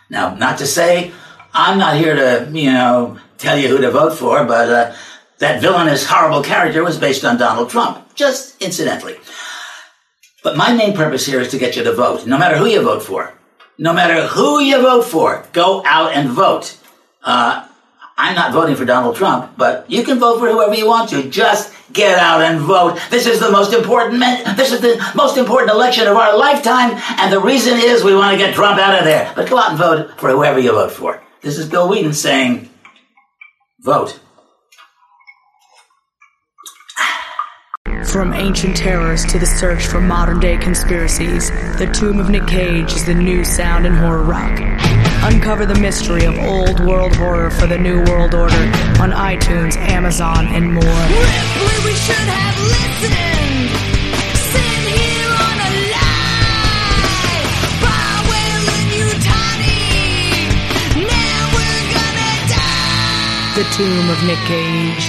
Now, 0.10 0.34
not 0.34 0.58
to 0.58 0.66
say 0.66 1.12
I'm 1.54 1.78
not 1.78 1.98
here 1.98 2.16
to, 2.16 2.50
you 2.52 2.72
know, 2.72 3.20
tell 3.38 3.58
you 3.58 3.68
who 3.68 3.78
to 3.80 3.92
vote 3.92 4.18
for, 4.18 4.44
but 4.46 4.70
uh, 4.70 4.96
that 5.38 5.62
villainous, 5.62 6.06
horrible 6.06 6.44
character 6.44 6.84
was 6.84 6.98
based 6.98 7.24
on 7.24 7.38
Donald 7.38 7.70
Trump, 7.70 8.16
just 8.16 8.62
incidentally. 8.62 9.18
But 10.44 10.58
my 10.58 10.74
main 10.74 10.96
purpose 10.96 11.26
here 11.26 11.42
is 11.42 11.52
to 11.52 11.58
get 11.58 11.76
you 11.76 11.84
to 11.84 11.94
vote, 11.94 12.26
no 12.26 12.38
matter 12.38 12.58
who 12.58 12.66
you 12.66 12.82
vote 12.82 13.04
for. 13.04 13.34
No 13.78 13.94
matter 13.94 14.28
who 14.28 14.60
you 14.60 14.82
vote 14.82 15.06
for, 15.06 15.46
go 15.54 15.84
out 15.86 16.14
and 16.14 16.30
vote. 16.30 16.78
Uh, 17.24 17.66
I'm 18.18 18.36
not 18.36 18.52
voting 18.52 18.76
for 18.76 18.84
Donald 18.84 19.16
Trump, 19.16 19.54
but 19.56 19.90
you 19.90 20.04
can 20.04 20.20
vote 20.20 20.40
for 20.40 20.50
whoever 20.50 20.76
you 20.76 20.86
want 20.86 21.10
to. 21.12 21.30
Just 21.30 21.74
get 21.94 22.20
out 22.20 22.42
and 22.42 22.60
vote. 22.60 23.00
This 23.10 23.26
is 23.26 23.40
the 23.40 23.50
most 23.50 23.74
important. 23.74 24.20
This 24.58 24.74
is 24.74 24.82
the 24.82 25.02
most 25.16 25.38
important 25.38 25.72
election 25.72 26.08
of 26.08 26.18
our 26.18 26.38
lifetime, 26.38 27.02
and 27.18 27.32
the 27.32 27.40
reason 27.40 27.78
is 27.78 28.04
we 28.04 28.14
want 28.14 28.34
to 28.34 28.38
get 28.38 28.54
Trump 28.54 28.80
out 28.80 29.00
of 29.00 29.06
there. 29.06 29.32
But 29.36 29.50
go 29.50 29.58
out 29.58 29.70
and 29.70 29.78
vote 29.78 30.20
for 30.20 30.30
whoever 30.30 30.60
you 30.60 30.72
vote 30.72 30.92
for. 30.92 31.24
This 31.42 31.58
is 31.58 31.70
Bill 31.70 31.88
Wheaton 31.88 32.14
saying, 32.14 32.70
vote. 33.80 34.20
From 38.12 38.34
ancient 38.34 38.76
terrors 38.76 39.24
to 39.26 39.38
the 39.38 39.46
search 39.46 39.86
for 39.86 40.02
modern 40.02 40.40
day 40.40 40.58
conspiracies, 40.58 41.52
The 41.78 41.86
Tomb 41.94 42.20
of 42.20 42.28
Nick 42.32 42.48
Cage 42.48 42.92
is 42.94 43.06
the 43.06 43.14
new 43.14 43.44
sound 43.46 43.86
in 43.86 43.94
horror 43.94 44.24
rock. 44.24 44.60
Uncover 45.32 45.68
the 45.68 45.76
mystery 45.76 46.26
of 46.26 46.36
old 46.40 46.80
world 46.80 47.16
horror 47.16 47.52
for 47.52 47.68
the 47.68 47.78
new 47.78 48.04
world 48.06 48.34
order 48.34 48.56
on 49.00 49.12
iTunes, 49.12 49.78
Amazon, 49.78 50.48
and 50.48 50.74
more. 50.74 50.84
Ripley, 50.84 51.78
we 51.86 51.94
should 51.94 52.16
have 52.16 52.58
listened. 52.66 53.70
Here 54.90 55.30
on 55.30 55.60
a 55.62 55.72
lie. 55.94 57.46
By 57.78 58.26
whaling 58.26 58.90
you. 58.90 59.06
Now 61.06 61.42
we're 61.54 61.86
gonna 61.94 62.34
die. 62.50 63.54
The 63.54 63.66
Tomb 63.78 64.10
of 64.10 64.18
Nick 64.26 64.42
Cage. 64.50 65.09